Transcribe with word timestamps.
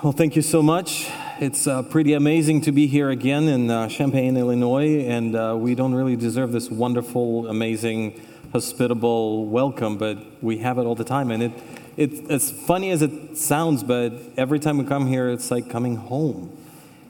Well, 0.00 0.12
thank 0.12 0.36
you 0.36 0.42
so 0.42 0.62
much. 0.62 1.10
It's 1.40 1.66
uh, 1.66 1.82
pretty 1.82 2.12
amazing 2.12 2.60
to 2.62 2.72
be 2.72 2.86
here 2.86 3.10
again 3.10 3.48
in 3.48 3.68
uh, 3.68 3.88
Champaign, 3.88 4.36
Illinois, 4.36 5.00
and 5.00 5.34
uh, 5.34 5.56
we 5.58 5.74
don't 5.74 5.92
really 5.92 6.14
deserve 6.14 6.52
this 6.52 6.70
wonderful, 6.70 7.48
amazing, 7.48 8.20
hospitable 8.52 9.46
welcome, 9.46 9.98
but 9.98 10.18
we 10.40 10.58
have 10.58 10.78
it 10.78 10.82
all 10.82 10.94
the 10.94 11.02
time. 11.02 11.32
And 11.32 11.42
it, 11.42 11.52
it, 11.96 12.30
as 12.30 12.48
funny 12.48 12.92
as 12.92 13.02
it 13.02 13.36
sounds, 13.36 13.82
but 13.82 14.12
every 14.36 14.60
time 14.60 14.78
we 14.78 14.84
come 14.84 15.08
here, 15.08 15.30
it's 15.30 15.50
like 15.50 15.68
coming 15.68 15.96
home. 15.96 16.56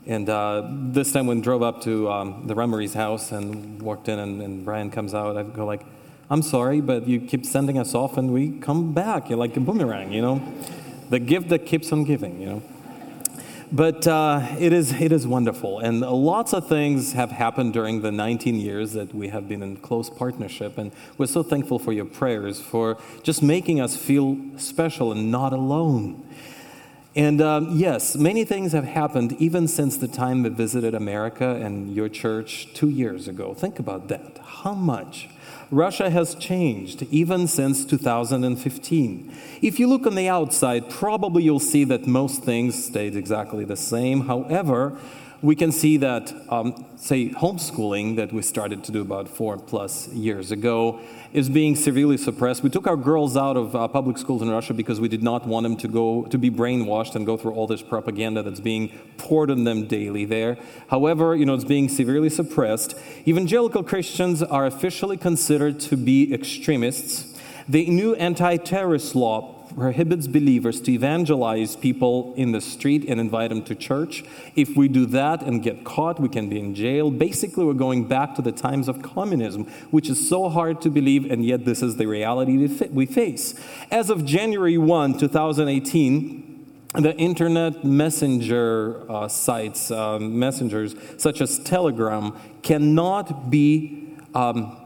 And 0.07 0.27
uh, 0.31 0.67
this 0.71 1.13
time 1.13 1.27
when 1.27 1.39
we 1.39 1.43
drove 1.43 1.63
up 1.63 1.83
to 1.83 2.11
um, 2.11 2.47
the 2.47 2.55
Remery's 2.55 2.95
house 2.95 3.33
and 3.33 3.83
walked 3.83 4.09
in, 4.09 4.19
and, 4.19 4.41
and 4.41 4.65
Brian 4.65 4.91
comes 4.91 5.13
out, 5.13 5.37
I 5.37 5.43
go 5.43 5.67
like, 5.67 5.85
I'm 6.31 6.41
sorry, 6.41 6.81
but 6.81 7.07
you 7.07 7.21
keep 7.21 7.45
sending 7.45 7.79
us 7.79 7.95
off, 7.95 8.17
and 8.17 8.33
we 8.33 8.59
come 8.61 8.95
back. 8.95 9.29
You're 9.29 9.39
like 9.39 9.55
a 9.59 9.61
boomerang, 9.61 10.11
you 10.11 10.23
know? 10.23 10.41
the 11.11 11.19
gift 11.19 11.49
that 11.49 11.67
keeps 11.67 11.93
on 11.93 12.05
giving, 12.05 12.41
you 12.41 12.47
know. 12.47 12.63
But 13.71 14.07
uh, 14.07 14.47
it, 14.59 14.73
is, 14.73 14.99
it 14.99 15.13
is 15.13 15.27
wonderful. 15.27 15.79
And 15.81 16.01
lots 16.01 16.55
of 16.55 16.69
things 16.69 17.13
have 17.13 17.31
happened 17.31 17.75
during 17.75 18.01
the 18.01 18.11
19 18.11 18.55
years 18.55 18.95
that 18.95 19.15
we 19.15 19.29
have 19.29 19.47
been 19.47 19.63
in 19.63 19.77
close 19.77 20.09
partnership. 20.09 20.79
And 20.79 20.91
we're 21.19 21.27
so 21.27 21.43
thankful 21.43 21.79
for 21.79 21.93
your 21.93 22.07
prayers, 22.07 22.61
for 22.61 22.97
just 23.23 23.43
making 23.43 23.81
us 23.81 23.95
feel 23.95 24.39
special 24.57 25.13
and 25.13 25.31
not 25.31 25.53
alone. 25.53 26.27
And 27.15 27.43
um, 27.43 27.77
yes, 27.77 28.17
many 28.17 28.45
things 28.45 28.73
have 28.73 28.85
happened 28.85 29.33
even 29.35 29.69
since 29.69 29.97
the 29.99 30.09
time 30.09 30.43
we 30.43 30.49
visited 30.49 30.95
America 30.95 31.57
and 31.57 31.95
your 31.95 32.09
church 32.09 32.73
two 32.73 32.89
years 32.89 33.29
ago. 33.29 33.53
Think 33.53 33.79
about 33.79 34.09
that. 34.09 34.39
How 34.43 34.73
much? 34.73 35.29
Russia 35.71 36.09
has 36.09 36.35
changed 36.35 37.03
even 37.11 37.47
since 37.47 37.85
2015. 37.85 39.37
If 39.61 39.79
you 39.79 39.87
look 39.87 40.07
on 40.07 40.15
the 40.15 40.29
outside, 40.29 40.89
probably 40.89 41.43
you'll 41.43 41.61
see 41.61 41.85
that 41.85 42.07
most 42.07 42.43
things 42.43 42.83
stayed 42.83 43.15
exactly 43.15 43.65
the 43.67 43.77
same. 43.77 44.23
However, 44.23 44.99
we 45.41 45.55
can 45.55 45.71
see 45.71 45.97
that, 45.99 46.33
um, 46.49 46.85
say, 46.97 47.31
homeschooling 47.31 48.17
that 48.17 48.33
we 48.33 48.43
started 48.43 48.83
to 48.85 48.93
do 48.93 49.01
about 49.01 49.29
four 49.29 49.57
plus 49.57 50.09
years 50.09 50.51
ago 50.51 51.01
is 51.33 51.49
being 51.49 51.77
severely 51.77 52.17
suppressed. 52.17 52.65
We 52.65 52.71
took 52.71 52.89
our 52.89 52.97
girls 52.97 53.37
out 53.37 53.57
of 53.57 53.77
uh, 53.77 53.87
public 53.87 54.19
schools 54.19 54.43
in 54.43 54.51
Russia 54.51 54.75
because 54.75 55.01
we 55.01 55.09
did 55.09 55.23
not 55.23 55.47
want 55.47 55.63
them 55.63 55.77
to 55.77 55.89
go 55.89 56.25
to 56.25 56.39
be 56.39 56.51
brainwashed 56.51 57.15
and 57.15 57.25
go 57.25 57.37
through 57.37 57.53
all 57.53 57.69
this 57.69 57.83
propaganda 57.83 58.43
that's 58.43 58.59
being 58.59 58.89
poured 59.17 59.51
on 59.51 59.63
them 59.63 59.87
daily 59.87 60.25
there. 60.25 60.59
However, 60.89 61.37
you 61.37 61.47
know, 61.47 61.55
it's 61.55 61.65
being 61.65 61.89
severely 61.89 62.31
suppressed. 62.31 62.97
Evangelical 63.27 63.85
Christians 63.85 64.43
are 64.43 64.67
officially 64.67 65.17
considered 65.17 65.79
to 65.81 65.97
be 65.97 66.35
extremists. 66.35 67.39
The 67.69 67.87
new 67.87 68.15
anti-terrorist 68.17 69.15
law 69.15 69.58
prohibits 69.75 70.27
believers 70.27 70.81
to 70.83 70.93
evangelize 70.93 71.77
people 71.77 72.35
in 72.37 72.53
the 72.53 72.61
street 72.61 73.05
and 73.09 73.21
invite 73.21 73.51
them 73.51 73.63
to 73.65 73.75
church. 73.75 74.25
If 74.57 74.77
we 74.77 74.89
do 74.89 75.07
that 75.07 75.43
and 75.43 75.63
get 75.63 75.85
caught, 75.85 76.21
we 76.21 76.29
can 76.29 76.49
be 76.49 76.59
in 76.59 76.75
jail. 76.75 77.11
Basically, 77.11 77.65
we're 77.65 77.75
going 77.75 78.07
back 78.07 78.35
to 78.37 78.43
the 78.43 78.53
times 78.53 78.89
of 78.89 79.03
communism, 79.03 79.65
which 79.91 80.09
is 80.09 80.29
so 80.29 80.49
hard 80.49 80.81
to 80.83 80.91
believe, 80.91 81.31
and 81.31 81.45
yet 81.45 81.65
this 81.65 81.83
is 81.83 81.97
the 81.97 82.07
reality 82.07 82.69
we 82.91 83.07
face. 83.07 83.55
As 83.91 84.11
of 84.11 84.25
January 84.25 84.79
1, 84.79 85.19
2018, 85.19 86.49
the 86.95 87.15
internet 87.17 87.85
messenger 87.85 89.11
uh, 89.11 89.29
sites, 89.29 89.91
uh, 89.91 90.19
messengers 90.19 90.95
such 91.19 91.41
as 91.41 91.59
Telegram, 91.59 92.37
cannot 92.63 93.51
be, 93.51 94.17
um, 94.35 94.77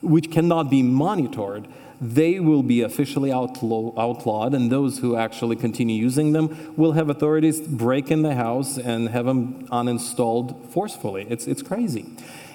which 0.00 0.30
cannot 0.30 0.70
be 0.70 0.82
monitored 0.82 1.66
they 2.02 2.40
will 2.40 2.64
be 2.64 2.82
officially 2.82 3.32
outlaw, 3.32 3.92
outlawed, 3.96 4.54
and 4.54 4.72
those 4.72 4.98
who 4.98 5.14
actually 5.14 5.54
continue 5.54 5.94
using 5.94 6.32
them 6.32 6.74
will 6.76 6.92
have 6.92 7.08
authorities 7.08 7.60
break 7.60 8.10
in 8.10 8.22
the 8.22 8.34
house 8.34 8.76
and 8.76 9.08
have 9.10 9.24
them 9.26 9.68
uninstalled 9.68 10.68
forcefully. 10.70 11.26
It's, 11.30 11.46
it's 11.46 11.62
crazy. 11.62 12.06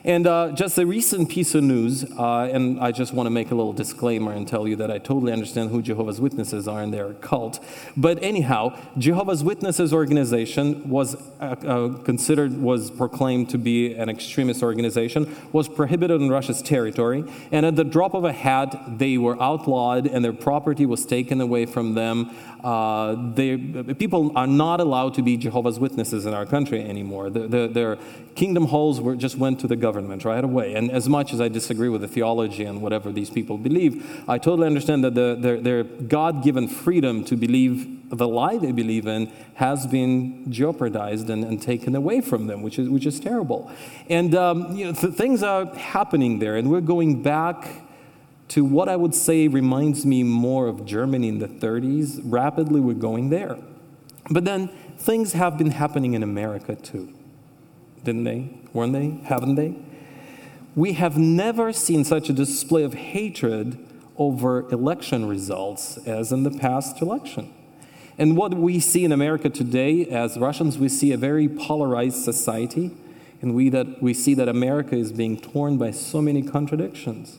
And 0.03 0.27
uh, 0.27 0.51
just 0.51 0.77
a 0.77 0.85
recent 0.85 1.29
piece 1.29 1.55
of 1.55 1.63
news, 1.63 2.03
uh, 2.17 2.49
and 2.51 2.79
I 2.79 2.91
just 2.91 3.13
want 3.13 3.27
to 3.27 3.31
make 3.31 3.51
a 3.51 3.55
little 3.55 3.73
disclaimer 3.73 4.31
and 4.31 4.47
tell 4.47 4.67
you 4.67 4.75
that 4.77 4.91
I 4.91 4.99
totally 4.99 5.33
understand 5.33 5.71
who 5.71 5.81
Jehovah's 5.81 6.21
Witnesses 6.21 6.67
are 6.67 6.81
and 6.81 6.93
their 6.93 7.13
cult. 7.15 7.59
But 7.97 8.21
anyhow, 8.23 8.79
Jehovah's 8.97 9.43
Witnesses 9.43 9.93
organization 9.93 10.87
was 10.89 11.15
uh, 11.41 11.43
uh, 11.43 11.97
considered, 12.03 12.61
was 12.61 12.91
proclaimed 12.91 13.49
to 13.49 13.57
be 13.57 13.93
an 13.95 14.09
extremist 14.09 14.63
organization, 14.63 15.35
was 15.51 15.67
prohibited 15.67 16.21
in 16.21 16.29
Russia's 16.29 16.61
territory, 16.61 17.23
and 17.51 17.65
at 17.65 17.75
the 17.75 17.83
drop 17.83 18.13
of 18.13 18.23
a 18.23 18.33
hat, 18.33 18.97
they 18.97 19.17
were 19.17 19.41
outlawed 19.41 20.07
and 20.07 20.23
their 20.23 20.33
property 20.33 20.85
was 20.85 21.05
taken 21.05 21.41
away 21.41 21.65
from 21.65 21.95
them. 21.95 22.31
Uh, 22.63 23.33
they, 23.33 23.57
people 23.57 24.31
are 24.35 24.47
not 24.47 24.79
allowed 24.79 25.13
to 25.15 25.21
be 25.21 25.37
Jehovah's 25.37 25.79
Witnesses 25.79 26.25
in 26.25 26.33
our 26.33 26.45
country 26.45 26.81
anymore. 26.81 27.29
The, 27.29 27.47
the, 27.47 27.67
their 27.67 27.97
kingdom 28.35 28.65
halls 28.67 29.01
were, 29.01 29.15
just 29.15 29.37
went 29.37 29.59
to 29.59 29.67
the 29.67 29.75
government 29.75 29.96
right 30.25 30.43
away. 30.43 30.75
And 30.75 30.91
as 30.91 31.07
much 31.09 31.33
as 31.33 31.41
I 31.41 31.47
disagree 31.47 31.89
with 31.89 32.01
the 32.01 32.07
theology 32.07 32.63
and 32.63 32.81
whatever 32.81 33.11
these 33.11 33.29
people 33.29 33.57
believe, 33.57 34.23
I 34.27 34.37
totally 34.37 34.67
understand 34.67 35.03
that 35.03 35.15
the, 35.15 35.35
their, 35.39 35.59
their 35.59 35.83
God 35.83 36.43
given 36.43 36.67
freedom 36.67 37.23
to 37.25 37.35
believe 37.35 37.97
the 38.09 38.27
lie 38.27 38.57
they 38.57 38.71
believe 38.71 39.07
in 39.07 39.31
has 39.55 39.85
been 39.87 40.51
jeopardized 40.51 41.29
and, 41.29 41.43
and 41.43 41.61
taken 41.61 41.95
away 41.95 42.21
from 42.21 42.47
them, 42.47 42.61
which 42.61 42.79
is, 42.79 42.89
which 42.89 43.05
is 43.05 43.19
terrible. 43.19 43.71
And 44.09 44.33
um, 44.35 44.75
you 44.75 44.85
know, 44.85 44.93
th- 44.93 45.13
things 45.13 45.43
are 45.43 45.65
happening 45.75 46.39
there, 46.39 46.55
and 46.55 46.69
we're 46.69 46.81
going 46.81 47.21
back 47.21 47.67
to 48.49 48.63
what 48.63 48.87
I 48.87 48.95
would 48.95 49.13
say 49.13 49.47
reminds 49.47 50.05
me 50.05 50.23
more 50.23 50.67
of 50.67 50.85
Germany 50.85 51.27
in 51.27 51.39
the 51.39 51.47
30s. 51.47 52.21
Rapidly, 52.23 52.79
we're 52.79 52.93
going 52.93 53.29
there. 53.29 53.57
But 54.29 54.45
then 54.45 54.69
things 54.97 55.33
have 55.33 55.57
been 55.57 55.71
happening 55.71 56.13
in 56.13 56.23
America 56.23 56.75
too, 56.75 57.13
didn't 58.07 58.23
they? 58.23 58.49
Weren't 58.73 58.93
they? 58.93 59.19
Haven't 59.27 59.53
they? 59.53 59.75
We 60.75 60.93
have 60.93 61.17
never 61.17 61.71
seen 61.71 62.03
such 62.03 62.29
a 62.29 62.33
display 62.33 62.83
of 62.83 62.95
hatred 62.95 63.77
over 64.17 64.67
election 64.71 65.27
results 65.27 65.97
as 66.07 66.31
in 66.31 66.41
the 66.41 66.51
past 66.51 67.01
election. 67.01 67.53
And 68.17 68.35
what 68.35 68.55
we 68.55 68.79
see 68.79 69.03
in 69.03 69.11
America 69.11 69.49
today, 69.49 70.05
as 70.07 70.37
Russians, 70.37 70.79
we 70.79 70.89
see 70.89 71.11
a 71.11 71.17
very 71.17 71.47
polarized 71.47 72.23
society, 72.23 72.89
and 73.43 73.53
we, 73.53 73.69
that, 73.69 74.01
we 74.01 74.15
see 74.15 74.33
that 74.33 74.47
America 74.47 74.95
is 74.95 75.11
being 75.11 75.39
torn 75.39 75.77
by 75.77 75.91
so 75.91 76.19
many 76.19 76.41
contradictions 76.41 77.37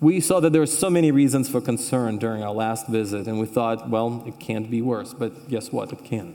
we 0.00 0.18
saw 0.18 0.40
that 0.40 0.52
there 0.52 0.62
are 0.62 0.66
so 0.66 0.88
many 0.88 1.10
reasons 1.10 1.48
for 1.48 1.60
concern 1.60 2.16
during 2.16 2.42
our 2.42 2.52
last 2.54 2.88
visit, 2.88 3.26
and 3.26 3.38
we 3.38 3.46
thought, 3.46 3.90
well, 3.90 4.24
it 4.26 4.40
can't 4.40 4.70
be 4.70 4.80
worse. 4.80 5.12
But 5.12 5.48
guess 5.48 5.70
what? 5.70 5.92
It 5.92 6.04
can. 6.04 6.34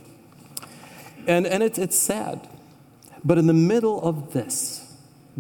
And, 1.25 1.47
and 1.47 1.63
it's, 1.63 1.79
it's 1.79 1.97
sad. 1.97 2.47
But 3.25 3.39
in 3.39 3.47
the 3.47 3.53
middle 3.53 4.01
of 4.01 4.33
this, 4.33 4.93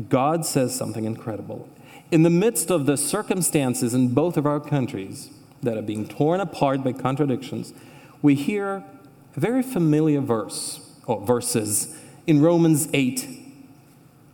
God 0.09 0.45
says 0.45 0.75
something 0.75 1.05
incredible. 1.05 1.69
In 2.11 2.23
the 2.23 2.29
midst 2.29 2.71
of 2.71 2.87
the 2.87 2.97
circumstances 2.97 3.93
in 3.93 4.13
both 4.13 4.35
of 4.35 4.45
our 4.45 4.59
countries 4.59 5.29
that 5.61 5.77
are 5.77 5.83
being 5.83 6.07
torn 6.07 6.39
apart 6.39 6.83
by 6.83 6.91
contradictions, 6.91 7.73
we 8.21 8.35
hear 8.35 8.83
a 9.35 9.39
very 9.39 9.61
familiar 9.61 10.19
verse, 10.19 10.79
or 11.05 11.23
verses, 11.25 11.95
in 12.25 12.41
Romans 12.41 12.89
8, 12.91 13.27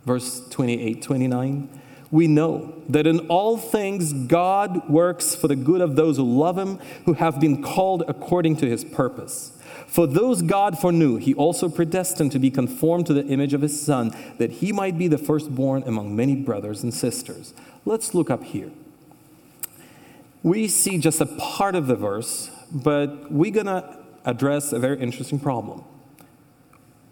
verse 0.06 0.48
28 0.48 1.02
29 1.02 1.80
we 2.12 2.28
know 2.28 2.74
that 2.90 3.06
in 3.06 3.20
all 3.28 3.56
things 3.56 4.12
God 4.12 4.88
works 4.88 5.34
for 5.34 5.48
the 5.48 5.56
good 5.56 5.80
of 5.80 5.96
those 5.96 6.18
who 6.18 6.24
love 6.24 6.58
him, 6.58 6.78
who 7.06 7.14
have 7.14 7.40
been 7.40 7.62
called 7.62 8.04
according 8.06 8.56
to 8.56 8.68
his 8.68 8.84
purpose. 8.84 9.58
For 9.92 10.06
those 10.06 10.40
God 10.40 10.78
foreknew, 10.78 11.16
he 11.16 11.34
also 11.34 11.68
predestined 11.68 12.32
to 12.32 12.38
be 12.38 12.50
conformed 12.50 13.04
to 13.08 13.12
the 13.12 13.26
image 13.26 13.52
of 13.52 13.60
his 13.60 13.78
Son, 13.78 14.16
that 14.38 14.50
he 14.50 14.72
might 14.72 14.96
be 14.96 15.06
the 15.06 15.18
firstborn 15.18 15.82
among 15.82 16.16
many 16.16 16.34
brothers 16.34 16.82
and 16.82 16.94
sisters. 16.94 17.52
Let's 17.84 18.14
look 18.14 18.30
up 18.30 18.42
here. 18.42 18.70
We 20.42 20.66
see 20.66 20.96
just 20.96 21.20
a 21.20 21.26
part 21.26 21.74
of 21.74 21.88
the 21.88 21.94
verse, 21.94 22.50
but 22.72 23.30
we're 23.30 23.50
going 23.50 23.66
to 23.66 23.98
address 24.24 24.72
a 24.72 24.78
very 24.78 24.98
interesting 24.98 25.38
problem. 25.38 25.84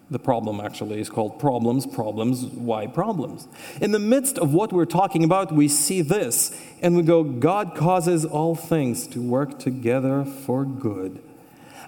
The 0.09 0.17
problem 0.17 0.59
actually 0.59 0.99
is 0.99 1.07
called 1.07 1.39
problems, 1.39 1.85
problems, 1.85 2.45
why 2.45 2.87
problems? 2.87 3.47
In 3.79 3.91
the 3.91 3.99
midst 3.99 4.39
of 4.39 4.55
what 4.55 4.73
we're 4.73 4.85
talking 4.85 5.23
about, 5.23 5.51
we 5.51 5.67
see 5.67 6.01
this 6.01 6.59
and 6.81 6.95
we 6.95 7.03
go, 7.03 7.23
God 7.23 7.75
causes 7.75 8.25
all 8.25 8.55
things 8.55 9.05
to 9.09 9.21
work 9.21 9.59
together 9.59 10.25
for 10.25 10.65
good. 10.65 11.21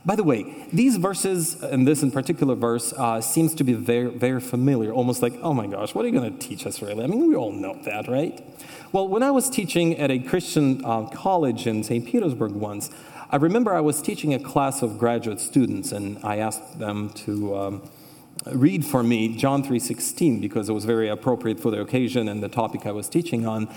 By 0.05 0.17
the 0.17 0.23
way, 0.23 0.67
these 0.73 0.97
verses, 0.97 1.63
and 1.63 1.87
this 1.87 2.03
in 2.03 2.11
particular 2.11 2.55
verse, 2.55 2.91
uh, 2.91 3.21
seems 3.21 3.55
to 3.55 3.63
be 3.63 3.71
very, 3.73 4.09
very 4.09 4.41
familiar, 4.41 4.91
almost 4.91 5.21
like, 5.21 5.33
oh 5.41 5.53
my 5.53 5.65
gosh, 5.65 5.95
what 5.95 6.03
are 6.03 6.09
you 6.09 6.19
going 6.19 6.37
to 6.37 6.47
teach 6.47 6.67
us 6.67 6.81
really? 6.81 7.05
I 7.05 7.07
mean, 7.07 7.29
we 7.29 7.35
all 7.35 7.53
know 7.53 7.79
that, 7.85 8.09
right? 8.09 8.45
Well, 8.91 9.07
when 9.07 9.23
I 9.23 9.31
was 9.31 9.49
teaching 9.49 9.97
at 9.97 10.11
a 10.11 10.19
Christian 10.19 10.83
uh, 10.83 11.05
college 11.07 11.67
in 11.67 11.83
St. 11.83 12.05
Petersburg 12.05 12.51
once, 12.51 12.91
I 13.29 13.37
remember 13.37 13.73
I 13.73 13.79
was 13.79 14.01
teaching 14.01 14.33
a 14.33 14.39
class 14.39 14.81
of 14.81 14.99
graduate 14.99 15.39
students, 15.39 15.93
and 15.93 16.19
I 16.21 16.37
asked 16.37 16.79
them 16.79 17.09
to. 17.25 17.55
Um, 17.55 17.89
read 18.51 18.85
for 18.85 19.03
me 19.03 19.35
John 19.37 19.63
3:16 19.63 20.41
because 20.41 20.69
it 20.69 20.73
was 20.73 20.85
very 20.85 21.09
appropriate 21.09 21.59
for 21.59 21.71
the 21.71 21.81
occasion 21.81 22.27
and 22.27 22.43
the 22.43 22.49
topic 22.49 22.85
I 22.85 22.91
was 22.91 23.09
teaching 23.09 23.45
on. 23.45 23.67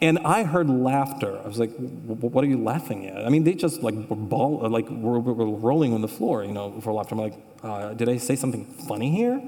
And 0.00 0.18
I 0.18 0.42
heard 0.42 0.68
laughter. 0.68 1.38
I 1.44 1.46
was 1.46 1.58
like, 1.58 1.72
"What 1.76 2.42
are 2.44 2.48
you 2.48 2.62
laughing 2.62 3.06
at?" 3.06 3.24
I 3.24 3.28
mean, 3.28 3.44
they 3.44 3.54
just 3.54 3.82
like 3.82 3.94
were 3.94 4.16
ball, 4.16 4.68
like 4.68 4.88
were, 4.90 5.20
were 5.20 5.46
rolling 5.46 5.92
on 5.92 6.00
the 6.00 6.08
floor, 6.08 6.44
you 6.44 6.52
know, 6.52 6.80
for 6.80 6.92
laughter. 6.92 7.14
I'm 7.14 7.20
like, 7.20 7.38
uh, 7.62 7.94
"Did 7.94 8.08
I 8.08 8.16
say 8.16 8.36
something 8.36 8.64
funny 8.64 9.10
here?" 9.10 9.40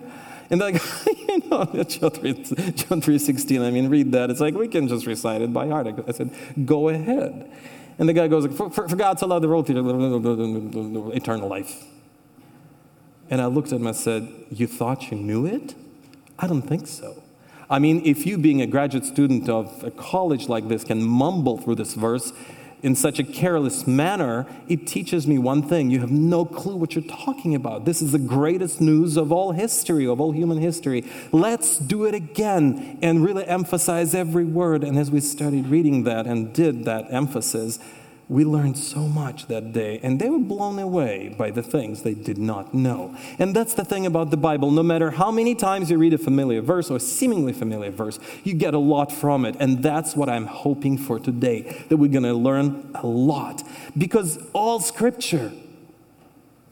And 0.50 0.60
like, 0.60 0.74
you 1.06 1.38
know, 1.50 1.64
John 1.64 2.12
3.16, 2.12 3.66
I 3.66 3.70
mean, 3.70 3.88
read 3.88 4.12
that. 4.12 4.30
It's 4.30 4.40
like, 4.40 4.54
we 4.54 4.68
can 4.68 4.86
just 4.86 5.04
recite 5.04 5.42
it 5.42 5.52
by 5.52 5.66
heart. 5.66 5.88
I 6.06 6.12
said, 6.12 6.30
go 6.64 6.88
ahead. 6.88 7.50
And 7.98 8.08
the 8.08 8.12
guy 8.12 8.28
goes, 8.28 8.46
for, 8.54 8.70
for, 8.70 8.88
for 8.88 8.96
God 8.96 9.18
to 9.18 9.26
love 9.26 9.42
the 9.42 9.48
world, 9.48 9.68
eternal 11.16 11.48
life. 11.48 11.84
And 13.28 13.40
I 13.40 13.46
looked 13.46 13.72
at 13.72 13.80
him 13.80 13.86
and 13.86 13.96
said, 13.96 14.28
you 14.50 14.66
thought 14.66 15.10
you 15.10 15.16
knew 15.16 15.46
it? 15.46 15.74
I 16.38 16.46
don't 16.46 16.62
think 16.62 16.86
so. 16.86 17.22
I 17.68 17.78
mean, 17.80 18.02
if 18.04 18.26
you, 18.26 18.38
being 18.38 18.62
a 18.62 18.66
graduate 18.66 19.04
student 19.04 19.48
of 19.48 19.82
a 19.82 19.90
college 19.90 20.48
like 20.48 20.68
this, 20.68 20.84
can 20.84 21.02
mumble 21.02 21.58
through 21.58 21.74
this 21.76 21.94
verse, 21.94 22.32
in 22.82 22.94
such 22.94 23.18
a 23.18 23.24
careless 23.24 23.86
manner, 23.86 24.46
it 24.68 24.86
teaches 24.86 25.26
me 25.26 25.38
one 25.38 25.62
thing. 25.62 25.90
You 25.90 26.00
have 26.00 26.10
no 26.10 26.44
clue 26.44 26.76
what 26.76 26.94
you're 26.94 27.02
talking 27.02 27.54
about. 27.54 27.84
This 27.84 28.00
is 28.02 28.12
the 28.12 28.18
greatest 28.18 28.80
news 28.80 29.16
of 29.16 29.32
all 29.32 29.52
history, 29.52 30.06
of 30.06 30.20
all 30.20 30.30
human 30.30 30.58
history. 30.58 31.04
Let's 31.32 31.78
do 31.78 32.04
it 32.04 32.14
again 32.14 32.98
and 33.02 33.24
really 33.24 33.44
emphasize 33.46 34.14
every 34.14 34.44
word. 34.44 34.84
And 34.84 34.96
as 34.98 35.10
we 35.10 35.20
studied 35.20 35.66
reading 35.66 36.04
that 36.04 36.26
and 36.26 36.52
did 36.52 36.84
that 36.84 37.06
emphasis, 37.10 37.80
we 38.28 38.44
learned 38.44 38.76
so 38.76 39.06
much 39.06 39.46
that 39.46 39.72
day, 39.72 40.00
and 40.02 40.20
they 40.20 40.28
were 40.28 40.40
blown 40.40 40.78
away 40.80 41.34
by 41.38 41.50
the 41.50 41.62
things 41.62 42.02
they 42.02 42.14
did 42.14 42.38
not 42.38 42.74
know. 42.74 43.16
And 43.38 43.54
that's 43.54 43.74
the 43.74 43.84
thing 43.84 44.04
about 44.04 44.30
the 44.30 44.36
Bible. 44.36 44.72
No 44.72 44.82
matter 44.82 45.12
how 45.12 45.30
many 45.30 45.54
times 45.54 45.90
you 45.90 45.98
read 45.98 46.12
a 46.12 46.18
familiar 46.18 46.60
verse 46.60 46.90
or 46.90 46.96
a 46.96 47.00
seemingly 47.00 47.52
familiar 47.52 47.92
verse, 47.92 48.18
you 48.42 48.54
get 48.54 48.74
a 48.74 48.78
lot 48.78 49.12
from 49.12 49.44
it. 49.44 49.54
And 49.60 49.80
that's 49.80 50.16
what 50.16 50.28
I'm 50.28 50.46
hoping 50.46 50.98
for 50.98 51.20
today 51.20 51.84
that 51.88 51.98
we're 51.98 52.10
going 52.10 52.24
to 52.24 52.34
learn 52.34 52.90
a 52.94 53.06
lot. 53.06 53.62
Because 53.96 54.38
all 54.52 54.80
scripture 54.80 55.52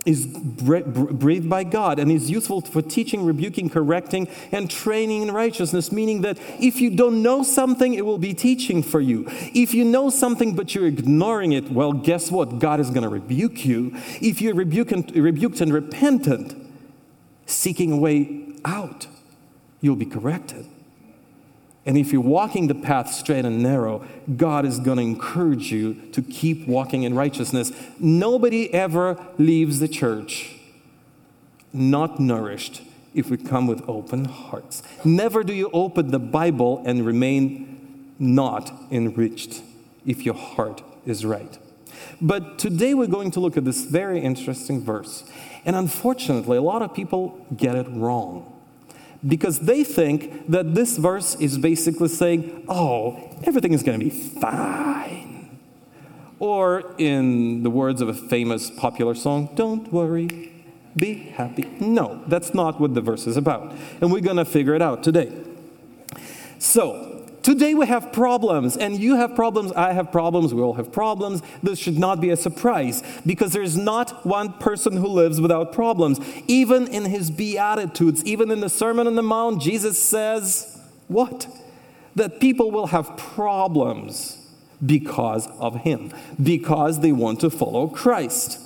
is 0.05 0.27
breathed 0.27 1.49
by 1.49 1.65
God 1.65 1.99
and 1.99 2.11
is 2.11 2.31
useful 2.31 2.61
for 2.61 2.83
teaching, 2.83 3.25
rebuking, 3.25 3.71
correcting, 3.71 4.29
and 4.53 4.71
training 4.71 5.23
in 5.23 5.33
righteousness, 5.33 5.91
meaning 5.91 6.21
that 6.23 6.39
if 6.61 6.81
you 6.81 6.91
don't 6.91 7.23
know 7.23 7.43
something, 7.43 7.95
it 7.95 8.05
will 8.05 8.19
be 8.19 8.35
teaching 8.35 8.83
for 8.83 9.01
you. 9.01 9.25
If 9.29 9.73
you 9.73 9.85
know 9.85 10.11
something 10.11 10.55
but 10.55 10.75
you're 10.75 10.87
ignoring 10.87 11.53
it, 11.53 11.71
well, 11.71 11.93
guess 11.93 12.31
what? 12.31 12.59
God 12.59 12.81
is 12.81 12.91
going 12.91 13.03
to 13.03 13.09
rebuke 13.09 13.65
you. 13.65 13.93
If 14.21 14.43
you're 14.43 14.55
rebuked 14.55 14.93
and, 14.93 15.17
rebuked 15.17 15.61
and 15.61 15.73
repentant, 15.73 16.55
seeking 17.47 17.93
a 17.93 17.97
way 17.97 18.47
out, 18.65 19.07
you'll 19.81 19.97
be 19.97 20.07
corrected. 20.07 20.67
And 21.87 21.99
if 21.99 22.13
you're 22.13 22.23
walking 22.23 22.67
the 22.67 22.75
path 22.75 23.13
straight 23.13 23.45
and 23.45 23.63
narrow, 23.63 24.07
God 24.37 24.65
is 24.65 24.79
going 24.79 24.97
to 24.97 25.03
encourage 25.03 25.71
you 25.71 25.95
to 26.13 26.23
keep 26.23 26.67
walking 26.67 27.03
in 27.03 27.15
righteousness. 27.15 27.73
Nobody 27.99 28.73
ever 28.73 29.23
leaves 29.39 29.81
the 29.81 29.89
church 29.89 30.57
not 31.73 32.19
nourished 32.19 32.83
if 33.13 33.31
we 33.31 33.37
come 33.37 33.67
with 33.67 33.87
open 33.89 34.25
hearts. 34.25 34.83
Never 35.05 35.45
do 35.45 35.53
you 35.53 35.71
open 35.73 36.11
the 36.11 36.19
Bible 36.19 36.83
and 36.87 37.05
remain 37.05 38.15
not 38.19 38.73
enriched 38.91 39.63
if 40.07 40.25
your 40.25 40.35
heart 40.35 40.83
is 41.05 41.27
right. 41.27 41.59
But 42.21 42.59
today 42.59 42.95
we're 42.95 43.07
going 43.07 43.31
to 43.33 43.41
look 43.41 43.57
at 43.57 43.65
this 43.65 43.85
very 43.85 44.21
interesting 44.21 44.81
verse. 44.81 45.25
And 45.65 45.77
unfortunately, 45.77 46.57
a 46.57 46.63
lot 46.63 46.83
of 46.83 46.95
people 46.95 47.45
get 47.55 47.75
it 47.75 47.87
wrong 47.91 48.54
because 49.27 49.61
they 49.61 49.85
think 49.85 50.51
that 50.51 50.75
this 50.75 50.97
verse 50.97 51.35
is 51.37 51.59
basically 51.59 52.09
saying, 52.09 52.65
oh, 52.69 53.31
everything 53.45 53.73
is 53.73 53.83
going 53.83 53.99
to 53.99 54.05
be 54.05 54.11
fine. 54.11 55.59
Or, 56.39 56.95
in 56.99 57.63
the 57.63 57.71
words 57.71 58.01
of 58.01 58.09
a 58.09 58.15
famous 58.15 58.71
popular 58.71 59.15
song, 59.15 59.51
don't 59.55 59.91
worry, 59.93 60.53
be 60.97 61.15
happy. 61.15 61.65
No, 61.81 62.23
that's 62.27 62.55
not 62.55 62.81
what 62.81 62.95
the 62.95 63.01
verse 63.01 63.27
is 63.27 63.37
about. 63.37 63.75
And 64.01 64.13
we're 64.13 64.21
going 64.21 64.37
to 64.37 64.45
figure 64.45 64.75
it 64.75 64.83
out 64.83 65.03
today. 65.03 65.33
So, 66.59 67.14
Today 67.45 67.75
we 67.75 67.87
have 67.87 68.11
problems, 68.11 68.75
and 68.75 68.99
you 68.99 69.17
have 69.17 69.35
problems, 69.35 69.71
I 69.73 69.93
have 69.93 70.11
problems, 70.11 70.55
we 70.55 70.63
all 70.63 70.73
have 70.73 70.91
problems. 70.91 71.43
This 71.63 71.79
should 71.79 71.99
not 71.99 72.19
be 72.19 72.31
a 72.31 72.39
surprise 72.39 73.03
because 73.27 73.53
there's 73.53 73.77
not 73.77 74.25
one 74.25 74.55
person 74.55 74.97
who 74.97 75.07
lives 75.07 75.43
without 75.43 75.71
problems. 75.71 76.19
Even 76.47 76.89
in 76.89 77.05
his 77.05 77.31
Beatitudes, 77.31 78.25
even 78.25 78.51
in 78.51 78.61
the 78.61 78.71
Sermon 78.71 79.07
on 79.07 79.15
the 79.15 79.23
Mount, 79.23 79.61
Jesus 79.61 80.03
says, 80.03 80.81
What? 81.09 81.47
That 82.15 82.41
people 82.41 82.71
will 82.71 82.87
have 82.87 83.15
problems 83.19 84.39
because 84.85 85.47
of 85.59 85.83
him, 85.83 86.15
because 86.43 87.01
they 87.01 87.13
want 87.13 87.41
to 87.41 87.51
follow 87.51 87.89
Christ. 87.89 88.59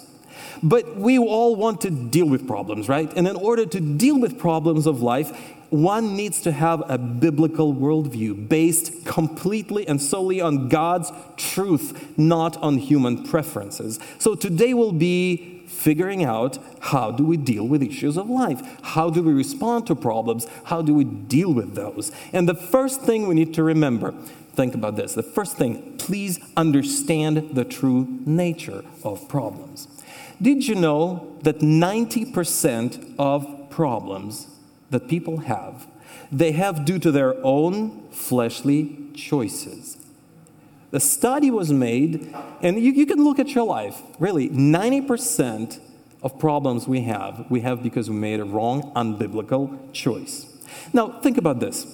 But 0.63 0.97
we 0.97 1.19
all 1.19 1.57
want 1.57 1.81
to 1.81 1.91
deal 1.91 2.29
with 2.29 2.47
problems, 2.47 2.89
right? 2.89 3.13
And 3.17 3.27
in 3.27 3.35
order 3.35 3.67
to 3.67 3.81
deal 3.81 4.21
with 4.21 4.39
problems 4.39 4.87
of 4.87 5.03
life, 5.03 5.37
one 5.71 6.17
needs 6.17 6.41
to 6.43 6.53
have 6.53 6.83
a 6.91 6.99
biblical 6.99 7.75
worldview 7.75 8.49
based 8.49 9.05
completely 9.05 9.87
and 9.87 10.01
solely 10.01 10.41
on 10.41 10.69
God's 10.69 11.13
truth, 11.37 12.19
not 12.19 12.57
on 12.59 12.79
human 12.79 13.25
preferences. 13.25 13.99
So 14.19 14.35
today 14.35 14.75
we'll 14.75 14.93
be 14.93 15.63
figuring 15.67 16.25
out 16.25 16.59
how 16.81 17.11
do 17.11 17.25
we 17.25 17.37
deal 17.37 17.67
with 17.67 17.83
issues 17.83 18.17
of 18.17 18.29
life? 18.29 18.61
How 18.83 19.11
do 19.11 19.23
we 19.23 19.33
respond 19.33 19.87
to 19.89 19.95
problems? 19.95 20.47
How 20.65 20.83
do 20.83 20.95
we 20.95 21.05
deal 21.05 21.53
with 21.53 21.75
those? 21.75 22.11
And 22.33 22.49
the 22.49 22.55
first 22.55 23.03
thing 23.03 23.29
we 23.29 23.35
need 23.35 23.55
to 23.55 23.63
remember 23.63 24.15
think 24.55 24.75
about 24.75 24.97
this. 24.97 25.15
The 25.15 25.23
first 25.23 25.57
thing, 25.57 25.97
please 25.99 26.41
understand 26.57 27.51
the 27.55 27.65
true 27.65 28.09
nature 28.27 28.83
of 29.05 29.29
problems. 29.29 29.87
Did 30.43 30.67
you 30.67 30.75
know 30.75 31.37
that 31.43 31.61
90% 31.61 33.15
of 33.21 33.71
problems 33.71 34.49
that 34.91 35.09
people 35.09 35.39
have, 35.39 35.87
they 36.31 36.53
have 36.53 36.85
due 36.85 36.99
to 36.99 37.11
their 37.11 37.35
own 37.45 38.09
fleshly 38.11 39.11
choices. 39.15 39.97
The 40.91 41.01
study 41.01 41.51
was 41.51 41.71
made, 41.71 42.35
and 42.63 42.79
you, 42.79 42.93
you 42.93 43.07
can 43.07 43.23
look 43.23 43.39
at 43.39 43.55
your 43.55 43.67
life. 43.67 44.01
Really, 44.19 44.49
90% 44.49 45.81
of 46.23 46.39
problems 46.39 46.89
we 46.89 47.03
have, 47.03 47.47
we 47.51 47.61
have 47.61 47.83
because 47.83 48.09
we 48.09 48.17
made 48.17 48.41
a 48.41 48.45
wrong, 48.45 48.93
unbiblical 48.95 49.93
choice. 49.93 50.47
Now, 50.93 51.21
think 51.21 51.37
about 51.37 51.61
this. 51.61 51.87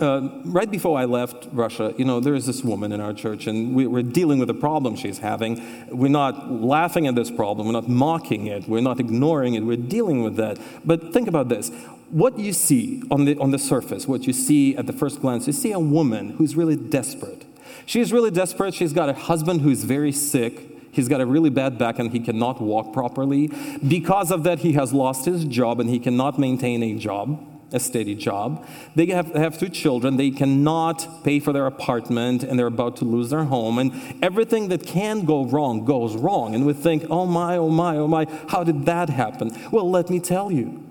Uh, 0.00 0.40
right 0.44 0.70
before 0.70 0.98
I 0.98 1.04
left 1.04 1.48
Russia, 1.52 1.92
you 1.98 2.04
know, 2.04 2.20
there 2.20 2.34
is 2.34 2.46
this 2.46 2.62
woman 2.62 2.92
in 2.92 3.00
our 3.00 3.12
church, 3.12 3.46
and 3.46 3.74
we, 3.74 3.86
are 3.86 4.02
dealing 4.02 4.38
with 4.38 4.48
a 4.48 4.54
problem 4.54 4.94
she's 4.94 5.18
having. 5.18 5.60
We're 5.90 6.08
not 6.08 6.50
laughing 6.50 7.06
at 7.08 7.16
this 7.16 7.30
problem, 7.30 7.66
we're 7.66 7.72
not 7.72 7.88
mocking 7.88 8.46
it, 8.46 8.68
we're 8.68 8.80
not 8.80 9.00
ignoring 9.00 9.54
it, 9.54 9.64
we're 9.64 9.76
dealing 9.76 10.22
with 10.22 10.36
that. 10.36 10.58
But 10.84 11.12
think 11.12 11.28
about 11.28 11.48
this 11.48 11.72
what 12.10 12.38
you 12.38 12.52
see 12.52 13.02
on 13.10 13.24
the, 13.24 13.36
on 13.38 13.50
the 13.50 13.58
surface, 13.58 14.06
what 14.06 14.26
you 14.26 14.32
see 14.32 14.76
at 14.76 14.86
the 14.86 14.92
first 14.92 15.20
glance, 15.20 15.46
you 15.46 15.52
see 15.52 15.72
a 15.72 15.80
woman 15.80 16.30
who's 16.30 16.54
really 16.56 16.76
desperate. 16.76 17.44
She's 17.84 18.12
really 18.12 18.30
desperate. 18.30 18.74
She's 18.74 18.92
got 18.92 19.08
a 19.08 19.12
husband 19.12 19.60
who's 19.60 19.84
very 19.84 20.12
sick. 20.12 20.92
He's 20.92 21.08
got 21.08 21.20
a 21.20 21.26
really 21.26 21.50
bad 21.50 21.78
back 21.78 21.98
and 21.98 22.10
he 22.10 22.20
cannot 22.20 22.60
walk 22.60 22.92
properly. 22.92 23.48
Because 23.86 24.30
of 24.30 24.44
that, 24.44 24.60
he 24.60 24.72
has 24.72 24.92
lost 24.92 25.24
his 25.26 25.44
job 25.44 25.80
and 25.80 25.90
he 25.90 25.98
cannot 25.98 26.38
maintain 26.38 26.82
a 26.82 26.94
job, 26.94 27.44
a 27.72 27.80
steady 27.80 28.14
job. 28.14 28.66
They 28.94 29.06
have, 29.06 29.34
have 29.34 29.58
two 29.58 29.68
children. 29.68 30.16
They 30.16 30.30
cannot 30.30 31.24
pay 31.24 31.38
for 31.38 31.52
their 31.52 31.66
apartment 31.66 32.42
and 32.44 32.58
they're 32.58 32.66
about 32.66 32.96
to 32.98 33.04
lose 33.04 33.30
their 33.30 33.44
home. 33.44 33.78
And 33.78 33.92
everything 34.22 34.68
that 34.68 34.86
can 34.86 35.24
go 35.24 35.44
wrong 35.44 35.84
goes 35.84 36.16
wrong. 36.16 36.54
And 36.54 36.64
we 36.64 36.72
think, 36.72 37.04
oh 37.10 37.26
my, 37.26 37.56
oh 37.56 37.68
my, 37.68 37.96
oh 37.98 38.08
my, 38.08 38.26
how 38.48 38.64
did 38.64 38.86
that 38.86 39.10
happen? 39.10 39.50
Well, 39.70 39.90
let 39.90 40.08
me 40.08 40.18
tell 40.18 40.50
you. 40.50 40.85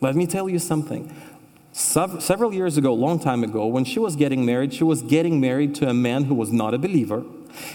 Let 0.00 0.16
me 0.16 0.26
tell 0.26 0.48
you 0.48 0.58
something. 0.58 1.14
Several 1.72 2.52
years 2.52 2.76
ago, 2.76 2.92
long 2.94 3.18
time 3.20 3.44
ago, 3.44 3.66
when 3.66 3.84
she 3.84 3.98
was 3.98 4.16
getting 4.16 4.44
married, 4.44 4.74
she 4.74 4.84
was 4.84 5.02
getting 5.02 5.40
married 5.40 5.74
to 5.76 5.88
a 5.88 5.94
man 5.94 6.24
who 6.24 6.34
was 6.34 6.50
not 6.52 6.74
a 6.74 6.78
believer. 6.78 7.22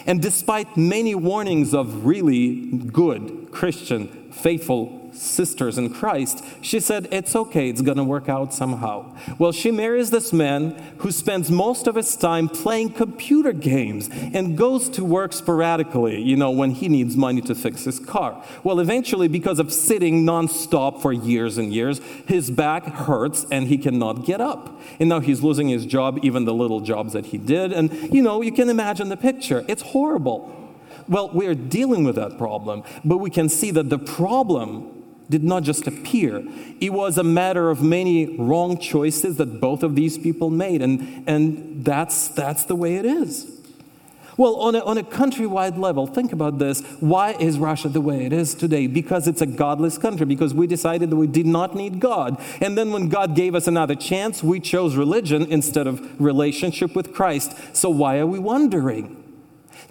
And 0.06 0.22
despite 0.22 0.76
many 0.76 1.16
warnings 1.16 1.74
of 1.74 2.06
really 2.06 2.66
good 2.72 3.50
Christian, 3.52 4.32
faithful 4.32 5.05
sisters 5.18 5.78
in 5.78 5.94
Christ, 5.94 6.44
she 6.62 6.80
said, 6.80 7.08
It's 7.12 7.36
okay, 7.36 7.70
it's 7.70 7.82
gonna 7.82 8.04
work 8.04 8.30
out 8.30 8.54
somehow. 8.54 9.16
Well, 9.38 9.52
she 9.52 9.72
marries 9.72 10.12
this 10.12 10.34
man 10.34 10.72
who 11.00 11.12
spends 11.12 11.50
most 11.50 11.88
of 11.88 11.96
his 11.96 12.16
time 12.16 12.50
playing 12.50 12.94
computer 12.94 13.52
games 13.54 14.10
and 14.12 14.58
goes 14.58 14.90
to 14.90 15.04
work 15.04 15.34
sporadically, 15.34 16.22
you 16.22 16.36
know, 16.36 16.52
when 16.52 16.72
he 16.72 16.90
needs 16.90 17.16
money 17.16 17.42
to 17.42 17.56
fix 17.56 17.84
his 17.84 18.00
car. 18.00 18.44
Well, 18.64 18.80
eventually, 18.80 19.28
because 19.28 19.60
of 19.60 19.72
sitting 19.72 20.26
nonstop 20.26 21.02
for 21.02 21.12
years 21.14 21.58
and 21.58 21.74
years, 21.74 22.00
his 22.28 22.52
back 22.52 22.86
hurts 22.86 23.46
and 23.52 23.68
he 23.68 23.78
cannot 23.78 24.26
get 24.26 24.42
up. 24.42 24.80
And 25.00 25.10
now 25.10 25.20
he's 25.20 25.42
losing 25.42 25.70
his 25.70 25.86
job, 25.86 26.20
even 26.24 26.46
the 26.46 26.54
little 26.54 26.80
jobs 26.80 27.14
that 27.14 27.28
he 27.28 27.38
did. 27.38 27.72
And, 27.72 27.92
you 28.14 28.22
know, 28.22 28.42
you 28.42 28.52
can 28.52 28.70
imagine 28.70 29.10
the 29.10 29.18
picture. 29.18 29.66
It's 29.68 29.82
horrible. 29.82 30.66
Well, 31.08 31.30
we 31.30 31.46
are 31.48 31.56
dealing 31.56 32.04
with 32.04 32.16
that 32.16 32.38
problem, 32.38 32.84
but 33.04 33.18
we 33.18 33.30
can 33.30 33.50
see 33.50 33.72
that 33.72 33.90
the 33.90 34.00
problem 34.00 34.95
did 35.30 35.44
not 35.44 35.64
just 35.64 35.88
appear. 35.88 36.44
It 36.80 36.94
was 36.94 37.18
a 37.18 37.24
matter 37.24 37.70
of 37.70 37.82
many 37.82 38.38
wrong 38.38 38.78
choices 38.78 39.38
that 39.38 39.60
both 39.60 39.84
of 39.84 39.96
these 39.96 40.18
people 40.18 40.50
made, 40.50 40.82
and, 40.82 41.24
and 41.28 41.84
that's, 41.84 42.28
that's 42.30 42.66
the 42.66 42.76
way 42.76 42.96
it 42.96 43.06
is. 43.06 43.52
Well, 44.38 44.58
on 44.58 44.76
a, 44.76 44.80
on 44.80 44.98
a 44.98 45.04
countrywide 45.04 45.78
level, 45.78 46.08
think 46.08 46.34
about 46.34 46.60
this. 46.60 46.82
Why 47.00 47.32
is 47.40 47.58
Russia 47.58 47.88
the 47.88 48.02
way 48.02 48.26
it 48.26 48.34
is 48.34 48.54
today? 48.54 48.86
Because 48.88 49.30
it's 49.30 49.42
a 49.42 49.46
godless 49.46 49.98
country, 49.98 50.26
because 50.26 50.54
we 50.54 50.68
decided 50.68 51.10
that 51.10 51.16
we 51.16 51.28
did 51.28 51.46
not 51.46 51.74
need 51.74 52.02
God. 52.02 52.42
And 52.60 52.78
then 52.78 52.92
when 52.92 53.08
God 53.08 53.34
gave 53.34 53.56
us 53.56 53.66
another 53.66 53.96
chance, 53.96 54.44
we 54.44 54.60
chose 54.60 54.98
religion 54.98 55.44
instead 55.44 55.88
of 55.88 56.22
relationship 56.22 56.96
with 56.96 57.14
Christ. 57.14 57.56
So 57.74 57.90
why 57.90 58.18
are 58.20 58.28
we 58.28 58.40
wondering? 58.40 59.25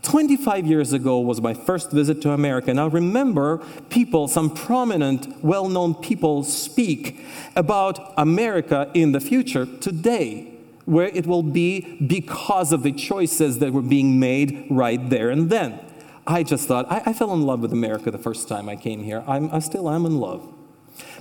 25 0.05 0.67
years 0.67 0.93
ago 0.93 1.19
was 1.19 1.41
my 1.41 1.55
first 1.55 1.91
visit 1.91 2.21
to 2.23 2.31
America, 2.31 2.71
and 2.71 2.79
I 2.79 2.87
remember 2.87 3.59
people, 3.89 4.29
some 4.29 4.55
prominent, 4.55 5.43
well 5.43 5.69
known 5.69 5.95
people, 5.95 6.45
speak 6.45 7.25
about 7.57 8.13
America 8.17 8.91
in 8.95 9.13
the 9.13 9.21
future 9.21 9.67
today, 9.67 10.53
where 10.85 11.07
it 11.07 11.27
will 11.27 11.43
be 11.43 11.97
because 12.07 12.73
of 12.73 12.83
the 12.83 12.93
choices 12.93 13.59
that 13.59 13.73
were 13.73 13.83
being 13.83 14.21
made 14.21 14.67
right 14.71 15.11
there 15.11 15.31
and 15.31 15.51
then. 15.51 15.81
I 16.27 16.43
just 16.43 16.69
thought, 16.69 16.91
I, 16.91 17.03
I 17.07 17.13
fell 17.13 17.33
in 17.33 17.43
love 17.43 17.61
with 17.61 17.73
America 17.73 18.11
the 18.11 18.19
first 18.19 18.47
time 18.47 18.69
I 18.69 18.77
came 18.77 19.03
here. 19.03 19.25
I'm, 19.27 19.51
I 19.53 19.59
still 19.59 19.91
am 19.91 20.07
in 20.07 20.19
love. 20.19 20.47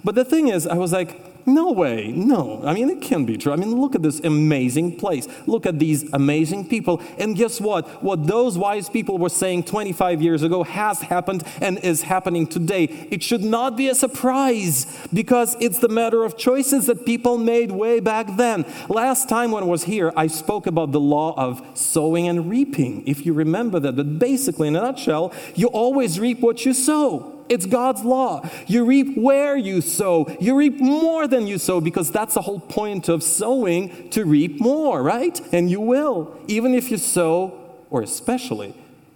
But 0.04 0.16
the 0.16 0.26
thing 0.26 0.50
is, 0.50 0.68
I 0.68 0.76
was 0.76 0.92
like, 0.92 1.33
no 1.46 1.72
way, 1.72 2.12
no. 2.12 2.62
I 2.64 2.74
mean, 2.74 2.90
it 2.90 3.02
can't 3.02 3.28
be 3.28 3.38
true. 3.38 3.52
I 3.52 3.56
mean, 3.56 3.80
look 3.80 3.96
at 3.96 4.02
this 4.02 4.20
amazing 4.22 4.98
place. 4.98 5.28
Look 5.46 5.66
at 5.66 5.80
these 5.80 6.12
amazing 6.14 6.70
people. 6.70 7.02
And 7.18 7.36
guess 7.36 7.60
what? 7.60 8.04
What 8.04 8.28
those 8.28 8.58
wise 8.58 8.90
people 8.90 9.18
were 9.18 9.30
saying 9.30 9.64
25 9.64 10.22
years 10.22 10.44
ago 10.44 10.64
has 10.64 11.02
happened 11.02 11.44
and 11.60 11.78
is 11.80 12.04
happening 12.04 12.48
today. 12.48 12.86
It 13.12 13.24
should 13.24 13.44
not 13.44 13.76
be 13.76 13.90
a 13.90 13.96
surprise 13.96 14.86
because 15.14 15.58
it's 15.60 15.80
the 15.80 15.90
matter 15.90 16.24
of 16.24 16.38
choices 16.38 16.86
that 16.86 17.06
people 17.06 17.38
made 17.38 17.72
way 17.72 18.00
back 18.00 18.38
then. 18.38 18.66
Last 18.88 19.28
time 19.28 19.52
when 19.52 19.64
I 19.64 19.68
was 19.68 19.84
here, 19.84 20.14
I 20.16 20.28
spoke 20.28 20.68
about 20.68 20.92
the 20.92 21.00
law 21.00 21.34
of 21.38 21.66
sowing 21.74 22.28
and 22.28 22.50
reaping, 22.50 23.06
if 23.08 23.26
you 23.26 23.34
remember 23.34 23.80
that. 23.80 23.96
But 23.96 24.18
basically, 24.20 24.70
in 24.70 24.76
a 24.76 24.82
nutshell, 24.82 25.34
you 25.56 25.68
always 25.68 26.20
reap 26.20 26.40
what 26.40 26.66
you 26.66 26.74
sow. 26.74 27.33
It's 27.50 27.66
God's 27.66 28.04
law. 28.04 28.48
You 28.68 28.86
reap 28.86 29.18
where 29.18 29.56
you 29.56 29.82
sow. 29.82 30.28
You 30.40 30.56
reap 30.56 30.80
more 30.80 31.28
than 31.28 31.48
you 31.48 31.58
sow 31.58 31.82
because 31.82 32.12
that's 32.12 32.34
the 32.34 32.42
whole 32.42 32.60
point 32.60 33.10
of 33.10 33.24
sowing 33.24 34.10
to 34.12 34.26
reap 34.26 34.60
more, 34.60 35.02
right? 35.04 35.40
And 35.54 35.70
you 35.70 35.80
will, 35.80 36.38
even 36.48 36.74
if 36.74 36.90
you 36.92 36.98
sow, 36.98 37.60
or 37.90 38.02
especially 38.02 38.74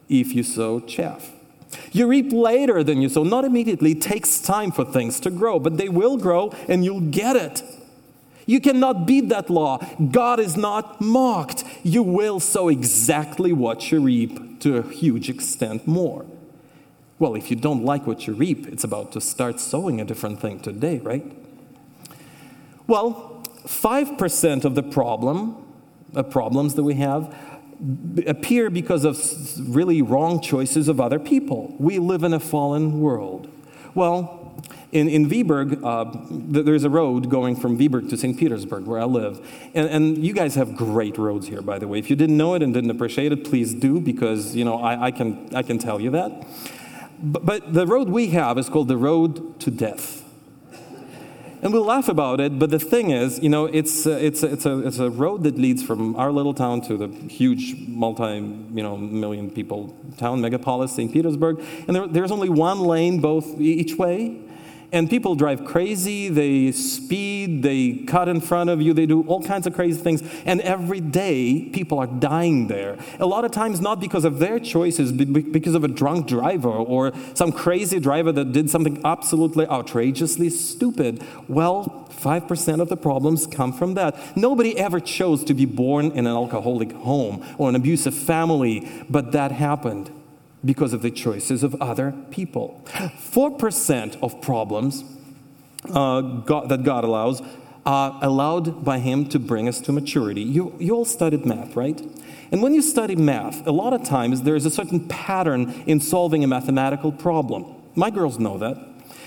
if 0.10 0.34
you 0.34 0.44
sow 0.44 0.80
chaff. 0.80 1.32
You 1.92 2.08
reap 2.08 2.32
later 2.32 2.84
than 2.84 3.02
you 3.02 3.10
sow, 3.10 3.24
not 3.24 3.44
immediately. 3.44 3.92
It 3.92 4.02
takes 4.02 4.40
time 4.40 4.72
for 4.72 4.86
things 4.86 5.20
to 5.22 5.30
grow, 5.30 5.60
but 5.60 5.78
they 5.78 5.90
will 5.90 6.18
grow 6.18 6.54
and 6.68 6.86
you'll 6.86 7.02
get 7.02 7.36
it. 7.36 7.64
You 8.46 8.62
cannot 8.62 9.06
beat 9.06 9.28
that 9.30 9.50
law. 9.50 9.80
God 10.12 10.40
is 10.40 10.56
not 10.56 11.02
mocked. 11.02 11.66
You 11.84 12.02
will 12.02 12.40
sow 12.40 12.70
exactly 12.70 13.52
what 13.52 13.92
you 13.92 14.00
reap 14.00 14.62
to 14.62 14.78
a 14.78 14.84
huge 14.84 15.30
extent 15.30 15.86
more. 15.86 16.26
Well, 17.20 17.36
if 17.36 17.50
you 17.50 17.56
don't 17.56 17.84
like 17.84 18.06
what 18.06 18.28
you 18.28 18.34
reap, 18.34 18.68
it's 18.68 18.84
about 18.84 19.12
to 19.14 19.22
start 19.22 19.60
sowing 19.60 20.00
a 20.00 20.06
different 20.06 20.40
thing 20.40 20.60
today, 20.60 21.00
right? 21.00 21.26
Well, 22.86 23.44
5% 23.66 24.66
of 24.66 24.76
the 24.76 24.84
problem, 24.84 25.66
the 26.14 26.24
problems 26.24 26.76
that 26.76 26.84
we 26.84 26.96
have, 26.96 27.36
appear 28.26 28.70
because 28.70 29.04
of 29.04 29.20
really 29.76 30.02
wrong 30.02 30.42
choices 30.42 30.88
of 30.88 31.00
other 31.00 31.20
people. 31.20 31.76
We 31.80 32.00
live 32.00 32.24
in 32.24 32.34
a 32.34 32.40
fallen 32.40 33.00
world. 33.00 33.52
Well, 33.94 34.62
in, 34.92 35.10
in 35.10 35.30
Vyborg, 35.30 35.84
uh, 35.84 36.64
there's 36.64 36.84
a 36.84 36.90
road 36.90 37.30
going 37.30 37.56
from 37.56 37.78
Vyborg 37.78 38.10
to 38.10 38.18
St. 38.18 38.38
Petersburg, 38.38 38.86
where 38.86 39.00
I 39.00 39.04
live. 39.04 39.46
And, 39.74 39.90
and, 39.90 40.26
you 40.26 40.34
guys 40.34 40.56
have 40.56 40.76
great 40.76 41.18
roads 41.18 41.48
here, 41.48 41.62
by 41.62 41.78
the 41.78 41.88
way. 41.88 42.00
If 42.00 42.10
you 42.10 42.16
didn't 42.16 42.38
know 42.38 42.54
it 42.54 42.64
and 42.64 42.74
didn't 42.74 42.92
appreciate 42.92 43.32
it, 43.32 43.44
please 43.44 43.74
do, 43.74 44.00
because, 44.00 44.56
you 44.56 44.64
know, 44.64 44.80
I, 44.80 45.08
I 45.08 45.12
can, 45.12 45.54
I 45.54 45.62
can 45.62 45.78
tell 45.78 46.00
you 46.00 46.12
that. 46.12 46.32
But, 47.20 47.74
the 47.74 47.88
road 47.88 48.10
we 48.10 48.28
have 48.28 48.58
is 48.58 48.70
called 48.70 48.88
the 48.88 48.98
road 48.98 49.60
to 49.62 49.72
death. 49.72 50.24
And 51.62 51.74
we 51.74 51.80
laugh 51.80 52.08
about 52.08 52.40
it, 52.40 52.60
but 52.60 52.70
the 52.70 52.78
thing 52.78 53.10
is, 53.10 53.40
you 53.40 53.50
know, 53.50 53.66
it's, 53.66 54.06
uh, 54.06 54.12
it's, 54.12 54.44
it's, 54.44 54.68
a, 54.68 54.86
it's 54.86 55.00
a 55.00 55.10
road 55.10 55.44
that 55.44 55.58
leads 55.58 55.82
from 55.82 56.16
our 56.16 56.32
little 56.32 56.54
town 56.54 56.82
to 56.82 56.98
the 56.98 57.08
huge 57.08 57.76
multi, 57.88 58.36
you 58.36 58.84
know, 58.84 58.96
million 58.96 59.50
people 59.50 59.98
town, 60.18 60.40
megapolis, 60.40 60.90
St. 60.90 61.12
Petersburg. 61.12 61.60
And 61.88 61.96
there, 61.96 62.08
there's 62.08 62.32
only 62.32 62.50
one 62.50 62.82
lane 62.82 63.22
both 63.22 63.60
each 63.60 63.96
way. 63.96 64.40
And 64.92 65.10
people 65.10 65.36
drive 65.36 65.66
crazy, 65.66 66.30
they 66.30 66.72
speed, 66.72 67.62
they 67.62 68.04
cut 68.08 68.30
in 68.30 68.40
front 68.40 68.70
of 68.70 68.82
you, 68.82 68.94
they 68.94 69.06
do 69.06 69.22
all 69.24 69.44
kinds 69.44 69.68
of 69.68 69.74
crazy 69.74 70.00
things. 70.00 70.24
And 70.46 70.62
every 70.62 71.02
day, 71.02 71.70
people 71.74 72.00
are 72.00 72.08
dying 72.08 72.68
there. 72.68 72.98
A 73.20 73.26
lot 73.26 73.44
of 73.44 73.52
times, 73.52 73.82
not 73.82 74.00
because 74.00 74.24
of 74.24 74.40
their 74.40 74.60
choices, 74.60 75.12
but 75.12 75.52
because 75.52 75.76
of 75.76 75.84
a 75.84 75.90
drunk 75.90 76.28
driver 76.28 76.70
or 76.70 77.12
some 77.34 77.52
crazy 77.52 78.00
driver 78.00 78.32
that 78.32 78.54
did 78.54 78.70
something 78.70 79.02
absolutely 79.04 79.68
outrageously 79.68 80.50
stupid. 80.50 81.22
Well, 81.50 82.08
5% 82.12 82.82
of 82.82 82.88
the 82.88 82.98
problems 82.98 83.46
come 83.46 83.74
from 83.74 83.96
that. 83.96 84.38
Nobody 84.38 84.78
ever 84.78 85.02
chose 85.02 85.44
to 85.46 85.54
be 85.54 85.66
born 85.66 86.12
in 86.12 86.20
an 86.20 86.28
alcoholic 86.28 86.94
home 86.94 87.46
or 87.58 87.68
an 87.68 87.76
abusive 87.76 88.16
family, 88.16 88.90
but 89.10 89.34
that 89.34 89.52
happened 89.52 90.12
because 90.64 90.94
of 90.94 91.02
the 91.02 91.12
choices 91.12 91.64
of 91.64 91.76
other 91.82 92.14
people. 92.32 92.82
4% 92.88 94.22
of 94.22 94.42
problems 94.42 95.04
uh, 95.94 96.22
God, 96.22 96.70
that 96.70 96.84
God 96.84 97.04
allows 97.04 97.42
are 97.86 98.20
allowed 98.22 98.84
by 98.84 99.00
Him 99.00 99.30
to 99.30 99.40
bring 99.40 99.68
us 99.70 99.80
to 99.82 99.94
maturity. 99.94 100.42
You, 100.42 100.76
you 100.78 100.94
all 100.94 101.06
studied 101.06 101.46
math, 101.46 101.76
right? 101.76 102.00
And 102.52 102.62
when 102.62 102.74
you 102.74 102.82
study 102.82 103.16
math, 103.16 103.66
a 103.66 103.72
lot 103.72 103.94
of 103.94 104.04
times 104.04 104.42
there 104.44 104.58
is 104.58 104.66
a 104.66 104.70
certain 104.70 105.08
pattern 105.08 105.72
in 105.88 106.02
solving 106.02 106.44
a 106.44 106.48
mathematical 106.48 107.14
problem. 107.14 107.76
My 107.96 108.10
girls 108.10 108.40
know 108.40 108.58
that. 108.58 108.78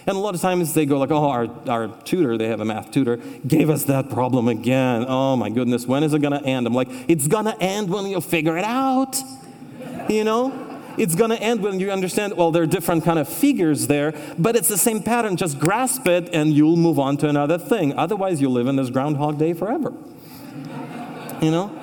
And 0.06 0.16
a 0.16 0.20
lot 0.20 0.34
of 0.34 0.40
times 0.40 0.75
they 0.75 0.87
go 0.87 0.99
like, 0.99 1.10
oh, 1.10 1.28
our, 1.28 1.49
our 1.68 1.88
tutor, 2.02 2.37
they 2.37 2.49
have 2.49 2.60
a 2.60 2.64
math 2.64 2.90
tutor, 2.90 3.16
gave 3.46 3.70
us 3.70 3.84
that 3.84 4.10
problem 4.10 4.49
again. 4.49 5.06
Oh 5.08 5.37
my 5.37 5.49
goodness, 5.50 5.87
when 5.87 6.02
is 6.02 6.12
it 6.12 6.20
going 6.20 6.38
to 6.38 6.46
end? 6.46 6.66
I'm 6.66 6.75
like, 6.75 6.88
it's 7.08 7.26
going 7.26 7.46
to 7.46 7.58
end 7.60 7.90
when 7.90 8.06
you 8.06 8.20
figure 8.20 8.58
it 8.58 8.64
out. 8.64 9.16
You 10.08 10.25
know? 10.25 10.69
It's 10.97 11.14
going 11.14 11.30
to 11.30 11.40
end 11.40 11.62
when 11.62 11.80
you 11.80 11.90
understand, 11.90 12.37
well, 12.37 12.50
there 12.50 12.62
are 12.62 12.66
different 12.66 13.04
kind 13.04 13.18
of 13.18 13.28
figures 13.28 13.87
there, 13.87 14.12
but 14.38 14.56
it's 14.56 14.68
the 14.68 14.78
same 14.78 15.02
pattern. 15.02 15.37
Just 15.37 15.59
grasp 15.59 16.06
it 16.06 16.28
and 16.32 16.52
you'll 16.52 16.76
move 16.76 16.99
on 16.99 17.16
to 17.18 17.28
another 17.28 17.59
thing. 17.59 17.97
Otherwise, 17.97 18.40
you'll 18.40 18.52
live 18.52 18.66
in 18.66 18.76
this 18.76 18.90
Groundhog 18.90 19.38
Day 19.38 19.52
forever. 19.52 19.92
you 21.40 21.50
know? 21.50 21.76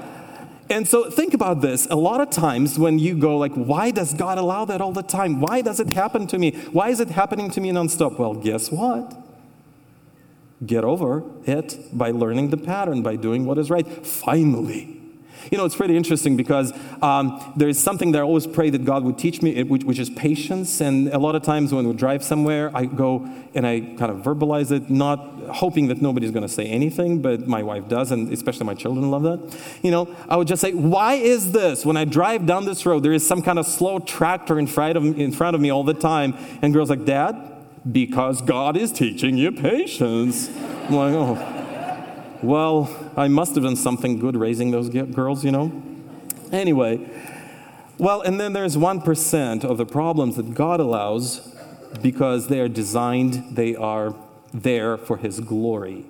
And 0.70 0.88
so 0.88 1.10
think 1.10 1.34
about 1.34 1.62
this. 1.62 1.88
A 1.90 1.96
lot 1.96 2.20
of 2.20 2.30
times 2.30 2.78
when 2.78 3.00
you 3.00 3.16
go 3.16 3.38
like, 3.38 3.54
why 3.54 3.92
does 3.92 4.14
God 4.14 4.38
allow 4.38 4.66
that 4.66 4.82
all 4.82 4.92
the 4.92 5.04
time? 5.04 5.40
Why 5.40 5.62
does 5.62 5.80
it 5.80 5.92
happen 5.92 6.28
to 6.28 6.38
me? 6.38 6.52
Why 6.72 6.90
is 6.90 7.00
it 7.00 7.10
happening 7.10 7.50
to 7.52 7.62
me 7.62 7.72
nonstop? 7.72 8.20
Well, 8.20 8.34
guess 8.34 8.70
what? 8.70 9.16
Get 10.66 10.84
over 10.84 11.24
it 11.46 11.78
by 11.94 12.12
learning 12.12 12.50
the 12.50 12.58
pattern, 12.58 13.02
by 13.02 13.16
doing 13.16 13.46
what 13.46 13.58
is 13.58 13.70
right. 13.70 13.88
Finally. 14.06 14.97
You 15.58 15.58
know, 15.58 15.66
it's 15.66 15.75
pretty 15.75 15.96
interesting 15.96 16.36
because 16.36 16.74
um, 17.01 17.54
there's 17.56 17.80
something 17.80 18.12
that 18.12 18.20
I 18.20 18.22
always 18.22 18.46
pray 18.46 18.70
that 18.70 18.84
God 18.84 19.04
would 19.04 19.18
teach 19.18 19.42
me, 19.42 19.63
which, 19.63 19.84
which, 19.84 19.98
is 19.98 20.10
patience. 20.10 20.82
And 20.82 21.08
a 21.08 21.18
lot 21.18 21.36
of 21.36 21.42
times 21.42 21.74
when 21.74 21.88
we 21.88 21.94
drive 21.96 22.24
somewhere, 22.24 22.70
I 22.75 22.86
go 22.86 23.27
and 23.56 23.66
I 23.66 23.80
kind 23.80 24.12
of 24.12 24.18
verbalize 24.18 24.72
it, 24.72 24.89
not 24.89 25.20
hoping 25.50 25.88
that 25.88 26.01
nobody's 26.01 26.32
going 26.32 26.44
to 26.44 26.50
say 26.50 26.66
anything, 26.66 27.22
but 27.22 27.48
my 27.48 27.63
wife 27.63 27.88
does, 27.88 28.12
and 28.12 28.32
especially 28.32 28.66
my 28.66 28.74
children 28.74 29.10
love 29.10 29.24
that. 29.24 29.58
You 29.82 29.92
know, 29.92 30.13
I 30.27 30.36
would 30.36 30.48
just 30.48 30.62
say, 30.62 30.74
Why 30.74 31.13
is 31.13 31.54
this? 31.54 31.86
When 31.86 31.98
I 31.98 32.06
drive 32.06 32.46
down 32.46 32.66
this 32.66 32.86
road, 32.86 33.04
there 33.04 33.13
is 33.13 33.25
some 33.25 33.42
kind 33.42 33.58
of 33.58 33.66
slow 33.66 34.00
tractor 34.00 34.60
in 34.60 34.68
front 34.68 34.98
of, 34.98 35.20
in 35.20 35.32
front 35.32 35.56
of 35.56 35.62
me 35.62 35.72
all 35.72 35.84
the 35.84 35.94
time. 35.94 36.36
And 36.62 36.74
girls 36.74 36.89
like, 36.89 37.06
Dad, 37.06 37.36
because 37.89 38.42
God 38.42 38.75
is 38.75 38.92
teaching 38.92 39.38
you 39.38 39.51
patience. 39.51 40.50
I'm 40.50 40.96
like, 40.96 41.13
oh. 41.13 41.57
Well, 42.44 43.12
I 43.17 43.27
must 43.27 43.56
have 43.56 43.63
done 43.63 43.75
something 43.75 44.20
good 44.20 44.36
raising 44.36 44.72
those 44.72 44.89
girls, 44.89 45.44
you 45.44 45.51
know? 45.51 45.72
Anyway, 46.51 47.10
well, 47.98 48.22
and 48.22 48.39
then 48.39 48.53
there's 48.53 48.77
1% 48.77 49.63
of 49.63 49.77
the 49.77 49.86
problems 49.86 50.36
that 50.36 50.53
God 50.53 50.79
allows 50.79 51.56
because 52.01 52.48
they 52.48 52.60
are 52.60 52.67
designed, 52.67 53.56
they 53.56 53.75
are 53.75 54.13
there 54.53 54.98
for 54.98 55.17
His 55.17 55.39
glory. 55.39 56.06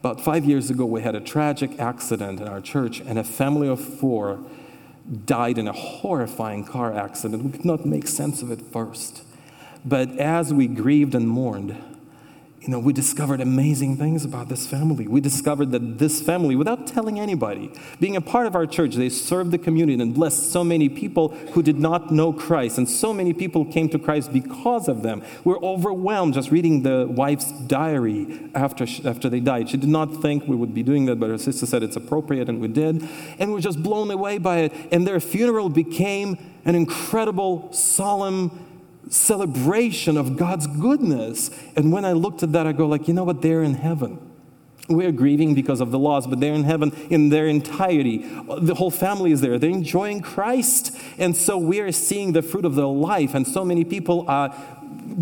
About 0.00 0.20
five 0.20 0.44
years 0.44 0.68
ago, 0.68 0.84
we 0.84 1.00
had 1.00 1.14
a 1.14 1.20
tragic 1.20 1.78
accident 1.78 2.40
in 2.40 2.48
our 2.48 2.60
church, 2.60 3.00
and 3.00 3.18
a 3.18 3.24
family 3.24 3.68
of 3.68 3.80
four 3.80 4.40
died 5.24 5.58
in 5.58 5.68
a 5.68 5.72
horrifying 5.72 6.64
car 6.64 6.92
accident. 6.92 7.44
We 7.44 7.52
could 7.52 7.64
not 7.64 7.86
make 7.86 8.06
sense 8.08 8.42
of 8.42 8.50
it 8.50 8.60
first. 8.60 9.22
But 9.84 10.18
as 10.18 10.52
we 10.52 10.66
grieved 10.66 11.14
and 11.14 11.28
mourned, 11.28 11.76
you 12.62 12.68
know, 12.68 12.78
we 12.78 12.92
discovered 12.92 13.40
amazing 13.40 13.96
things 13.96 14.24
about 14.24 14.48
this 14.48 14.68
family. 14.68 15.08
We 15.08 15.20
discovered 15.20 15.72
that 15.72 15.98
this 15.98 16.22
family, 16.22 16.54
without 16.54 16.86
telling 16.86 17.18
anybody, 17.18 17.72
being 17.98 18.14
a 18.14 18.20
part 18.20 18.46
of 18.46 18.54
our 18.54 18.66
church, 18.66 18.94
they 18.94 19.08
served 19.08 19.50
the 19.50 19.58
community 19.58 20.00
and 20.00 20.14
blessed 20.14 20.52
so 20.52 20.62
many 20.62 20.88
people 20.88 21.30
who 21.54 21.62
did 21.64 21.80
not 21.80 22.12
know 22.12 22.32
Christ. 22.32 22.78
And 22.78 22.88
so 22.88 23.12
many 23.12 23.32
people 23.32 23.64
came 23.64 23.88
to 23.88 23.98
Christ 23.98 24.32
because 24.32 24.86
of 24.86 25.02
them. 25.02 25.24
We're 25.42 25.58
overwhelmed 25.58 26.34
just 26.34 26.52
reading 26.52 26.84
the 26.84 27.08
wife's 27.10 27.50
diary 27.50 28.48
after, 28.54 28.86
she, 28.86 29.04
after 29.04 29.28
they 29.28 29.40
died. 29.40 29.68
She 29.68 29.76
did 29.76 29.88
not 29.88 30.22
think 30.22 30.46
we 30.46 30.54
would 30.54 30.72
be 30.72 30.84
doing 30.84 31.06
that, 31.06 31.18
but 31.18 31.30
her 31.30 31.38
sister 31.38 31.66
said 31.66 31.82
it's 31.82 31.96
appropriate, 31.96 32.48
and 32.48 32.60
we 32.60 32.68
did. 32.68 33.02
And 33.40 33.48
we 33.50 33.54
we're 33.54 33.60
just 33.60 33.82
blown 33.82 34.08
away 34.12 34.38
by 34.38 34.58
it. 34.58 34.72
And 34.92 35.04
their 35.04 35.18
funeral 35.18 35.68
became 35.68 36.38
an 36.64 36.76
incredible, 36.76 37.72
solemn, 37.72 38.71
celebration 39.08 40.16
of 40.16 40.36
God's 40.36 40.66
goodness. 40.66 41.50
And 41.76 41.92
when 41.92 42.04
I 42.04 42.12
looked 42.12 42.42
at 42.42 42.52
that, 42.52 42.66
I 42.66 42.72
go 42.72 42.86
like, 42.86 43.08
you 43.08 43.14
know 43.14 43.24
what? 43.24 43.42
They're 43.42 43.62
in 43.62 43.74
heaven. 43.74 44.30
We're 44.88 45.12
grieving 45.12 45.54
because 45.54 45.80
of 45.80 45.90
the 45.90 45.98
loss, 45.98 46.26
but 46.26 46.40
they're 46.40 46.54
in 46.54 46.64
heaven 46.64 46.90
in 47.08 47.28
their 47.28 47.46
entirety. 47.46 48.18
The 48.58 48.74
whole 48.74 48.90
family 48.90 49.30
is 49.30 49.40
there. 49.40 49.58
They're 49.58 49.70
enjoying 49.70 50.22
Christ. 50.22 50.96
And 51.18 51.36
so 51.36 51.56
we 51.56 51.80
are 51.80 51.92
seeing 51.92 52.32
the 52.32 52.42
fruit 52.42 52.64
of 52.64 52.74
their 52.74 52.86
life. 52.86 53.34
And 53.34 53.46
so 53.46 53.64
many 53.64 53.84
people 53.84 54.24
are 54.28 54.54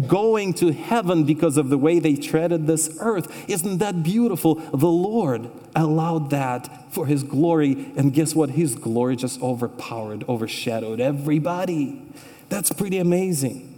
going 0.06 0.54
to 0.54 0.72
heaven 0.72 1.24
because 1.24 1.56
of 1.56 1.68
the 1.68 1.78
way 1.78 1.98
they 1.98 2.14
treaded 2.14 2.66
this 2.66 2.96
earth. 3.00 3.48
Isn't 3.48 3.78
that 3.78 4.02
beautiful? 4.02 4.54
The 4.54 4.88
Lord 4.88 5.50
allowed 5.76 6.30
that 6.30 6.90
for 6.92 7.06
His 7.06 7.22
glory. 7.22 7.92
And 7.96 8.14
guess 8.14 8.34
what? 8.34 8.50
His 8.50 8.74
glory 8.74 9.16
just 9.16 9.42
overpowered, 9.42 10.24
overshadowed 10.28 11.00
everybody. 11.00 12.02
That's 12.48 12.72
pretty 12.72 12.98
amazing. 12.98 13.69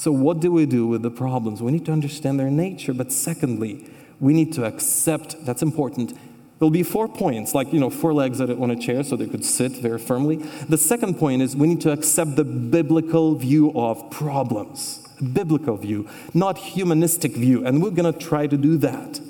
So, 0.00 0.12
what 0.12 0.40
do 0.40 0.50
we 0.50 0.64
do 0.64 0.86
with 0.86 1.02
the 1.02 1.10
problems? 1.10 1.60
We 1.60 1.72
need 1.72 1.84
to 1.84 1.92
understand 1.92 2.40
their 2.40 2.50
nature, 2.50 2.94
but 2.94 3.12
secondly, 3.12 3.86
we 4.18 4.32
need 4.32 4.50
to 4.54 4.64
accept 4.64 5.44
that's 5.44 5.60
important. 5.60 6.18
There'll 6.58 6.70
be 6.70 6.82
four 6.82 7.06
points, 7.06 7.54
like, 7.54 7.70
you 7.70 7.80
know, 7.80 7.90
four 7.90 8.14
legs 8.14 8.40
on 8.40 8.70
a 8.70 8.76
chair 8.76 9.02
so 9.02 9.14
they 9.14 9.26
could 9.26 9.44
sit 9.44 9.72
very 9.72 9.98
firmly. 9.98 10.36
The 10.70 10.78
second 10.78 11.18
point 11.18 11.42
is 11.42 11.54
we 11.54 11.66
need 11.66 11.82
to 11.82 11.92
accept 11.92 12.36
the 12.36 12.44
biblical 12.44 13.34
view 13.34 13.78
of 13.78 14.10
problems, 14.10 15.06
biblical 15.34 15.76
view, 15.76 16.08
not 16.32 16.56
humanistic 16.56 17.32
view, 17.32 17.66
and 17.66 17.82
we're 17.82 17.90
going 17.90 18.10
to 18.10 18.18
try 18.18 18.46
to 18.46 18.56
do 18.56 18.78
that. 18.78 19.20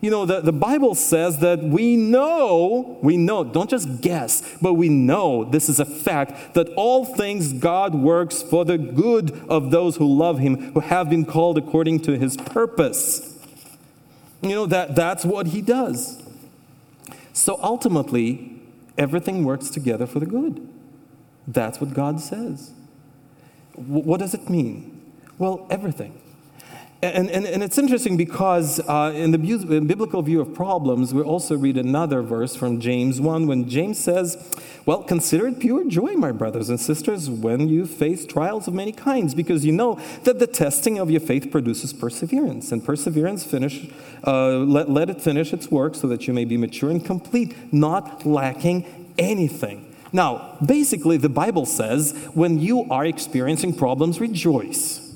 You 0.00 0.10
know, 0.10 0.26
the, 0.26 0.40
the 0.40 0.52
Bible 0.52 0.94
says 0.94 1.38
that 1.38 1.60
we 1.60 1.96
know, 1.96 2.98
we 3.02 3.16
know, 3.16 3.42
don't 3.42 3.68
just 3.68 4.00
guess, 4.00 4.56
but 4.62 4.74
we 4.74 4.88
know 4.88 5.44
this 5.44 5.68
is 5.68 5.80
a 5.80 5.84
fact 5.84 6.54
that 6.54 6.68
all 6.76 7.04
things 7.04 7.52
God 7.52 7.94
works 7.94 8.42
for 8.42 8.64
the 8.64 8.78
good 8.78 9.32
of 9.48 9.72
those 9.72 9.96
who 9.96 10.06
love 10.06 10.38
Him, 10.38 10.72
who 10.72 10.80
have 10.80 11.10
been 11.10 11.24
called 11.24 11.58
according 11.58 12.00
to 12.00 12.16
His 12.16 12.36
purpose. 12.36 13.36
You 14.40 14.50
know, 14.50 14.66
that, 14.66 14.94
that's 14.94 15.24
what 15.24 15.48
He 15.48 15.62
does. 15.62 16.22
So 17.32 17.58
ultimately, 17.60 18.60
everything 18.96 19.44
works 19.44 19.68
together 19.68 20.06
for 20.06 20.20
the 20.20 20.26
good. 20.26 20.68
That's 21.46 21.80
what 21.80 21.92
God 21.92 22.20
says. 22.20 22.72
W- 23.74 24.04
what 24.04 24.20
does 24.20 24.34
it 24.34 24.48
mean? 24.48 25.00
Well, 25.38 25.66
everything. 25.70 26.20
And, 27.00 27.30
and, 27.30 27.46
and 27.46 27.62
it's 27.62 27.78
interesting 27.78 28.16
because 28.16 28.80
uh, 28.80 29.12
in 29.14 29.30
the 29.30 29.38
biblical 29.38 30.20
view 30.20 30.40
of 30.40 30.52
problems, 30.52 31.14
we 31.14 31.22
also 31.22 31.56
read 31.56 31.76
another 31.76 32.22
verse 32.22 32.56
from 32.56 32.80
James 32.80 33.20
1 33.20 33.46
when 33.46 33.68
James 33.68 33.98
says, 33.98 34.52
Well, 34.84 35.04
consider 35.04 35.46
it 35.46 35.60
pure 35.60 35.88
joy, 35.88 36.14
my 36.14 36.32
brothers 36.32 36.68
and 36.68 36.80
sisters, 36.80 37.30
when 37.30 37.68
you 37.68 37.86
face 37.86 38.26
trials 38.26 38.66
of 38.66 38.74
many 38.74 38.90
kinds, 38.90 39.32
because 39.32 39.64
you 39.64 39.70
know 39.70 40.00
that 40.24 40.40
the 40.40 40.48
testing 40.48 40.98
of 40.98 41.08
your 41.08 41.20
faith 41.20 41.52
produces 41.52 41.92
perseverance. 41.92 42.72
And 42.72 42.84
perseverance, 42.84 43.44
finish, 43.44 43.88
uh, 44.26 44.56
let, 44.56 44.90
let 44.90 45.08
it 45.08 45.20
finish 45.20 45.52
its 45.52 45.70
work 45.70 45.94
so 45.94 46.08
that 46.08 46.26
you 46.26 46.34
may 46.34 46.44
be 46.44 46.56
mature 46.56 46.90
and 46.90 47.04
complete, 47.04 47.54
not 47.72 48.26
lacking 48.26 49.12
anything. 49.16 49.84
Now, 50.12 50.56
basically, 50.64 51.16
the 51.16 51.28
Bible 51.28 51.64
says 51.64 52.12
when 52.34 52.58
you 52.58 52.90
are 52.90 53.06
experiencing 53.06 53.74
problems, 53.76 54.20
rejoice. 54.20 55.07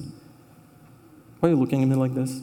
Why 1.42 1.48
are 1.48 1.54
you 1.54 1.58
looking 1.58 1.82
at 1.82 1.88
me 1.88 1.96
like 1.96 2.14
this? 2.14 2.40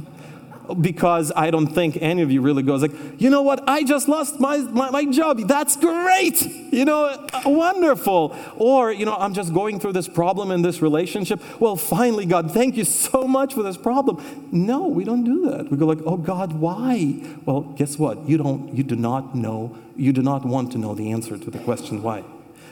because 0.80 1.30
I 1.36 1.50
don't 1.50 1.66
think 1.66 1.98
any 2.00 2.22
of 2.22 2.30
you 2.30 2.40
really 2.40 2.62
goes 2.62 2.80
like, 2.80 3.20
you 3.20 3.28
know 3.28 3.42
what, 3.42 3.62
I 3.68 3.84
just 3.84 4.08
lost 4.08 4.40
my, 4.40 4.56
my, 4.56 4.88
my, 4.88 5.04
job. 5.04 5.40
That's 5.46 5.76
great. 5.76 6.40
You 6.40 6.86
know, 6.86 7.04
uh, 7.04 7.42
wonderful. 7.44 8.34
Or, 8.56 8.90
you 8.90 9.04
know, 9.04 9.14
I'm 9.14 9.34
just 9.34 9.52
going 9.52 9.78
through 9.78 9.92
this 9.92 10.08
problem 10.08 10.50
in 10.52 10.62
this 10.62 10.80
relationship. 10.80 11.38
Well, 11.60 11.76
finally, 11.76 12.24
God, 12.24 12.50
thank 12.50 12.78
you 12.78 12.84
so 12.84 13.28
much 13.28 13.52
for 13.52 13.62
this 13.62 13.76
problem. 13.76 14.48
No, 14.50 14.88
we 14.88 15.04
don't 15.04 15.24
do 15.24 15.50
that. 15.50 15.70
We 15.70 15.76
go 15.76 15.84
like, 15.84 16.00
oh 16.06 16.16
God, 16.16 16.54
why? 16.54 17.20
Well, 17.44 17.60
guess 17.76 17.98
what? 17.98 18.26
You 18.26 18.38
don't, 18.38 18.74
you 18.74 18.84
do 18.84 18.96
not 18.96 19.34
know, 19.34 19.76
you 19.96 20.14
do 20.14 20.22
not 20.22 20.46
want 20.46 20.72
to 20.72 20.78
know 20.78 20.94
the 20.94 21.12
answer 21.12 21.36
to 21.36 21.50
the 21.50 21.58
question 21.58 22.02
why. 22.02 22.24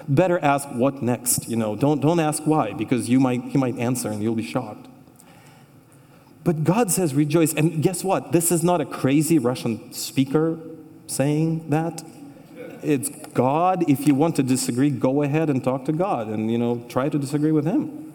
Better 0.08 0.38
ask 0.38 0.66
what 0.70 1.02
next, 1.02 1.46
you 1.46 1.56
know. 1.56 1.76
Don't, 1.76 2.00
don't 2.00 2.20
ask 2.20 2.42
why, 2.44 2.72
because 2.72 3.10
you 3.10 3.20
might, 3.20 3.42
he 3.42 3.58
might 3.58 3.76
answer 3.76 4.08
and 4.08 4.22
you'll 4.22 4.34
be 4.34 4.42
shocked. 4.42 4.88
But 6.44 6.64
God 6.64 6.90
says 6.90 7.14
rejoice. 7.14 7.54
And 7.54 7.82
guess 7.82 8.02
what? 8.02 8.32
This 8.32 8.50
is 8.50 8.62
not 8.62 8.80
a 8.80 8.84
crazy 8.84 9.38
Russian 9.38 9.92
speaker 9.92 10.58
saying 11.06 11.70
that. 11.70 12.02
It's 12.82 13.10
God. 13.32 13.88
If 13.88 14.08
you 14.08 14.14
want 14.14 14.36
to 14.36 14.42
disagree, 14.42 14.90
go 14.90 15.22
ahead 15.22 15.48
and 15.48 15.62
talk 15.62 15.84
to 15.84 15.92
God 15.92 16.26
and, 16.26 16.50
you 16.50 16.58
know, 16.58 16.84
try 16.88 17.08
to 17.08 17.18
disagree 17.18 17.52
with 17.52 17.64
Him. 17.64 18.12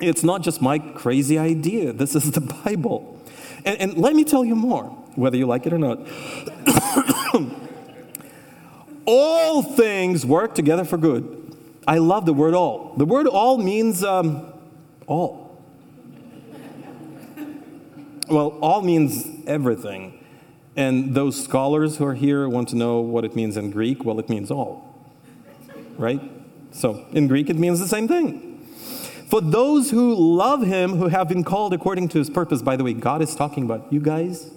It's 0.00 0.22
not 0.22 0.42
just 0.42 0.60
my 0.60 0.78
crazy 0.78 1.38
idea. 1.38 1.92
This 1.92 2.14
is 2.14 2.32
the 2.32 2.40
Bible. 2.40 3.18
And, 3.64 3.80
and 3.80 3.96
let 3.96 4.14
me 4.14 4.24
tell 4.24 4.44
you 4.44 4.54
more, 4.54 4.84
whether 5.14 5.36
you 5.36 5.46
like 5.46 5.66
it 5.66 5.72
or 5.72 5.78
not. 5.78 6.00
all 9.06 9.62
things 9.62 10.26
work 10.26 10.54
together 10.54 10.84
for 10.84 10.98
good. 10.98 11.56
I 11.86 11.98
love 11.98 12.26
the 12.26 12.34
word 12.34 12.54
all. 12.54 12.94
The 12.96 13.04
word 13.04 13.26
all 13.26 13.56
means 13.58 14.04
um, 14.04 14.52
all. 15.06 15.43
Well, 18.28 18.58
all 18.60 18.82
means 18.82 19.28
everything. 19.46 20.24
And 20.76 21.14
those 21.14 21.42
scholars 21.42 21.98
who 21.98 22.04
are 22.06 22.14
here 22.14 22.48
want 22.48 22.68
to 22.70 22.76
know 22.76 23.00
what 23.00 23.24
it 23.24 23.36
means 23.36 23.56
in 23.56 23.70
Greek. 23.70 24.04
Well, 24.04 24.18
it 24.18 24.28
means 24.28 24.50
all. 24.50 24.94
Right? 25.96 26.20
So 26.72 27.06
in 27.12 27.28
Greek, 27.28 27.48
it 27.48 27.56
means 27.56 27.78
the 27.78 27.88
same 27.88 28.08
thing. 28.08 28.50
For 29.28 29.40
those 29.40 29.90
who 29.90 30.14
love 30.14 30.62
him, 30.62 30.96
who 30.96 31.08
have 31.08 31.28
been 31.28 31.44
called 31.44 31.72
according 31.72 32.08
to 32.10 32.18
his 32.18 32.28
purpose, 32.30 32.62
by 32.62 32.76
the 32.76 32.84
way, 32.84 32.92
God 32.92 33.22
is 33.22 33.34
talking 33.34 33.64
about 33.64 33.92
you 33.92 34.00
guys. 34.00 34.50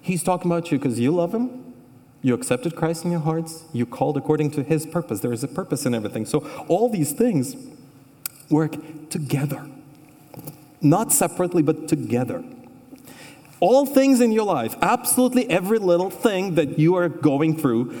He's 0.00 0.22
talking 0.22 0.50
about 0.50 0.70
you 0.70 0.78
because 0.78 1.00
you 1.00 1.12
love 1.12 1.34
him. 1.34 1.74
You 2.20 2.34
accepted 2.34 2.74
Christ 2.74 3.04
in 3.04 3.10
your 3.10 3.20
hearts. 3.20 3.64
You 3.72 3.86
called 3.86 4.16
according 4.16 4.50
to 4.52 4.62
his 4.62 4.86
purpose. 4.86 5.20
There 5.20 5.32
is 5.32 5.44
a 5.44 5.48
purpose 5.48 5.86
in 5.86 5.94
everything. 5.94 6.24
So 6.26 6.40
all 6.68 6.88
these 6.88 7.12
things 7.12 7.56
work 8.50 8.76
together, 9.10 9.68
not 10.84 11.12
separately, 11.12 11.62
but 11.62 11.88
together 11.88 12.44
all 13.64 13.86
things 13.86 14.20
in 14.20 14.30
your 14.30 14.44
life, 14.44 14.76
absolutely 14.82 15.48
every 15.48 15.78
little 15.78 16.10
thing 16.10 16.54
that 16.56 16.78
you 16.78 16.96
are 16.96 17.08
going 17.08 17.56
through, 17.56 17.92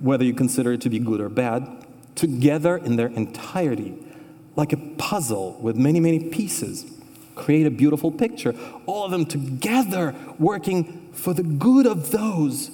whether 0.00 0.24
you 0.24 0.34
consider 0.34 0.72
it 0.72 0.80
to 0.80 0.90
be 0.90 0.98
good 0.98 1.20
or 1.20 1.28
bad, 1.28 1.84
together 2.16 2.76
in 2.76 2.96
their 2.96 3.06
entirety, 3.08 3.94
like 4.56 4.72
a 4.72 4.76
puzzle 4.76 5.58
with 5.60 5.76
many, 5.76 6.00
many 6.00 6.18
pieces, 6.18 6.86
create 7.36 7.66
a 7.66 7.70
beautiful 7.70 8.10
picture. 8.10 8.52
All 8.86 9.04
of 9.04 9.12
them 9.12 9.26
together 9.26 10.12
working 10.40 11.08
for 11.12 11.32
the 11.32 11.44
good 11.44 11.86
of 11.86 12.10
those 12.10 12.72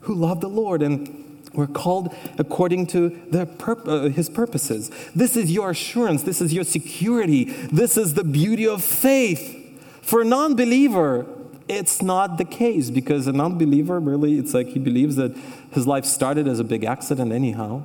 who 0.00 0.14
love 0.14 0.40
the 0.40 0.48
Lord 0.48 0.82
and 0.82 1.27
we're 1.54 1.66
called 1.66 2.14
according 2.38 2.86
to 2.88 3.16
uh, 3.32 4.08
his 4.08 4.28
purposes. 4.28 4.90
This 5.14 5.36
is 5.36 5.50
your 5.50 5.70
assurance. 5.70 6.22
This 6.22 6.40
is 6.40 6.52
your 6.52 6.64
security. 6.64 7.44
This 7.44 7.96
is 7.96 8.14
the 8.14 8.24
beauty 8.24 8.66
of 8.66 8.84
faith. 8.84 9.54
For 10.02 10.22
a 10.22 10.24
non 10.24 10.56
believer, 10.56 11.26
it's 11.68 12.00
not 12.00 12.38
the 12.38 12.44
case 12.44 12.90
because 12.90 13.26
a 13.26 13.32
non 13.32 13.58
believer 13.58 14.00
really, 14.00 14.38
it's 14.38 14.54
like 14.54 14.68
he 14.68 14.78
believes 14.78 15.16
that 15.16 15.36
his 15.72 15.86
life 15.86 16.04
started 16.04 16.48
as 16.48 16.60
a 16.60 16.64
big 16.64 16.84
accident, 16.84 17.32
anyhow. 17.32 17.84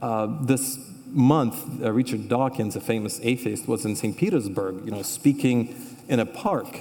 Uh, 0.00 0.28
this 0.42 0.78
month, 1.06 1.82
uh, 1.82 1.92
Richard 1.92 2.28
Dawkins, 2.28 2.76
a 2.76 2.80
famous 2.80 3.18
atheist, 3.22 3.66
was 3.66 3.84
in 3.84 3.96
St. 3.96 4.16
Petersburg, 4.16 4.84
you 4.84 4.90
know, 4.90 5.02
speaking 5.02 5.74
in 6.08 6.20
a 6.20 6.26
park. 6.26 6.80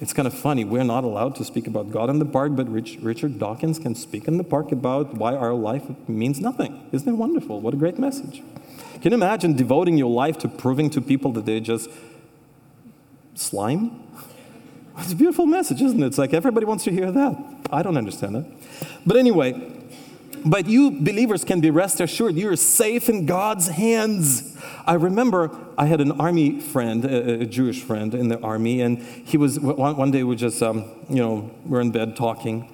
It's 0.00 0.14
kind 0.14 0.26
of 0.26 0.32
funny. 0.32 0.64
We're 0.64 0.82
not 0.82 1.04
allowed 1.04 1.34
to 1.36 1.44
speak 1.44 1.66
about 1.66 1.90
God 1.90 2.08
in 2.08 2.18
the 2.18 2.24
park, 2.24 2.56
but 2.56 2.68
Rich, 2.70 2.98
Richard 3.02 3.38
Dawkins 3.38 3.78
can 3.78 3.94
speak 3.94 4.26
in 4.26 4.38
the 4.38 4.44
park 4.44 4.72
about 4.72 5.14
why 5.14 5.34
our 5.36 5.52
life 5.52 5.84
means 6.08 6.40
nothing. 6.40 6.88
Isn't 6.90 7.08
it 7.08 7.16
wonderful? 7.16 7.60
What 7.60 7.74
a 7.74 7.76
great 7.76 7.98
message. 7.98 8.42
Can 9.02 9.12
you 9.12 9.14
imagine 9.14 9.54
devoting 9.54 9.98
your 9.98 10.10
life 10.10 10.38
to 10.38 10.48
proving 10.48 10.88
to 10.90 11.02
people 11.02 11.32
that 11.32 11.44
they're 11.44 11.60
just 11.60 11.90
slime? 13.34 14.02
It's 14.98 15.12
a 15.12 15.16
beautiful 15.16 15.46
message, 15.46 15.82
isn't 15.82 16.02
it? 16.02 16.06
It's 16.06 16.18
like 16.18 16.32
everybody 16.32 16.64
wants 16.64 16.84
to 16.84 16.90
hear 16.90 17.10
that. 17.12 17.36
I 17.70 17.82
don't 17.82 17.96
understand 17.96 18.36
it. 18.36 18.46
But 19.04 19.16
anyway, 19.18 19.79
but 20.44 20.66
you 20.66 20.90
believers 20.90 21.44
can 21.44 21.60
be 21.60 21.70
rest 21.70 22.00
assured 22.00 22.36
you're 22.36 22.56
safe 22.56 23.08
in 23.08 23.26
God's 23.26 23.68
hands. 23.68 24.56
I 24.86 24.94
remember 24.94 25.56
I 25.76 25.86
had 25.86 26.00
an 26.00 26.12
army 26.12 26.60
friend, 26.60 27.04
a, 27.04 27.46
Jewish 27.46 27.82
friend 27.82 28.14
in 28.14 28.28
the 28.28 28.40
army, 28.40 28.80
and 28.80 28.98
he 28.98 29.36
was 29.36 29.58
one, 29.58 29.96
one 29.96 30.10
day 30.10 30.22
we 30.24 30.36
just, 30.36 30.62
um, 30.62 30.84
you 31.08 31.16
know, 31.16 31.50
we're 31.64 31.80
in 31.80 31.90
bed 31.90 32.16
talking, 32.16 32.70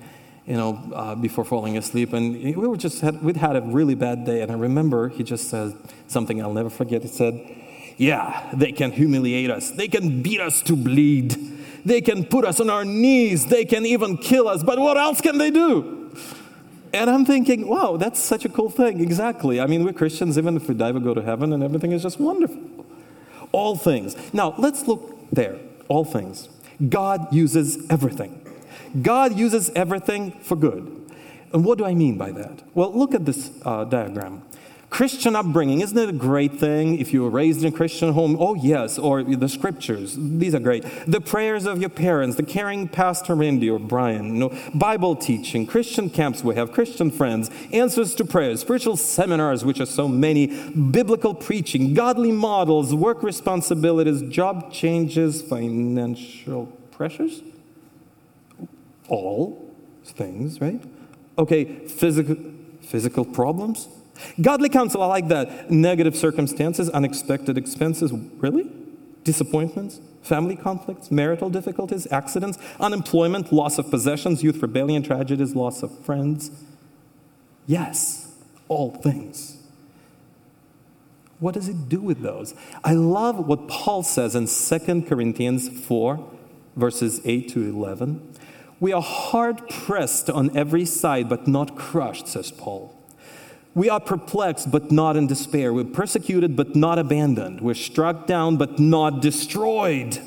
you 0.46 0.57
know, 0.57 0.81
uh, 0.94 1.14
before 1.14 1.44
falling 1.44 1.76
asleep, 1.76 2.12
and 2.12 2.35
we 2.35 2.52
were 2.52 2.76
just 2.76 3.00
had, 3.00 3.22
we'd 3.22 3.37
had 3.37 3.57
a 3.57 3.61
really 3.61 3.94
bad 3.94 4.24
day, 4.24 4.42
and 4.42 4.50
I 4.50 4.55
remember 4.55 5.09
he 5.09 5.22
just 5.22 5.48
said 5.48 5.74
something 6.07 6.40
I'll 6.40 6.52
never 6.52 6.70
forget. 6.70 7.02
He 7.02 7.09
said, 7.09 7.40
"Yeah, 7.96 8.48
they 8.52 8.72
can 8.72 8.92
humiliate 8.92 9.50
us, 9.50 9.70
they 9.70 9.88
can 9.88 10.22
beat 10.22 10.40
us 10.40 10.62
to 10.62 10.76
bleed, 10.76 11.37
they 11.85 12.00
can 12.00 12.24
put 12.24 12.44
us 12.44 12.61
on 12.61 12.70
our 12.70 12.85
knees, 12.85 13.46
they 13.46 13.64
can 13.64 13.87
even 13.87 14.16
kill 14.16 14.48
us, 14.48 14.62
but 14.62 14.79
what 14.79 14.96
else 14.96 15.20
can 15.20 15.38
they 15.38 15.50
do?" 15.50 15.95
And 16.92 17.11
I'm 17.11 17.25
thinking, 17.25 17.68
wow, 17.68 17.96
that's 17.96 18.20
such 18.20 18.44
a 18.44 18.49
cool 18.49 18.70
thing. 18.70 19.01
Exactly. 19.01 19.61
I 19.61 19.66
mean, 19.66 19.85
we're 19.85 19.92
Christians, 19.92 20.38
even 20.38 20.57
if 20.57 20.68
we 20.68 20.75
die, 20.75 20.92
we 20.92 21.01
go 21.01 21.14
to 21.14 21.22
heaven, 21.22 21.53
and 21.53 21.62
everything 21.62 21.92
is 21.92 22.03
just 22.03 22.18
wonderful. 22.18 22.62
All 23.53 23.77
things. 23.77 24.16
Now, 24.33 24.55
let's 24.59 24.87
look 24.87 25.16
there. 25.31 25.59
All 25.88 26.05
things. 26.05 26.49
God 26.88 27.33
uses 27.33 27.88
everything. 27.90 28.42
God 29.03 29.37
uses 29.38 29.70
everything 29.70 30.33
for 30.40 30.57
good. 30.57 30.92
And 31.53 31.64
what 31.64 31.79
do 31.79 31.85
I 31.85 31.94
mean 31.94 32.18
by 32.18 32.33
that? 32.33 32.62
Well, 32.75 32.92
look 32.92 33.14
at 33.14 33.25
this 33.25 33.51
uh, 33.64 33.85
diagram. 33.85 34.42
Christian 34.88 35.35
upbringing, 35.35 35.81
isn't 35.81 35.99
it 35.99 36.09
a 36.09 36.12
great 36.12 36.55
thing 36.55 36.99
if 36.99 37.12
you 37.12 37.22
were 37.22 37.31
raised 37.31 37.62
in 37.62 37.72
a 37.72 37.77
Christian 37.77 38.12
home? 38.12 38.37
Oh, 38.38 38.55
yes, 38.55 38.99
or 38.99 39.25
the 39.25 39.49
scriptures, 39.49 40.16
these 40.16 40.55
are 40.55 40.61
great. 40.61 40.85
The 41.07 41.20
prayers 41.20 41.66
of 41.66 41.81
your 41.81 41.90
parents, 41.90 42.37
the 42.37 42.44
caring 42.44 42.87
Pastor 42.88 43.35
Randy 43.35 43.68
or 43.68 43.81
Brian, 43.81 44.35
you 44.35 44.40
know, 44.40 44.59
Bible 44.75 45.16
teaching, 45.16 45.66
Christian 45.66 46.09
camps 46.09 46.44
we 46.44 46.55
have, 46.55 46.70
Christian 46.72 47.11
friends, 47.11 47.51
answers 47.72 48.14
to 48.14 48.25
prayers, 48.25 48.61
spiritual 48.61 48.96
seminars, 48.96 49.64
which 49.64 49.81
are 49.81 49.87
so 49.87 50.07
many, 50.07 50.46
biblical 50.70 51.35
preaching, 51.35 51.92
godly 51.92 52.33
models, 52.33 52.94
work 52.94 53.22
responsibilities, 53.25 54.22
job 54.22 54.72
changes, 54.72 55.42
financial 55.42 56.66
pressures. 56.92 57.42
All 59.09 59.75
things, 60.05 60.61
right? 60.61 60.81
Okay, 61.37 61.64
physical, 61.87 62.37
physical 62.81 63.25
problems 63.25 63.88
Godly 64.40 64.68
counsel, 64.68 65.02
I 65.02 65.07
like 65.07 65.29
that. 65.29 65.70
Negative 65.70 66.16
circumstances, 66.16 66.90
unexpected 66.90 67.57
expenses. 67.59 68.12
Really? 68.12 68.70
Disappointments, 69.24 70.00
family 70.22 70.57
conflicts, 70.57 71.11
marital 71.11 71.50
difficulties, 71.50 72.07
accidents, 72.11 72.59
unemployment, 72.79 73.52
loss 73.52 73.79
of 73.79 73.90
possessions, 73.90 74.42
youth 74.42 74.62
rebellion, 74.62 75.02
tragedies, 75.02 75.55
loss 75.55 75.83
of 75.83 75.98
friends. 76.05 76.50
Yes, 77.66 78.33
all 78.68 78.92
things. 78.92 79.57
What 81.38 81.55
does 81.55 81.68
it 81.68 81.88
do 81.88 82.00
with 82.00 82.22
those? 82.22 82.55
I 82.83 82.94
love 82.94 83.46
what 83.46 83.68
Paul 83.68 84.02
says 84.02 84.35
in 84.35 84.46
2 84.46 85.02
Corinthians 85.02 85.68
4, 85.68 86.33
verses 86.76 87.20
8 87.24 87.48
to 87.50 87.62
11. 87.62 88.35
We 88.81 88.92
are 88.92 89.02
hard 89.02 89.68
pressed 89.68 90.31
on 90.31 90.57
every 90.57 90.85
side, 90.85 91.29
but 91.29 91.46
not 91.46 91.76
crushed, 91.76 92.29
says 92.29 92.50
Paul. 92.50 92.95
We 93.77 93.91
are 93.91 94.01
perplexed, 94.01 94.71
but 94.71 94.91
not 94.91 95.19
in 95.19 95.27
despair. 95.27 95.71
We're 95.71 95.85
persecuted, 95.85 96.57
but 96.57 96.75
not 96.75 96.99
abandoned. 96.99 97.61
We're 97.61 97.75
struck 97.75 98.27
down, 98.27 98.57
but 98.57 98.79
not 98.79 99.21
destroyed. 99.21 100.19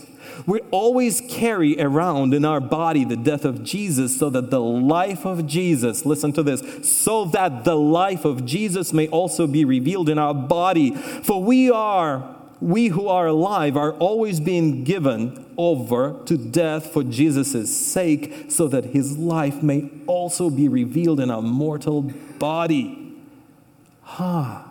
We 0.46 0.60
always 0.70 1.20
carry 1.28 1.82
around 1.82 2.36
in 2.36 2.46
our 2.46 2.60
body 2.60 3.06
the 3.06 3.16
death 3.16 3.46
of 3.46 3.64
Jesus 3.64 4.20
so 4.20 4.30
that 4.30 4.52
the 4.52 4.62
life 4.62 5.26
of 5.26 5.48
Jesus, 5.48 6.06
listen 6.06 6.32
to 6.34 6.44
this, 6.44 6.62
so 6.88 7.26
that 7.26 7.64
the 7.64 7.76
life 7.76 8.24
of 8.24 8.46
Jesus 8.46 8.94
may 8.94 9.08
also 9.08 9.48
be 9.48 9.66
revealed 9.66 10.10
in 10.10 10.20
our 10.20 10.36
body. 10.36 10.92
For 10.94 11.42
we 11.42 11.72
are, 11.72 12.36
we 12.62 12.90
who 12.90 13.08
are 13.08 13.26
alive, 13.26 13.76
are 13.76 13.94
always 13.94 14.40
being 14.40 14.84
given 14.84 15.44
over 15.58 16.22
to 16.26 16.38
death 16.38 16.94
for 16.94 17.04
Jesus' 17.04 17.76
sake 17.76 18.46
so 18.50 18.68
that 18.68 18.86
his 18.86 19.18
life 19.18 19.64
may 19.64 19.90
also 20.06 20.52
be 20.52 20.68
revealed 20.68 21.20
in 21.20 21.32
our 21.32 21.42
mortal 21.42 22.04
body. 22.38 22.99
Ha! 24.10 24.66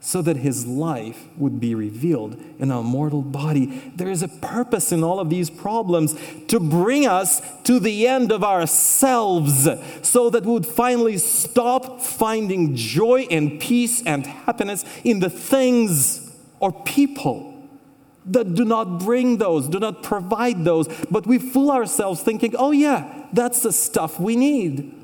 So 0.00 0.22
that 0.22 0.36
his 0.36 0.66
life 0.66 1.26
would 1.36 1.60
be 1.60 1.74
revealed 1.74 2.40
in 2.58 2.70
our 2.70 2.82
mortal 2.82 3.20
body. 3.20 3.66
There 3.94 4.10
is 4.10 4.22
a 4.22 4.28
purpose 4.28 4.90
in 4.90 5.04
all 5.04 5.20
of 5.20 5.28
these 5.28 5.50
problems 5.50 6.14
to 6.46 6.58
bring 6.58 7.06
us 7.06 7.42
to 7.64 7.78
the 7.78 8.06
end 8.06 8.32
of 8.32 8.42
ourselves 8.42 9.68
so 10.02 10.30
that 10.30 10.46
we 10.46 10.52
would 10.52 10.66
finally 10.66 11.18
stop 11.18 12.00
finding 12.00 12.74
joy 12.74 13.26
and 13.30 13.60
peace 13.60 14.02
and 14.06 14.24
happiness 14.24 14.84
in 15.04 15.18
the 15.20 15.30
things 15.30 16.32
or 16.60 16.72
people 16.72 17.54
that 18.24 18.54
do 18.54 18.64
not 18.64 19.00
bring 19.00 19.38
those, 19.38 19.68
do 19.68 19.78
not 19.78 20.02
provide 20.02 20.64
those, 20.64 20.88
but 21.10 21.26
we 21.26 21.38
fool 21.38 21.70
ourselves 21.70 22.22
thinking, 22.22 22.54
oh, 22.56 22.70
yeah, 22.70 23.26
that's 23.32 23.62
the 23.62 23.72
stuff 23.72 24.20
we 24.20 24.36
need. 24.36 24.94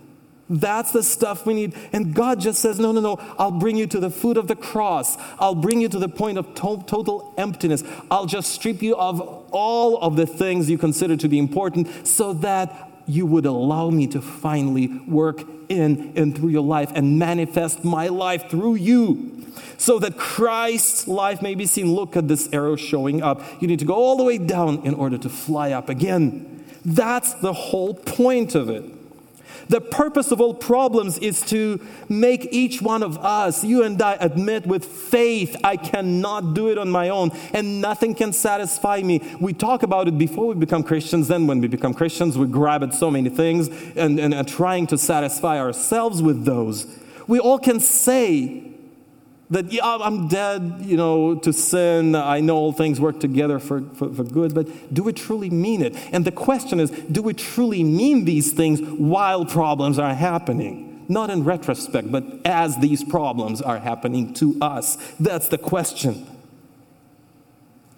That's 0.49 0.93
the 0.93 1.03
stuff 1.03 1.47
we 1.47 1.55
need. 1.55 1.75
And 1.93 2.15
God 2.15 2.41
just 2.41 2.61
says, 2.61 2.79
No, 2.79 2.93
no, 2.93 3.01
no, 3.01 3.17
I'll 3.39 3.51
bring 3.51 3.77
you 3.77 3.87
to 3.89 3.99
the 3.99 4.11
foot 4.11 4.37
of 4.37 4.47
the 4.47 4.57
cross. 4.57 5.17
I'll 5.39 5.55
bring 5.55 5.81
you 5.81 5.89
to 5.89 5.99
the 5.99 6.09
point 6.09 6.39
of 6.39 6.55
to- 6.55 6.85
total 6.87 7.33
emptiness. 7.39 7.83
I'll 8.11 8.27
just 8.27 8.53
strip 8.53 8.83
you 8.83 8.95
of 8.97 9.21
all 9.53 9.99
of 9.99 10.17
the 10.17 10.27
things 10.27 10.69
you 10.69 10.77
consider 10.77 11.17
to 11.17 11.29
be 11.29 11.39
important 11.39 12.07
so 12.07 12.35
that 12.35 12.91
you 13.07 13.27
would 13.27 13.47
allow 13.47 13.91
me 13.91 14.07
to 14.09 14.21
finally 14.21 14.89
work 15.07 15.43
in 15.69 16.13
and 16.17 16.37
through 16.37 16.51
your 16.51 16.63
life 16.63 16.91
and 16.95 17.19
manifest 17.19 17.85
my 17.85 18.09
life 18.09 18.51
through 18.51 18.75
you 18.75 19.47
so 19.79 19.99
that 19.99 20.17
Christ's 20.17 21.09
life 21.09 21.43
may 21.43 21.55
be 21.55 21.67
seen. 21.67 21.95
Look 21.95 22.17
at 22.17 22.29
this 22.29 22.49
arrow 22.53 22.77
showing 22.77 23.23
up. 23.23 23.43
You 23.61 23.69
need 23.69 23.79
to 23.79 23.85
go 23.85 23.95
all 23.95 24.17
the 24.17 24.25
way 24.25 24.39
down 24.39 24.85
in 24.85 24.95
order 24.95 25.19
to 25.19 25.29
fly 25.29 25.73
up 25.73 25.89
again. 25.89 26.65
That's 26.85 27.35
the 27.35 27.53
whole 27.53 27.95
point 27.95 28.55
of 28.55 28.69
it. 28.69 28.94
The 29.69 29.81
purpose 29.81 30.31
of 30.31 30.41
all 30.41 30.55
problems 30.55 31.19
is 31.19 31.41
to 31.43 31.81
make 32.09 32.49
each 32.53 32.83
one 32.83 33.03
of 33.03 33.19
us, 33.19 33.65
you 33.65 33.83
and 33.83 34.01
I, 34.01 34.15
admit 34.21 34.67
with 34.67 34.85
faith, 34.85 35.57
I 35.65 35.77
cannot 35.77 36.55
do 36.55 36.69
it 36.69 36.79
on 36.79 36.91
my 36.91 37.09
own, 37.09 37.31
and 37.53 37.81
nothing 37.81 38.15
can 38.15 38.33
satisfy 38.33 39.01
me. 39.03 39.21
We 39.41 39.53
talk 39.53 39.83
about 39.83 40.09
it 40.09 40.19
before 40.19 40.49
we 40.49 40.55
become 40.55 40.83
Christians, 40.83 41.29
then 41.29 41.47
when 41.47 41.61
we 41.61 41.69
become 41.69 41.95
Christians, 41.95 42.37
we 42.37 42.47
grab 42.47 42.83
at 42.83 42.95
so 42.95 43.11
many 43.11 43.31
things 43.31 43.69
and, 43.97 44.19
and 44.19 44.35
are 44.35 44.45
trying 44.45 44.87
to 44.89 44.99
satisfy 44.99 45.59
ourselves 45.59 46.23
with 46.23 46.45
those. 46.45 46.87
We 47.27 47.39
all 47.39 47.59
can 47.59 47.81
say, 47.81 48.74
that 49.51 49.73
yeah, 49.73 49.83
I'm 49.85 50.29
dead, 50.29 50.79
you 50.81 50.97
know, 50.97 51.35
to 51.37 51.53
sin. 51.53 52.15
I 52.15 52.41
know 52.41 52.57
all 52.57 52.73
things 52.73 53.01
work 53.01 53.21
together 53.21 53.59
for, 53.59 53.83
for, 53.95 54.13
for, 54.13 54.25
good, 54.25 54.55
but 54.55 54.95
do 54.95 55.03
we 55.03 55.13
truly 55.13 55.51
mean 55.51 55.83
it? 55.83 55.95
And 56.13 56.25
the 56.25 56.33
question 56.33 56.81
is, 56.81 56.91
do 56.91 57.23
we 57.23 57.35
truly 57.35 57.85
mean 57.85 58.25
these 58.25 58.53
things 58.53 58.81
while 58.81 59.45
problems 59.45 59.99
are 59.99 60.15
happening? 60.15 61.05
Not 61.09 61.29
in 61.29 61.45
retrospect, 61.45 62.11
but 62.11 62.25
as 62.47 62.79
these 62.79 63.05
problems 63.05 63.61
are 63.61 63.79
happening 63.79 64.33
to 64.35 64.57
us. 64.63 64.97
That's 65.21 65.49
the 65.49 65.59
question. 65.59 66.27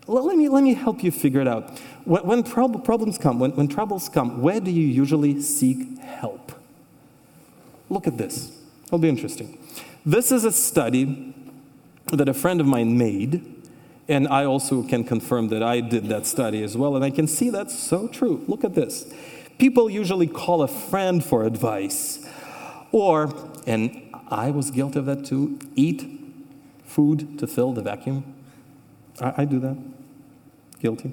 Let 0.09 0.37
me, 0.37 0.49
let 0.49 0.63
me 0.63 0.75
help 0.75 1.03
you 1.03 1.13
figure 1.13 1.41
it 1.41 1.49
out. 1.49 1.79
When, 2.05 2.25
when 2.27 2.43
prob- 2.43 2.85
problems 2.85 3.19
come, 3.19 3.39
when, 3.39 3.53
when 3.53 3.69
troubles 3.69 4.09
come, 4.09 4.43
where 4.43 4.61
do 4.61 4.71
you 4.71 4.87
usually 4.87 5.41
seek 5.41 5.99
help? 6.01 6.53
Look 7.89 8.09
at 8.09 8.19
this. 8.19 8.57
It'll 8.87 8.99
be 8.99 9.09
interesting. 9.09 9.59
This 10.05 10.31
is 10.31 10.45
a 10.45 10.53
study 10.53 11.35
that 12.13 12.29
a 12.29 12.35
friend 12.35 12.61
of 12.61 12.67
mine 12.67 12.97
made, 12.97 13.45
and 14.09 14.29
I 14.29 14.45
also 14.45 14.83
can 14.83 15.05
confirm 15.05 15.49
that 15.49 15.63
I 15.63 15.81
did 15.81 16.09
that 16.09 16.27
study 16.27 16.63
as 16.63 16.77
well, 16.77 16.95
and 16.95 17.05
I 17.05 17.11
can 17.11 17.27
see 17.27 17.51
that's 17.51 17.77
so 17.77 18.09
true. 18.09 18.45
Look 18.47 18.65
at 18.65 18.75
this. 18.75 19.13
People 19.59 19.91
usually 19.91 20.27
call 20.27 20.63
a 20.63 20.69
friend 20.69 21.25
for 21.25 21.45
advice, 21.45 22.25
or, 22.93 23.35
and 23.67 24.15
I 24.29 24.51
was 24.51 24.71
guilty 24.71 24.99
of 24.99 25.07
that 25.07 25.25
too, 25.25 25.59
eat 25.75 26.09
food 26.85 27.39
to 27.39 27.47
fill 27.47 27.73
the 27.73 27.83
vacuum. 27.83 28.35
I, 29.21 29.35
I 29.39 29.45
do 29.45 29.59
that. 29.61 29.77
Guilty. 30.81 31.13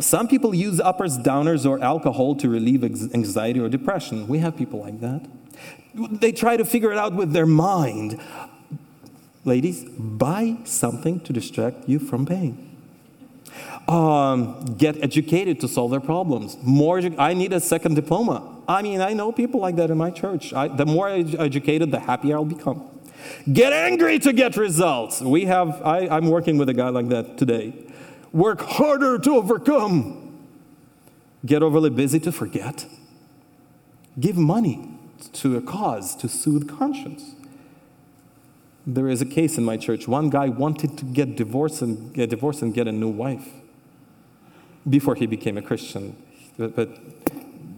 Some 0.00 0.28
people 0.28 0.54
use 0.54 0.80
uppers, 0.80 1.16
downers, 1.16 1.68
or 1.68 1.82
alcohol 1.82 2.34
to 2.36 2.48
relieve 2.48 2.84
anxiety 2.84 3.60
or 3.60 3.68
depression. 3.68 4.26
We 4.28 4.38
have 4.38 4.56
people 4.56 4.80
like 4.80 5.00
that. 5.00 5.26
They 5.94 6.32
try 6.32 6.56
to 6.56 6.64
figure 6.64 6.92
it 6.92 6.98
out 6.98 7.14
with 7.14 7.32
their 7.32 7.46
mind. 7.46 8.20
Ladies, 9.46 9.84
buy 9.84 10.56
something 10.64 11.20
to 11.20 11.32
distract 11.32 11.88
you 11.88 12.00
from 12.00 12.26
pain. 12.26 12.76
Um, 13.86 14.74
get 14.76 15.00
educated 15.00 15.60
to 15.60 15.68
solve 15.68 15.92
their 15.92 16.00
problems. 16.00 16.58
More, 16.62 17.00
I 17.16 17.32
need 17.32 17.52
a 17.52 17.60
second 17.60 17.94
diploma. 17.94 18.56
I 18.66 18.82
mean, 18.82 19.00
I 19.00 19.12
know 19.12 19.30
people 19.30 19.60
like 19.60 19.76
that 19.76 19.88
in 19.88 19.96
my 19.96 20.10
church. 20.10 20.52
I, 20.52 20.66
the 20.66 20.84
more 20.84 21.08
educated, 21.08 21.92
the 21.92 22.00
happier 22.00 22.34
I'll 22.34 22.44
become. 22.44 22.90
Get 23.52 23.72
angry 23.72 24.18
to 24.18 24.32
get 24.32 24.56
results. 24.56 25.20
We 25.20 25.44
have, 25.44 25.80
I, 25.80 26.08
I'm 26.08 26.26
working 26.26 26.58
with 26.58 26.68
a 26.68 26.74
guy 26.74 26.88
like 26.88 27.08
that 27.10 27.38
today. 27.38 27.72
Work 28.32 28.62
harder 28.62 29.16
to 29.20 29.36
overcome. 29.36 30.44
Get 31.44 31.62
overly 31.62 31.90
busy 31.90 32.18
to 32.18 32.32
forget. 32.32 32.86
Give 34.18 34.36
money 34.36 34.90
to 35.34 35.56
a 35.56 35.62
cause 35.62 36.16
to 36.16 36.28
soothe 36.28 36.68
conscience. 36.68 37.35
There 38.86 39.08
is 39.08 39.20
a 39.20 39.26
case 39.26 39.58
in 39.58 39.64
my 39.64 39.76
church. 39.76 40.06
One 40.06 40.30
guy 40.30 40.48
wanted 40.48 40.96
to 40.98 41.04
get 41.04 41.36
divorced 41.36 41.82
and 41.82 42.14
get 42.14 42.30
divorced 42.30 42.62
and 42.62 42.72
get 42.72 42.86
a 42.86 42.92
new 42.92 43.08
wife 43.08 43.48
before 44.88 45.16
he 45.16 45.26
became 45.26 45.58
a 45.58 45.62
Christian. 45.62 46.16
But, 46.56 46.76
but 46.76 46.88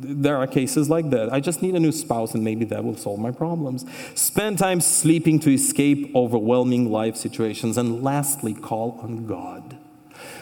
there 0.01 0.37
are 0.37 0.47
cases 0.47 0.89
like 0.91 1.11
that. 1.11 1.33
I 1.33 1.41
just 1.41 1.63
need 1.63 1.75
a 1.75 1.81
new 1.81 1.93
spouse, 1.93 2.35
and 2.35 2.45
maybe 2.45 2.65
that 2.67 2.85
will 2.85 2.97
solve 2.97 3.19
my 3.19 3.31
problems. 3.31 3.85
Spend 4.15 4.59
time 4.59 4.81
sleeping 4.81 5.41
to 5.41 5.53
escape 5.53 6.15
overwhelming 6.15 6.91
life 6.91 7.17
situations. 7.17 7.79
And 7.79 8.03
lastly, 8.03 8.55
call 8.55 9.01
on 9.03 9.27
God. 9.27 9.77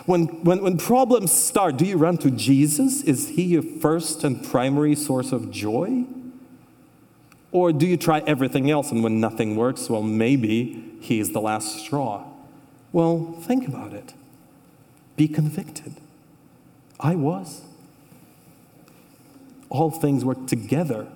When, 0.04 0.26
when, 0.44 0.62
when 0.62 0.78
problems 0.78 1.32
start, 1.32 1.76
do 1.76 1.84
you 1.84 1.96
run 1.96 2.18
to 2.18 2.30
Jesus? 2.30 3.02
Is 3.02 3.30
he 3.30 3.42
your 3.42 3.62
first 3.62 4.24
and 4.24 4.44
primary 4.44 4.94
source 4.94 5.32
of 5.32 5.50
joy? 5.50 6.04
Or 7.56 7.72
do 7.72 7.86
you 7.86 7.96
try 7.96 8.18
everything 8.26 8.70
else 8.70 8.92
and 8.92 9.02
when 9.02 9.18
nothing 9.18 9.56
works, 9.56 9.88
well, 9.88 10.02
maybe 10.02 10.92
he's 11.00 11.32
the 11.32 11.40
last 11.40 11.78
straw? 11.78 12.22
Well, 12.92 13.34
think 13.40 13.66
about 13.66 13.94
it. 13.94 14.12
Be 15.16 15.26
convicted. 15.26 15.94
I 17.00 17.14
was. 17.14 17.62
All 19.70 19.90
things 19.90 20.22
work 20.22 20.46
together 20.46 21.06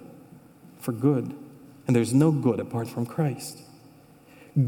for 0.78 0.92
good, 0.92 1.34
and 1.86 1.94
there's 1.94 2.14
no 2.14 2.32
good 2.32 2.58
apart 2.58 2.88
from 2.88 3.04
Christ. 3.04 3.58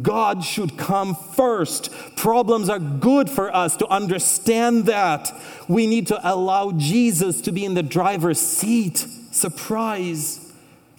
God 0.02 0.44
should 0.44 0.76
come 0.76 1.14
first. 1.14 1.90
Problems 2.16 2.68
are 2.68 2.78
good 2.78 3.30
for 3.30 3.50
us 3.56 3.78
to 3.78 3.86
understand 3.86 4.84
that. 4.84 5.34
We 5.68 5.86
need 5.86 6.08
to 6.08 6.20
allow 6.22 6.72
Jesus 6.72 7.40
to 7.40 7.50
be 7.50 7.64
in 7.64 7.72
the 7.72 7.82
driver's 7.82 8.38
seat. 8.38 9.06
Surprise. 9.30 10.41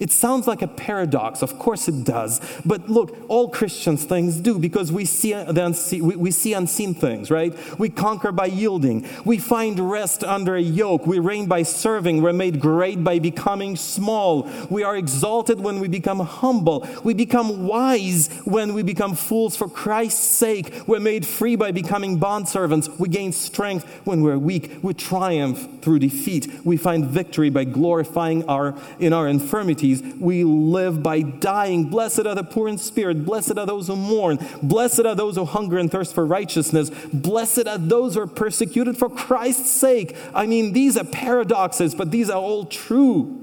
It 0.00 0.10
sounds 0.10 0.48
like 0.48 0.60
a 0.60 0.66
paradox. 0.66 1.40
Of 1.40 1.56
course 1.58 1.86
it 1.86 2.04
does. 2.04 2.40
But 2.64 2.88
look, 2.88 3.16
all 3.28 3.48
Christians 3.48 4.04
things 4.04 4.36
do 4.40 4.58
because 4.58 4.90
we 4.90 5.04
see, 5.04 5.32
unseen, 5.32 6.04
we, 6.04 6.16
we 6.16 6.30
see 6.32 6.52
unseen 6.52 6.94
things, 6.94 7.30
right? 7.30 7.56
We 7.78 7.90
conquer 7.90 8.32
by 8.32 8.46
yielding. 8.46 9.08
We 9.24 9.38
find 9.38 9.78
rest 9.78 10.24
under 10.24 10.56
a 10.56 10.60
yoke. 10.60 11.06
We 11.06 11.20
reign 11.20 11.46
by 11.46 11.62
serving. 11.62 12.22
We're 12.22 12.32
made 12.32 12.58
great 12.58 13.04
by 13.04 13.20
becoming 13.20 13.76
small. 13.76 14.50
We 14.68 14.82
are 14.82 14.96
exalted 14.96 15.60
when 15.60 15.78
we 15.78 15.86
become 15.86 16.18
humble. 16.18 16.86
We 17.04 17.14
become 17.14 17.68
wise 17.68 18.28
when 18.44 18.74
we 18.74 18.82
become 18.82 19.14
fools 19.14 19.56
for 19.56 19.68
Christ's 19.68 20.28
sake. 20.28 20.74
We're 20.88 20.98
made 20.98 21.24
free 21.24 21.54
by 21.54 21.70
becoming 21.70 22.18
bondservants. 22.18 22.88
We 22.98 23.08
gain 23.08 23.30
strength 23.30 23.86
when 24.04 24.22
we're 24.22 24.38
weak. 24.38 24.78
We 24.82 24.92
triumph 24.92 25.82
through 25.82 26.00
defeat. 26.00 26.64
We 26.64 26.76
find 26.76 27.06
victory 27.06 27.50
by 27.50 27.62
glorifying 27.64 28.44
our 28.48 28.74
in 28.98 29.12
our 29.12 29.28
infirmity 29.28 29.83
we 30.18 30.44
live 30.44 31.02
by 31.02 31.22
dying. 31.22 31.88
Blessed 31.90 32.26
are 32.26 32.34
the 32.34 32.44
poor 32.44 32.68
in 32.68 32.78
spirit. 32.78 33.24
Blessed 33.24 33.58
are 33.58 33.66
those 33.66 33.88
who 33.88 33.96
mourn. 33.96 34.38
Blessed 34.62 35.06
are 35.06 35.14
those 35.14 35.36
who 35.36 35.44
hunger 35.44 35.78
and 35.78 35.90
thirst 35.90 36.14
for 36.14 36.24
righteousness. 36.24 36.90
Blessed 37.12 37.66
are 37.66 37.78
those 37.78 38.14
who 38.14 38.22
are 38.22 38.26
persecuted 38.26 38.96
for 38.96 39.08
Christ's 39.08 39.70
sake. 39.70 40.16
I 40.34 40.46
mean, 40.46 40.72
these 40.72 40.96
are 40.96 41.04
paradoxes, 41.04 41.94
but 41.94 42.10
these 42.10 42.30
are 42.30 42.40
all 42.40 42.66
true. 42.66 43.40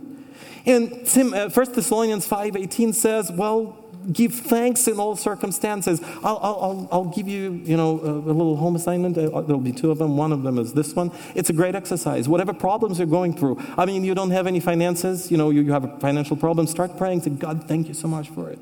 And 0.65 1.06
Tim, 1.06 1.34
uh, 1.34 1.49
1 1.49 1.73
Thessalonians 1.73 2.27
5.18 2.27 2.93
says, 2.93 3.32
well, 3.32 3.80
give 4.11 4.33
thanks 4.33 4.87
in 4.87 4.99
all 4.99 5.15
circumstances. 5.15 6.01
I'll, 6.23 6.39
I'll, 6.41 6.89
I'll 6.91 7.05
give 7.05 7.27
you, 7.27 7.61
you 7.63 7.77
know, 7.77 7.99
a, 7.99 8.11
a 8.11 8.33
little 8.33 8.55
home 8.55 8.75
assignment. 8.75 9.17
Uh, 9.17 9.41
there'll 9.41 9.59
be 9.59 9.71
two 9.71 9.91
of 9.91 9.97
them. 9.97 10.17
One 10.17 10.31
of 10.31 10.43
them 10.43 10.57
is 10.57 10.73
this 10.73 10.95
one. 10.95 11.11
It's 11.35 11.49
a 11.49 11.53
great 11.53 11.75
exercise. 11.75 12.27
Whatever 12.27 12.53
problems 12.53 12.97
you're 12.99 13.07
going 13.07 13.35
through. 13.35 13.61
I 13.77 13.85
mean, 13.85 14.03
you 14.03 14.15
don't 14.15 14.31
have 14.31 14.47
any 14.47 14.59
finances. 14.59 15.31
You 15.31 15.37
know, 15.37 15.49
you, 15.49 15.61
you 15.61 15.71
have 15.71 15.83
a 15.83 15.99
financial 15.99 16.35
problem. 16.35 16.67
Start 16.67 16.97
praying 16.97 17.21
to 17.21 17.29
God. 17.29 17.67
Thank 17.67 17.87
you 17.87 17.93
so 17.93 18.07
much 18.07 18.29
for 18.29 18.49
it. 18.49 18.59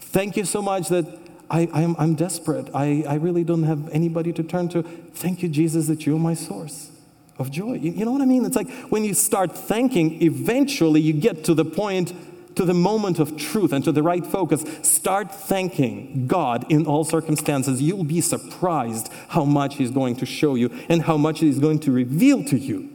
Thank 0.00 0.36
you 0.36 0.44
so 0.44 0.62
much 0.62 0.88
that 0.88 1.06
I, 1.50 1.68
I'm, 1.72 1.96
I'm 1.98 2.14
desperate. 2.14 2.68
I, 2.74 3.04
I 3.08 3.14
really 3.14 3.44
don't 3.44 3.64
have 3.64 3.88
anybody 3.90 4.32
to 4.32 4.42
turn 4.42 4.68
to. 4.70 4.82
Thank 4.82 5.42
you, 5.42 5.48
Jesus, 5.48 5.88
that 5.88 6.06
you're 6.06 6.18
my 6.18 6.34
source 6.34 6.90
of 7.38 7.50
joy. 7.50 7.74
You, 7.74 7.92
you 7.92 8.04
know 8.04 8.12
what 8.12 8.22
I 8.22 8.26
mean? 8.26 8.44
It's 8.44 8.56
like 8.56 8.70
when 8.90 9.04
you 9.04 9.14
start 9.14 9.56
thanking, 9.56 10.22
eventually 10.22 11.00
you 11.00 11.12
get 11.12 11.44
to 11.44 11.54
the 11.54 11.64
point 11.64 12.12
to 12.56 12.64
the 12.64 12.74
moment 12.74 13.18
of 13.18 13.36
truth 13.36 13.72
and 13.72 13.84
to 13.84 13.92
the 13.92 14.02
right 14.02 14.26
focus, 14.26 14.64
start 14.82 15.32
thanking 15.32 16.26
God 16.26 16.70
in 16.70 16.86
all 16.86 17.04
circumstances. 17.04 17.80
You'll 17.80 18.04
be 18.04 18.20
surprised 18.20 19.10
how 19.28 19.44
much 19.44 19.76
He's 19.76 19.90
going 19.90 20.16
to 20.16 20.26
show 20.26 20.54
you 20.54 20.70
and 20.88 21.02
how 21.02 21.16
much 21.16 21.40
He's 21.40 21.58
going 21.58 21.80
to 21.80 21.92
reveal 21.92 22.44
to 22.44 22.58
you. 22.58 22.90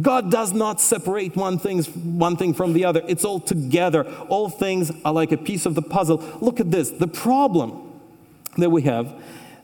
God 0.00 0.30
does 0.30 0.54
not 0.54 0.80
separate 0.80 1.36
one, 1.36 1.58
things, 1.58 1.88
one 1.90 2.36
thing 2.36 2.54
from 2.54 2.72
the 2.72 2.84
other, 2.84 3.02
it's 3.06 3.24
all 3.24 3.40
together. 3.40 4.08
All 4.28 4.48
things 4.48 4.90
are 5.04 5.12
like 5.12 5.32
a 5.32 5.36
piece 5.36 5.66
of 5.66 5.74
the 5.74 5.82
puzzle. 5.82 6.24
Look 6.40 6.60
at 6.60 6.70
this 6.70 6.90
the 6.90 7.06
problem 7.06 7.92
that 8.56 8.70
we 8.70 8.82
have 8.82 9.14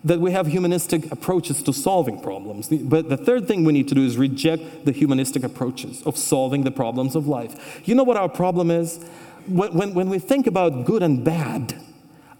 that 0.04 0.20
we 0.20 0.30
have 0.30 0.46
humanistic 0.46 1.10
approaches 1.10 1.62
to 1.64 1.72
solving 1.72 2.20
problems. 2.20 2.68
But 2.68 3.08
the 3.08 3.16
third 3.16 3.48
thing 3.48 3.64
we 3.64 3.72
need 3.72 3.88
to 3.88 3.94
do 3.94 4.04
is 4.04 4.16
reject 4.16 4.84
the 4.84 4.92
humanistic 4.92 5.42
approaches 5.42 6.02
of 6.02 6.16
solving 6.16 6.62
the 6.62 6.70
problems 6.70 7.16
of 7.16 7.26
life. 7.26 7.82
You 7.84 7.94
know 7.94 8.04
what 8.04 8.16
our 8.16 8.28
problem 8.28 8.70
is? 8.70 9.04
When, 9.46 9.74
when, 9.74 9.94
when 9.94 10.08
we 10.08 10.18
think 10.18 10.46
about 10.46 10.84
good 10.84 11.02
and 11.02 11.24
bad, 11.24 11.74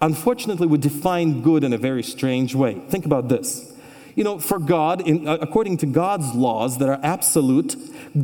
unfortunately, 0.01 0.67
we 0.67 0.77
define 0.77 1.41
good 1.41 1.63
in 1.63 1.73
a 1.73 1.77
very 1.77 2.03
strange 2.03 2.55
way. 2.55 2.75
Think 2.89 3.05
about 3.05 3.27
this. 3.27 3.73
You 4.15 4.23
know, 4.23 4.39
for 4.39 4.59
God, 4.59 5.07
in, 5.07 5.27
uh, 5.27 5.37
according 5.41 5.77
to 5.77 5.85
God's 5.85 6.33
laws 6.33 6.77
that 6.79 6.89
are 6.89 6.99
absolute, 7.03 7.75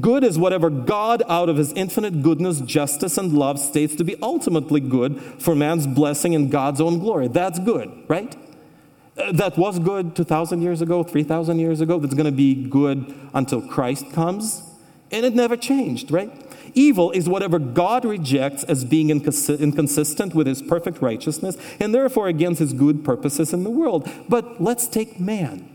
good 0.02 0.24
is 0.24 0.38
whatever 0.38 0.70
God, 0.70 1.24
out 1.28 1.50
of 1.50 1.58
his 1.58 1.72
infinite 1.74 2.22
goodness, 2.22 2.62
justice, 2.62 3.18
and 3.18 3.34
love, 3.34 3.60
states 3.60 3.96
to 3.96 4.04
be 4.04 4.16
ultimately 4.22 4.80
good 4.80 5.22
for 5.40 5.56
man's 5.56 5.88
blessing 5.88 6.36
and 6.36 6.52
God's 6.52 6.82
own 6.82 7.00
glory. 7.00 7.28
That's 7.28 7.60
good, 7.60 7.92
right? 8.08 8.36
That 9.16 9.58
was 9.58 9.80
good 9.80 10.16
2,000 10.16 10.62
years 10.62 10.82
ago, 10.82 11.02
3,000 11.02 11.60
years 11.60 11.80
ago, 11.80 12.00
that's 12.00 12.14
going 12.14 12.26
to 12.26 12.32
be 12.32 12.68
good 12.68 13.16
until 13.34 13.62
Christ 13.62 14.12
comes. 14.12 14.62
And 15.12 15.26
it 15.26 15.34
never 15.34 15.56
changed, 15.56 16.12
right? 16.12 16.32
Evil 16.74 17.12
is 17.12 17.30
whatever 17.30 17.58
God 17.58 18.04
rejects 18.04 18.66
as 18.66 18.84
being 18.84 19.10
inconsistent 19.10 20.36
with 20.36 20.48
his 20.48 20.62
perfect 20.62 21.02
righteousness 21.02 21.56
and 21.80 21.96
therefore 21.96 22.28
against 22.28 22.60
his 22.60 22.74
good 22.74 23.06
purposes 23.06 23.54
in 23.54 23.64
the 23.64 23.70
world. 23.70 24.10
But 24.28 24.62
let's 24.62 24.86
take 24.88 25.18
man. 25.18 25.70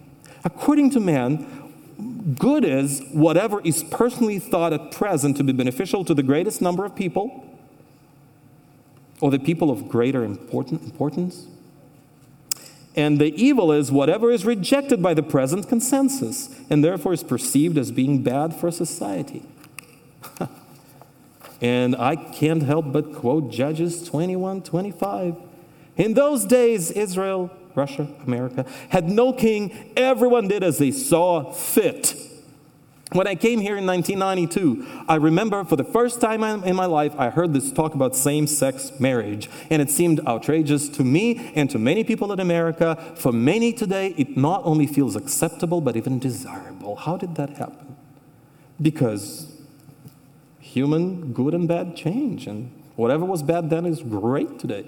According 0.44 0.90
to 0.90 1.00
man, 1.00 2.34
good 2.38 2.64
is 2.64 3.02
whatever 3.12 3.62
is 3.62 3.82
personally 3.84 4.38
thought 4.38 4.74
at 4.74 4.92
present 4.92 5.38
to 5.38 5.44
be 5.44 5.52
beneficial 5.52 6.04
to 6.04 6.12
the 6.12 6.22
greatest 6.22 6.60
number 6.60 6.84
of 6.84 6.94
people 6.94 7.46
or 9.22 9.30
the 9.30 9.38
people 9.38 9.70
of 9.70 9.88
greater 9.88 10.24
important, 10.24 10.82
importance 10.82 11.46
and 12.96 13.20
the 13.20 13.32
evil 13.40 13.70
is 13.72 13.92
whatever 13.92 14.30
is 14.30 14.44
rejected 14.44 15.02
by 15.02 15.14
the 15.14 15.22
present 15.22 15.68
consensus 15.68 16.48
and 16.68 16.84
therefore 16.84 17.12
is 17.12 17.22
perceived 17.22 17.78
as 17.78 17.92
being 17.92 18.22
bad 18.22 18.54
for 18.54 18.70
society. 18.70 19.42
and 21.60 21.94
I 21.94 22.16
can't 22.16 22.62
help 22.62 22.92
but 22.92 23.14
quote 23.14 23.50
Judges 23.50 24.02
21 24.04 24.62
25. 24.62 25.36
In 25.96 26.14
those 26.14 26.44
days, 26.44 26.90
Israel, 26.90 27.50
Russia, 27.74 28.08
America 28.26 28.66
had 28.88 29.08
no 29.08 29.32
king. 29.32 29.92
Everyone 29.96 30.48
did 30.48 30.64
as 30.64 30.78
they 30.78 30.90
saw 30.90 31.52
fit. 31.52 32.16
When 33.12 33.26
I 33.26 33.34
came 33.34 33.60
here 33.60 33.76
in 33.76 33.86
1992, 33.86 35.04
I 35.08 35.16
remember 35.16 35.64
for 35.64 35.74
the 35.74 35.82
first 35.82 36.20
time 36.20 36.44
in 36.44 36.76
my 36.76 36.86
life, 36.86 37.12
I 37.18 37.30
heard 37.30 37.52
this 37.52 37.72
talk 37.72 37.94
about 37.94 38.14
same 38.14 38.46
sex 38.46 38.92
marriage. 39.00 39.50
And 39.68 39.82
it 39.82 39.90
seemed 39.90 40.20
outrageous 40.28 40.88
to 40.90 41.02
me 41.02 41.50
and 41.56 41.68
to 41.70 41.78
many 41.78 42.04
people 42.04 42.32
in 42.32 42.38
America. 42.38 42.96
For 43.16 43.32
many 43.32 43.72
today, 43.72 44.14
it 44.16 44.36
not 44.36 44.62
only 44.64 44.86
feels 44.86 45.16
acceptable, 45.16 45.80
but 45.80 45.96
even 45.96 46.20
desirable. 46.20 46.94
How 46.94 47.16
did 47.16 47.34
that 47.34 47.50
happen? 47.50 47.96
Because 48.80 49.60
human 50.60 51.32
good 51.32 51.52
and 51.52 51.66
bad 51.66 51.96
change. 51.96 52.46
And 52.46 52.70
whatever 52.94 53.24
was 53.24 53.42
bad 53.42 53.70
then 53.70 53.86
is 53.86 54.02
great 54.02 54.60
today. 54.60 54.86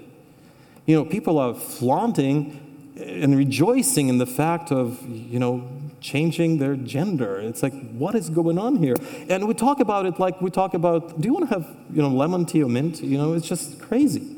You 0.85 0.95
know, 0.95 1.03
people 1.03 1.37
are 1.39 1.53
flaunting 1.53 2.62
and 2.95 3.35
rejoicing 3.35 4.07
in 4.09 4.17
the 4.17 4.25
fact 4.25 4.71
of, 4.71 5.01
you 5.07 5.39
know, 5.39 5.67
changing 5.99 6.57
their 6.57 6.75
gender. 6.75 7.39
It's 7.39 7.63
like, 7.63 7.73
what 7.91 8.13
is 8.13 8.29
going 8.29 8.57
on 8.57 8.75
here? 8.75 8.95
And 9.29 9.47
we 9.47 9.53
talk 9.53 9.79
about 9.79 10.05
it 10.05 10.19
like 10.19 10.41
we 10.41 10.51
talk 10.51 10.73
about, 10.73 11.19
do 11.19 11.27
you 11.27 11.33
want 11.33 11.49
to 11.49 11.55
have, 11.55 11.67
you 11.91 12.01
know, 12.01 12.09
lemon 12.09 12.45
tea 12.45 12.63
or 12.63 12.69
mint? 12.69 13.01
You 13.01 13.17
know, 13.17 13.33
it's 13.33 13.47
just 13.47 13.79
crazy. 13.81 14.35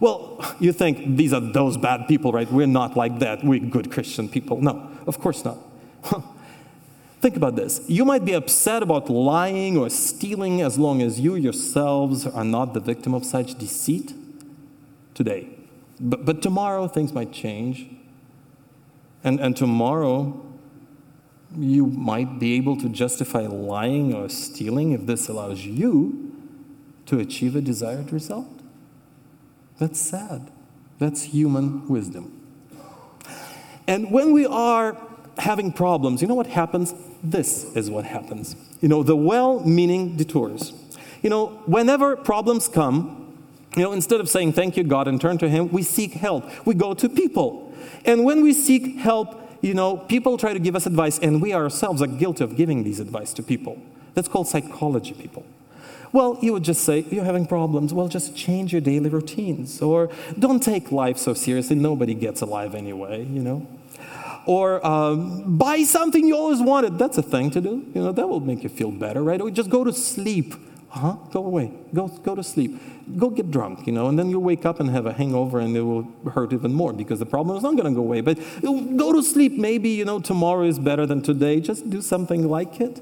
Well, 0.00 0.44
you 0.60 0.72
think 0.72 1.16
these 1.16 1.32
are 1.32 1.40
those 1.40 1.76
bad 1.76 2.08
people, 2.08 2.32
right? 2.32 2.50
We're 2.50 2.66
not 2.66 2.96
like 2.96 3.20
that. 3.20 3.44
We're 3.44 3.60
good 3.60 3.90
Christian 3.90 4.28
people. 4.28 4.60
No, 4.60 4.90
of 5.06 5.20
course 5.20 5.44
not. 5.44 5.58
Think 7.20 7.36
about 7.36 7.54
this. 7.54 7.82
You 7.86 8.06
might 8.06 8.24
be 8.24 8.32
upset 8.32 8.82
about 8.82 9.10
lying 9.10 9.76
or 9.76 9.90
stealing 9.90 10.62
as 10.62 10.78
long 10.78 11.02
as 11.02 11.20
you 11.20 11.34
yourselves 11.34 12.26
are 12.26 12.44
not 12.44 12.72
the 12.72 12.80
victim 12.80 13.12
of 13.12 13.26
such 13.26 13.58
deceit 13.58 14.14
today. 15.12 15.50
But, 16.00 16.24
but 16.24 16.42
tomorrow 16.42 16.88
things 16.88 17.12
might 17.12 17.30
change. 17.30 17.86
And, 19.22 19.38
and 19.38 19.54
tomorrow 19.54 20.42
you 21.56 21.86
might 21.86 22.38
be 22.38 22.54
able 22.54 22.76
to 22.78 22.88
justify 22.88 23.46
lying 23.46 24.14
or 24.14 24.28
stealing 24.28 24.92
if 24.92 25.06
this 25.06 25.28
allows 25.28 25.64
you 25.64 26.32
to 27.06 27.18
achieve 27.18 27.54
a 27.54 27.60
desired 27.60 28.12
result. 28.12 28.48
That's 29.78 30.00
sad. 30.00 30.50
That's 30.98 31.22
human 31.22 31.88
wisdom. 31.88 32.40
And 33.86 34.10
when 34.10 34.32
we 34.32 34.46
are 34.46 34.96
having 35.38 35.72
problems, 35.72 36.22
you 36.22 36.28
know 36.28 36.34
what 36.34 36.46
happens? 36.46 36.94
This 37.22 37.64
is 37.74 37.90
what 37.90 38.04
happens. 38.04 38.54
You 38.80 38.88
know, 38.88 39.02
the 39.02 39.16
well 39.16 39.60
meaning 39.60 40.16
detours. 40.16 40.72
You 41.22 41.30
know, 41.30 41.46
whenever 41.66 42.16
problems 42.16 42.68
come, 42.68 43.19
you 43.76 43.82
know, 43.82 43.92
instead 43.92 44.20
of 44.20 44.28
saying 44.28 44.52
thank 44.54 44.76
you, 44.76 44.84
God, 44.84 45.06
and 45.06 45.20
turn 45.20 45.38
to 45.38 45.48
Him, 45.48 45.70
we 45.70 45.82
seek 45.82 46.12
help. 46.12 46.44
We 46.66 46.74
go 46.74 46.94
to 46.94 47.08
people. 47.08 47.72
And 48.04 48.24
when 48.24 48.42
we 48.42 48.52
seek 48.52 48.96
help, 48.96 49.36
you 49.60 49.74
know, 49.74 49.96
people 49.96 50.38
try 50.38 50.52
to 50.52 50.58
give 50.58 50.74
us 50.74 50.86
advice, 50.86 51.18
and 51.18 51.40
we 51.40 51.54
ourselves 51.54 52.02
are 52.02 52.06
guilty 52.06 52.44
of 52.44 52.56
giving 52.56 52.82
these 52.82 52.98
advice 52.98 53.32
to 53.34 53.42
people. 53.42 53.80
That's 54.14 54.28
called 54.28 54.48
psychology, 54.48 55.12
people. 55.12 55.44
Well, 56.12 56.38
you 56.42 56.52
would 56.52 56.64
just 56.64 56.82
say, 56.82 57.04
You're 57.10 57.24
having 57.24 57.46
problems. 57.46 57.94
Well, 57.94 58.08
just 58.08 58.36
change 58.36 58.72
your 58.72 58.80
daily 58.80 59.08
routines. 59.10 59.80
Or 59.80 60.10
don't 60.38 60.60
take 60.60 60.90
life 60.90 61.18
so 61.18 61.34
seriously. 61.34 61.76
Nobody 61.76 62.14
gets 62.14 62.40
alive 62.40 62.74
anyway, 62.74 63.24
you 63.24 63.42
know. 63.42 63.66
Or 64.46 64.84
um, 64.84 65.56
buy 65.56 65.84
something 65.84 66.26
you 66.26 66.34
always 66.34 66.60
wanted. 66.60 66.98
That's 66.98 67.18
a 67.18 67.22
thing 67.22 67.50
to 67.50 67.60
do. 67.60 67.86
You 67.94 68.02
know, 68.02 68.12
that 68.12 68.28
will 68.28 68.40
make 68.40 68.64
you 68.64 68.68
feel 68.68 68.90
better, 68.90 69.22
right? 69.22 69.40
Or 69.40 69.50
just 69.50 69.70
go 69.70 69.84
to 69.84 69.92
sleep. 69.92 70.54
Huh? 70.90 71.12
Go 71.30 71.44
away. 71.46 71.72
Go, 71.94 72.08
go 72.08 72.34
to 72.34 72.42
sleep. 72.42 72.80
Go 73.16 73.30
get 73.30 73.50
drunk, 73.50 73.86
you 73.86 73.92
know, 73.92 74.08
and 74.08 74.18
then 74.18 74.28
you'll 74.28 74.42
wake 74.42 74.66
up 74.66 74.80
and 74.80 74.90
have 74.90 75.06
a 75.06 75.12
hangover 75.12 75.60
and 75.60 75.76
it 75.76 75.82
will 75.82 76.08
hurt 76.32 76.52
even 76.52 76.74
more 76.74 76.92
because 76.92 77.20
the 77.20 77.26
problem 77.26 77.56
is 77.56 77.62
not 77.62 77.76
going 77.76 77.92
to 77.92 77.94
go 77.94 78.00
away. 78.00 78.20
But 78.20 78.38
go 78.60 79.12
to 79.12 79.22
sleep. 79.22 79.52
Maybe, 79.52 79.90
you 79.90 80.04
know, 80.04 80.18
tomorrow 80.18 80.64
is 80.64 80.80
better 80.80 81.06
than 81.06 81.22
today. 81.22 81.60
Just 81.60 81.88
do 81.90 82.02
something 82.02 82.48
like 82.48 82.80
it. 82.80 83.00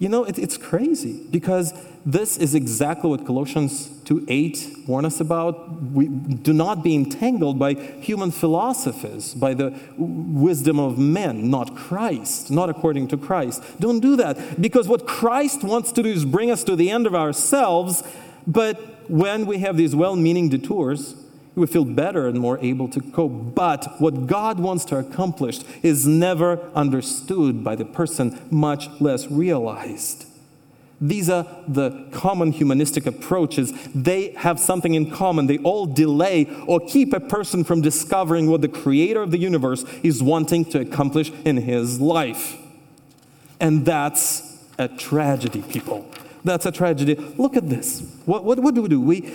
You 0.00 0.08
know, 0.08 0.24
it, 0.24 0.38
it's 0.38 0.56
crazy 0.56 1.24
because 1.30 1.72
this 2.04 2.36
is 2.36 2.54
exactly 2.54 3.08
what 3.08 3.24
Colossians 3.26 3.99
2:8 4.10 4.88
warn 4.88 5.04
us 5.04 5.20
about. 5.20 5.82
We 5.92 6.08
do 6.08 6.52
not 6.52 6.82
be 6.82 6.96
entangled 6.96 7.60
by 7.60 7.74
human 7.74 8.32
philosophies, 8.32 9.34
by 9.34 9.54
the 9.54 9.72
wisdom 9.96 10.80
of 10.80 10.98
men, 10.98 11.48
not 11.48 11.76
Christ, 11.76 12.50
not 12.50 12.68
according 12.68 13.06
to 13.08 13.16
Christ. 13.16 13.62
Don't 13.78 14.00
do 14.00 14.16
that 14.16 14.60
because 14.60 14.88
what 14.88 15.06
Christ 15.06 15.62
wants 15.62 15.92
to 15.92 16.02
do 16.02 16.08
is 16.08 16.24
bring 16.24 16.50
us 16.50 16.64
to 16.64 16.74
the 16.74 16.90
end 16.90 17.06
of 17.06 17.14
ourselves, 17.14 18.02
but 18.46 18.78
when 19.06 19.46
we 19.46 19.58
have 19.58 19.76
these 19.76 19.94
well-meaning 19.94 20.48
detours, 20.48 21.14
we 21.54 21.66
feel 21.66 21.84
better 21.84 22.26
and 22.26 22.38
more 22.38 22.58
able 22.62 22.88
to 22.88 23.00
cope. 23.00 23.54
But 23.54 24.00
what 24.00 24.26
God 24.26 24.58
wants 24.58 24.84
to 24.86 24.98
accomplish 24.98 25.60
is 25.82 26.06
never 26.06 26.58
understood 26.74 27.62
by 27.62 27.76
the 27.76 27.84
person, 27.84 28.38
much 28.50 28.88
less 29.00 29.30
realized. 29.30 30.26
These 31.00 31.30
are 31.30 31.46
the 31.66 32.06
common 32.12 32.52
humanistic 32.52 33.06
approaches. 33.06 33.72
They 33.94 34.32
have 34.32 34.60
something 34.60 34.94
in 34.94 35.10
common. 35.10 35.46
They 35.46 35.58
all 35.58 35.86
delay 35.86 36.46
or 36.66 36.78
keep 36.78 37.14
a 37.14 37.20
person 37.20 37.64
from 37.64 37.80
discovering 37.80 38.50
what 38.50 38.60
the 38.60 38.68
creator 38.68 39.22
of 39.22 39.30
the 39.30 39.38
universe 39.38 39.84
is 40.02 40.22
wanting 40.22 40.66
to 40.66 40.80
accomplish 40.80 41.30
in 41.44 41.56
his 41.56 42.00
life. 42.00 42.58
And 43.60 43.86
that's 43.86 44.58
a 44.78 44.88
tragedy, 44.88 45.62
people. 45.62 46.06
That's 46.44 46.66
a 46.66 46.72
tragedy. 46.72 47.14
Look 47.36 47.56
at 47.56 47.68
this. 47.68 48.00
What, 48.26 48.44
what, 48.44 48.60
what 48.60 48.74
do 48.74 48.82
we 48.82 48.88
do? 48.88 49.00
We 49.00 49.32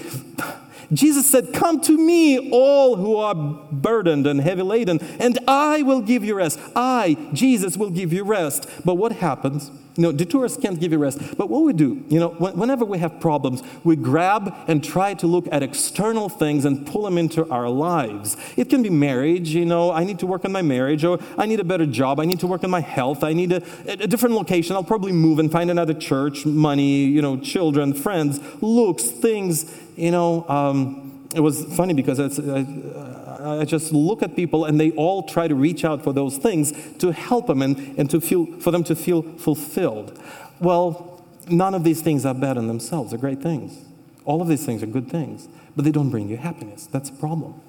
Jesus 0.94 1.30
said, 1.30 1.54
Come 1.54 1.82
to 1.82 1.98
me, 1.98 2.50
all 2.52 2.96
who 2.96 3.16
are 3.18 3.36
burdened 3.36 4.28
and 4.28 4.42
heavy 4.42 4.62
laden, 4.62 5.00
and 5.20 5.40
I 5.48 5.82
will 5.82 6.02
give 6.02 6.24
you 6.24 6.36
rest. 6.36 6.60
I, 6.76 7.30
Jesus, 7.34 7.78
will 7.78 7.90
give 7.90 8.14
you 8.14 8.24
rest. 8.24 8.70
But 8.84 8.96
what 8.96 9.14
happens? 9.14 9.72
You 9.98 10.04
know, 10.04 10.12
detours 10.12 10.58
can't 10.58 10.78
give 10.78 10.92
you 10.92 10.98
rest. 10.98 11.38
But 11.38 11.50
what 11.50 11.64
we 11.64 11.72
do, 11.72 12.04
you 12.10 12.20
know, 12.20 12.30
whenever 12.30 12.84
we 12.84 12.98
have 12.98 13.22
problems, 13.22 13.64
we 13.86 13.96
grab 13.96 14.54
and 14.68 14.84
try 14.84 15.14
to 15.16 15.28
look 15.28 15.48
at 15.54 15.64
external 15.64 16.28
things 16.28 16.66
and 16.66 16.86
pull 16.86 17.04
them 17.04 17.18
into 17.18 17.50
our 17.50 17.70
lives. 17.70 18.36
It 18.58 18.70
can 18.70 18.84
be 18.84 18.90
marriage, 18.90 19.50
you 19.50 19.64
know, 19.64 19.92
I 19.92 20.04
need 20.04 20.20
to 20.20 20.28
work 20.28 20.44
on 20.44 20.52
my 20.52 20.62
marriage, 20.62 21.06
or 21.06 21.20
I 21.38 21.46
need 21.46 21.62
a 21.62 21.64
better 21.64 21.86
job, 21.86 22.20
I 22.20 22.26
need 22.26 22.42
to 22.42 22.48
work 22.48 22.66
on 22.66 22.70
my 22.70 22.82
health, 22.82 23.24
I 23.24 23.32
need 23.32 23.54
a, 23.54 23.64
a 23.88 24.08
different 24.08 24.36
location, 24.36 24.76
I'll 24.76 24.84
probably 24.84 25.14
move 25.14 25.40
and 25.40 25.50
find 25.50 25.72
another 25.72 25.94
church, 25.94 26.46
money, 26.46 27.06
you 27.06 27.22
know, 27.22 27.38
children, 27.38 27.94
friends, 27.94 28.42
looks, 28.62 29.06
things, 29.06 29.64
you 29.96 30.12
know. 30.12 30.48
Um, 30.48 31.12
it 31.36 31.42
was 31.42 31.66
funny 31.76 31.94
because 31.94 32.18
uh, 32.18 33.60
I 33.60 33.66
just 33.66 33.92
look 33.92 34.24
at 34.24 34.38
people 34.38 34.64
and 34.64 34.80
they 34.80 34.92
all 34.92 35.24
try 35.24 35.50
to 35.50 35.56
reach 35.56 35.84
out 35.84 36.02
for 36.02 36.14
those 36.14 36.38
things 36.38 36.72
to 37.00 37.12
help 37.12 37.48
them 37.48 37.62
and, 37.62 37.78
and 38.00 38.10
to 38.10 38.22
feel, 38.22 38.46
for 38.60 38.72
them 38.72 38.86
to 38.86 38.96
feel 38.96 39.22
fulfilled. 39.22 40.18
Well, 40.62 41.22
none 41.50 41.76
of 41.76 41.84
these 41.84 42.02
things 42.02 42.26
are 42.26 42.34
bad 42.34 42.56
in 42.56 42.68
themselves, 42.68 43.12
they're 43.12 43.20
great 43.20 43.42
things. 43.42 43.86
All 44.24 44.42
of 44.42 44.48
these 44.48 44.66
things 44.66 44.82
are 44.82 44.88
good 44.88 45.12
things, 45.12 45.50
but 45.76 45.84
they 45.84 45.92
don't 45.92 46.10
bring 46.10 46.30
you 46.30 46.38
happiness. 46.38 46.88
That's 46.88 47.10
a 47.10 47.14
problem. 47.14 47.62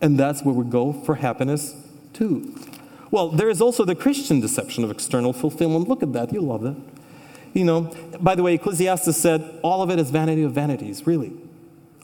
And 0.00 0.18
that's 0.18 0.42
where 0.42 0.54
we 0.54 0.64
go 0.64 0.92
for 0.92 1.16
happiness 1.16 1.74
too. 2.12 2.54
Well, 3.10 3.28
there 3.28 3.50
is 3.50 3.60
also 3.60 3.84
the 3.84 3.94
Christian 3.94 4.40
deception 4.40 4.84
of 4.84 4.90
external 4.90 5.32
fulfillment. 5.32 5.88
Look 5.88 6.02
at 6.02 6.12
that. 6.14 6.32
You 6.32 6.40
love 6.40 6.62
that. 6.62 6.76
You 7.52 7.64
know, 7.64 7.94
by 8.20 8.34
the 8.34 8.42
way, 8.42 8.54
Ecclesiastes 8.54 9.14
said 9.16 9.58
all 9.62 9.82
of 9.82 9.90
it 9.90 9.98
is 9.98 10.10
vanity 10.10 10.44
of 10.44 10.52
vanities, 10.52 11.06
really. 11.06 11.32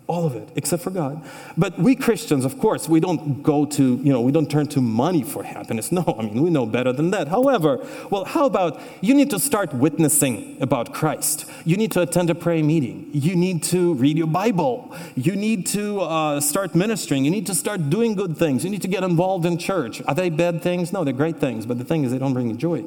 All 0.09 0.25
of 0.25 0.35
it, 0.35 0.49
except 0.57 0.83
for 0.83 0.89
God. 0.89 1.23
But 1.59 1.79
we 1.79 1.95
Christians, 1.95 2.47
of 2.47 2.59
course, 2.59 2.89
we 2.89 2.99
don't 2.99 3.43
go 3.43 3.67
to, 3.67 3.97
you 3.97 4.11
know, 4.11 4.23
we 4.23 4.33
don't 4.33 4.51
turn 4.51 4.67
to 4.69 4.81
money 4.81 5.23
for 5.23 5.43
happiness. 5.43 5.93
No, 5.99 6.17
I 6.19 6.23
mean, 6.23 6.43
we 6.43 6.51
know 6.51 6.65
better 6.65 6.93
than 6.93 7.11
that. 7.11 7.29
However, 7.29 7.85
well, 8.09 8.25
how 8.25 8.47
about 8.47 8.81
you 9.01 9.15
need 9.15 9.31
to 9.31 9.39
start 9.39 9.75
witnessing 9.75 10.57
about 10.61 10.95
Christ? 10.95 11.45
You 11.65 11.77
need 11.77 11.91
to 11.93 12.03
attend 12.03 12.31
a 12.31 12.35
prayer 12.35 12.63
meeting. 12.63 13.11
You 13.13 13.35
need 13.35 13.65
to 13.65 13.95
read 13.95 14.17
your 14.17 14.29
Bible. 14.29 14.95
You 15.17 15.35
need 15.35 15.67
to 15.69 16.01
uh, 16.03 16.41
start 16.41 16.75
ministering. 16.75 17.25
You 17.25 17.33
need 17.33 17.47
to 17.47 17.55
start 17.55 17.91
doing 17.91 18.15
good 18.15 18.37
things. 18.37 18.65
You 18.65 18.71
need 18.71 18.83
to 18.83 18.89
get 18.89 19.03
involved 19.03 19.45
in 19.45 19.59
church. 19.59 20.01
Are 20.07 20.15
they 20.15 20.31
bad 20.31 20.63
things? 20.63 20.93
No, 20.93 21.05
they're 21.05 21.13
great 21.13 21.39
things. 21.39 21.67
But 21.67 21.79
the 21.79 21.85
thing 21.85 22.05
is, 22.05 22.13
they 22.13 22.19
don't 22.19 22.33
bring 22.33 22.49
you 22.49 22.57
joy. 22.57 22.85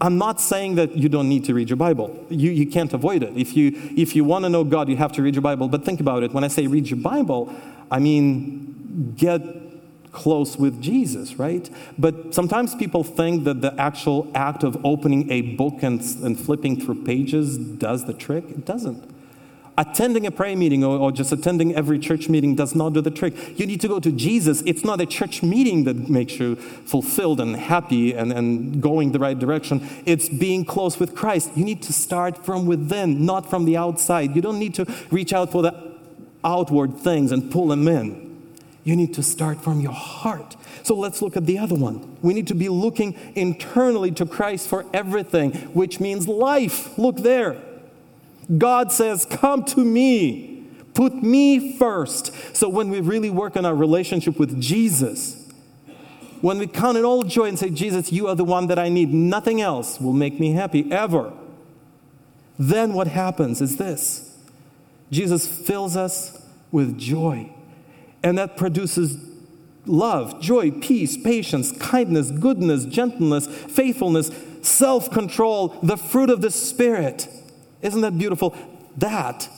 I'm 0.00 0.16
not 0.16 0.40
saying 0.40 0.76
that 0.76 0.96
you 0.96 1.08
don't 1.08 1.28
need 1.28 1.44
to 1.46 1.54
read 1.54 1.68
your 1.68 1.76
Bible. 1.76 2.24
You, 2.28 2.50
you 2.52 2.66
can't 2.66 2.92
avoid 2.92 3.22
it. 3.22 3.36
If 3.36 3.56
you, 3.56 3.72
if 3.96 4.14
you 4.14 4.24
want 4.24 4.44
to 4.44 4.48
know 4.48 4.62
God, 4.62 4.88
you 4.88 4.96
have 4.96 5.12
to 5.12 5.22
read 5.22 5.34
your 5.34 5.42
Bible. 5.42 5.68
But 5.68 5.84
think 5.84 6.00
about 6.00 6.22
it. 6.22 6.32
When 6.32 6.44
I 6.44 6.48
say 6.48 6.66
read 6.66 6.88
your 6.88 7.00
Bible, 7.00 7.52
I 7.90 7.98
mean 7.98 9.14
get 9.16 9.42
close 10.12 10.56
with 10.56 10.80
Jesus, 10.80 11.36
right? 11.36 11.68
But 11.98 12.34
sometimes 12.34 12.74
people 12.74 13.04
think 13.04 13.44
that 13.44 13.60
the 13.60 13.78
actual 13.80 14.30
act 14.34 14.62
of 14.64 14.84
opening 14.84 15.30
a 15.30 15.42
book 15.42 15.82
and, 15.82 16.00
and 16.22 16.38
flipping 16.38 16.80
through 16.80 17.04
pages 17.04 17.58
does 17.58 18.04
the 18.06 18.14
trick. 18.14 18.44
It 18.48 18.64
doesn't. 18.64 19.17
Attending 19.78 20.26
a 20.26 20.32
prayer 20.32 20.56
meeting 20.56 20.82
or, 20.82 20.98
or, 20.98 21.12
just 21.12 21.30
attending 21.30 21.72
every 21.72 22.00
church 22.00 22.28
meeting 22.28 22.56
does 22.56 22.74
not 22.74 22.94
do 22.94 23.00
the 23.00 23.12
trick. 23.12 23.56
You 23.56 23.64
need 23.64 23.80
to 23.82 23.86
go 23.86 24.00
to 24.00 24.10
Jesus. 24.10 24.60
It's 24.66 24.84
not 24.84 25.00
a 25.00 25.06
church 25.06 25.40
meeting 25.40 25.84
that 25.84 26.08
makes 26.08 26.40
you 26.40 26.56
fulfilled 26.56 27.40
and 27.40 27.54
happy 27.54 28.12
and, 28.12 28.32
and 28.32 28.82
going 28.82 29.12
the 29.12 29.20
right 29.20 29.38
direction. 29.38 29.88
It's 30.04 30.28
being 30.28 30.64
close 30.64 30.98
with 30.98 31.14
Christ. 31.14 31.52
You 31.54 31.64
need 31.64 31.80
to 31.82 31.92
start 31.92 32.44
from 32.44 32.66
within, 32.66 33.24
not 33.24 33.48
from 33.48 33.66
the 33.66 33.76
outside. 33.76 34.34
You 34.34 34.42
don't 34.42 34.58
need 34.58 34.74
to 34.74 34.86
reach 35.12 35.32
out 35.32 35.52
for 35.52 35.62
the 35.62 35.72
outward 36.42 36.96
things 36.96 37.30
and 37.30 37.48
pull 37.48 37.68
them 37.68 37.86
in. 37.86 38.28
You 38.82 38.96
need 38.96 39.14
to 39.14 39.22
start 39.22 39.62
from 39.62 39.80
your 39.80 39.92
heart. 39.92 40.56
So 40.82 40.96
let's 40.96 41.22
look 41.22 41.36
at 41.36 41.46
the 41.46 41.56
other 41.56 41.76
one. 41.76 42.16
We 42.20 42.34
need 42.34 42.48
to 42.48 42.54
be 42.56 42.68
looking 42.68 43.14
internally 43.36 44.10
to 44.12 44.26
Christ 44.26 44.66
for 44.66 44.86
everything, 44.92 45.52
which 45.72 46.00
means 46.00 46.26
life. 46.26 46.98
Look 46.98 47.18
there. 47.18 47.62
God 48.56 48.92
says, 48.92 49.26
Come 49.26 49.64
to 49.64 49.84
me. 49.84 50.66
Put 50.94 51.14
me 51.22 51.76
first. 51.76 52.56
So 52.56 52.68
when 52.68 52.90
we 52.90 53.00
really 53.00 53.30
work 53.30 53.56
on 53.56 53.64
our 53.64 53.74
relationship 53.74 54.38
with 54.38 54.60
Jesus, 54.60 55.48
when 56.40 56.58
we 56.58 56.66
count 56.66 56.96
it 56.96 57.04
all 57.04 57.22
joy 57.22 57.44
and 57.44 57.58
say, 57.58 57.70
Jesus, 57.70 58.12
you 58.12 58.26
are 58.28 58.34
the 58.34 58.44
one 58.44 58.68
that 58.68 58.78
I 58.78 58.88
need, 58.88 59.12
nothing 59.12 59.60
else 59.60 60.00
will 60.00 60.12
make 60.12 60.40
me 60.40 60.52
happy 60.52 60.90
ever. 60.90 61.32
Then 62.58 62.94
what 62.94 63.06
happens 63.06 63.60
is 63.60 63.76
this 63.76 64.36
Jesus 65.10 65.46
fills 65.46 65.96
us 65.96 66.44
with 66.70 66.98
joy. 66.98 67.52
And 68.22 68.36
that 68.36 68.56
produces 68.56 69.16
love, 69.86 70.40
joy, 70.40 70.72
peace, 70.72 71.16
patience, 71.16 71.72
kindness, 71.72 72.30
goodness, 72.30 72.84
gentleness, 72.84 73.46
faithfulness, 73.46 74.30
self 74.62 75.10
control, 75.10 75.68
the 75.82 75.96
fruit 75.96 76.30
of 76.30 76.40
the 76.40 76.50
Spirit. 76.50 77.28
Isn't 77.82 78.00
that 78.00 78.18
beautiful? 78.18 78.56
That 78.96 79.48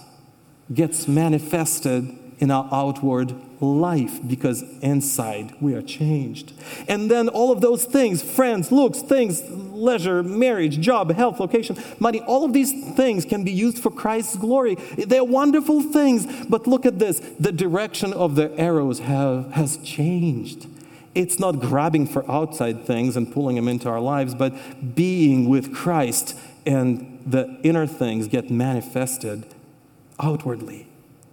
gets 0.73 1.09
manifested 1.09 2.17
in 2.39 2.51
our 2.51 2.69
outward 2.73 3.35
life 3.61 4.19
because 4.27 4.63
inside 4.81 5.55
we 5.61 5.75
are 5.75 5.83
changed. 5.83 6.55
And 6.89 7.11
then 7.11 7.29
all 7.29 7.53
of 7.53 7.61
those 7.61 7.85
things 7.85 8.23
friends, 8.23 8.73
looks, 8.73 9.03
things, 9.03 9.43
leisure, 9.51 10.23
marriage, 10.23 10.81
job, 10.81 11.13
health, 11.13 11.39
location, 11.39 11.77
money 11.99 12.21
all 12.21 12.45
of 12.45 12.53
these 12.53 12.73
things 12.95 13.25
can 13.27 13.45
be 13.45 13.53
used 13.53 13.79
for 13.79 13.91
Christ's 13.91 14.37
glory. 14.37 14.77
They're 14.97 15.25
wonderful 15.25 15.83
things, 15.83 16.47
but 16.47 16.67
look 16.67 16.87
at 16.87 16.99
this 16.99 17.21
the 17.39 17.53
direction 17.53 18.13
of 18.15 18.35
the 18.37 18.59
arrows 18.59 19.01
have, 19.01 19.53
has 19.53 19.77
changed. 19.79 20.67
It's 21.15 21.39
not 21.39 21.61
grabbing 21.61 22.07
for 22.07 22.29
outside 22.31 22.87
things 22.87 23.17
and 23.17 23.31
pulling 23.33 23.57
them 23.57 23.69
into 23.69 23.89
our 23.89 24.01
lives, 24.01 24.35
but 24.35 24.95
being 24.95 25.49
with 25.49 25.75
Christ 25.75 26.39
and 26.65 27.10
the 27.27 27.59
inner 27.63 27.87
things 27.87 28.29
get 28.29 28.51
manifested 28.51 29.47
outwardly. 30.19 30.87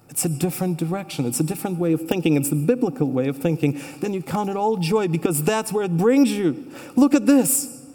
It's 0.09 0.25
a 0.25 0.29
different 0.29 0.77
direction. 0.77 1.25
It's 1.25 1.39
a 1.39 1.43
different 1.43 1.77
way 1.77 1.93
of 1.93 2.07
thinking. 2.07 2.37
It's 2.37 2.49
the 2.49 2.55
biblical 2.55 3.09
way 3.11 3.27
of 3.27 3.37
thinking. 3.37 3.81
Then 3.99 4.13
you 4.13 4.23
count 4.23 4.49
it 4.49 4.55
all 4.55 4.77
joy 4.77 5.07
because 5.07 5.43
that's 5.43 5.71
where 5.71 5.83
it 5.83 5.97
brings 5.97 6.31
you. 6.31 6.71
Look 6.95 7.13
at 7.13 7.25
this. 7.25 7.85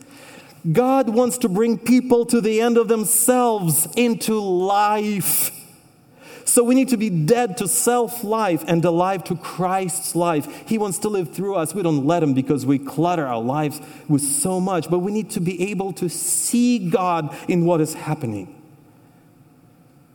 God 0.70 1.08
wants 1.08 1.38
to 1.38 1.48
bring 1.48 1.78
people 1.78 2.24
to 2.26 2.40
the 2.40 2.60
end 2.60 2.78
of 2.78 2.86
themselves 2.86 3.88
into 3.96 4.38
life. 4.38 5.50
So 6.44 6.64
we 6.64 6.74
need 6.74 6.88
to 6.88 6.96
be 6.96 7.10
dead 7.10 7.56
to 7.58 7.68
self 7.68 8.24
life 8.24 8.64
and 8.66 8.84
alive 8.84 9.24
to 9.24 9.36
Christ's 9.36 10.14
life. 10.14 10.68
He 10.68 10.78
wants 10.78 10.98
to 11.00 11.08
live 11.08 11.32
through 11.32 11.56
us. 11.56 11.74
We 11.74 11.82
don't 11.82 12.06
let 12.06 12.22
Him 12.22 12.34
because 12.34 12.66
we 12.66 12.78
clutter 12.78 13.26
our 13.26 13.40
lives 13.40 13.80
with 14.08 14.22
so 14.22 14.60
much, 14.60 14.90
but 14.90 15.00
we 15.00 15.12
need 15.12 15.30
to 15.30 15.40
be 15.40 15.70
able 15.70 15.92
to 15.94 16.08
see 16.08 16.90
God 16.90 17.34
in 17.48 17.64
what 17.64 17.80
is 17.80 17.94
happening. 17.94 18.61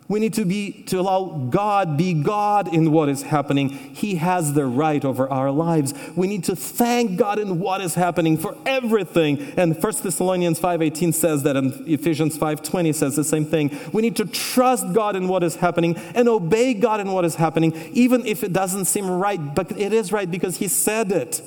We 0.10 0.22
need 0.22 0.34
to 0.36 0.46
be 0.46 0.84
to 0.84 1.02
allow 1.02 1.48
God 1.50 1.98
be 1.98 2.14
God 2.14 2.74
in 2.74 2.92
what 2.94 3.10
is 3.10 3.24
happening. 3.24 3.70
He 3.70 4.16
has 4.16 4.54
the 4.54 4.66
right 4.66 5.04
over 5.04 5.30
our 5.30 5.52
lives. 5.52 5.94
We 6.16 6.28
need 6.28 6.46
to 6.46 6.56
thank 6.56 7.18
God 7.18 7.40
in 7.40 7.60
what 7.60 7.82
is 7.82 7.96
happening 7.96 8.38
for 8.38 8.56
everything. 8.66 9.54
And 9.58 9.76
1 9.76 10.04
Thessalonians 10.04 10.60
5:18 10.60 11.12
says 11.12 11.44
that 11.44 11.58
and 11.58 11.74
Ephesians 11.86 12.38
5:20 12.38 12.94
says 12.94 13.18
the 13.18 13.24
same 13.26 13.44
thing. 13.44 13.70
We 13.92 14.02
need 14.02 14.16
to 14.16 14.26
trust 14.26 14.94
God 14.94 15.18
in 15.18 15.28
what 15.28 15.44
is 15.44 15.58
happening 15.58 15.98
and 16.16 16.30
obey 16.30 16.74
God 16.74 17.02
in 17.02 17.12
what 17.12 17.26
is 17.26 17.36
happening 17.36 17.74
even 17.92 18.26
if 18.26 18.44
it 18.44 18.54
doesn't 18.54 18.86
seem 18.86 19.10
right, 19.10 19.56
but 19.56 19.78
it 19.78 19.92
is 19.92 20.14
right 20.14 20.30
because 20.30 20.58
he 20.58 20.70
said 20.70 21.12
it. 21.12 21.42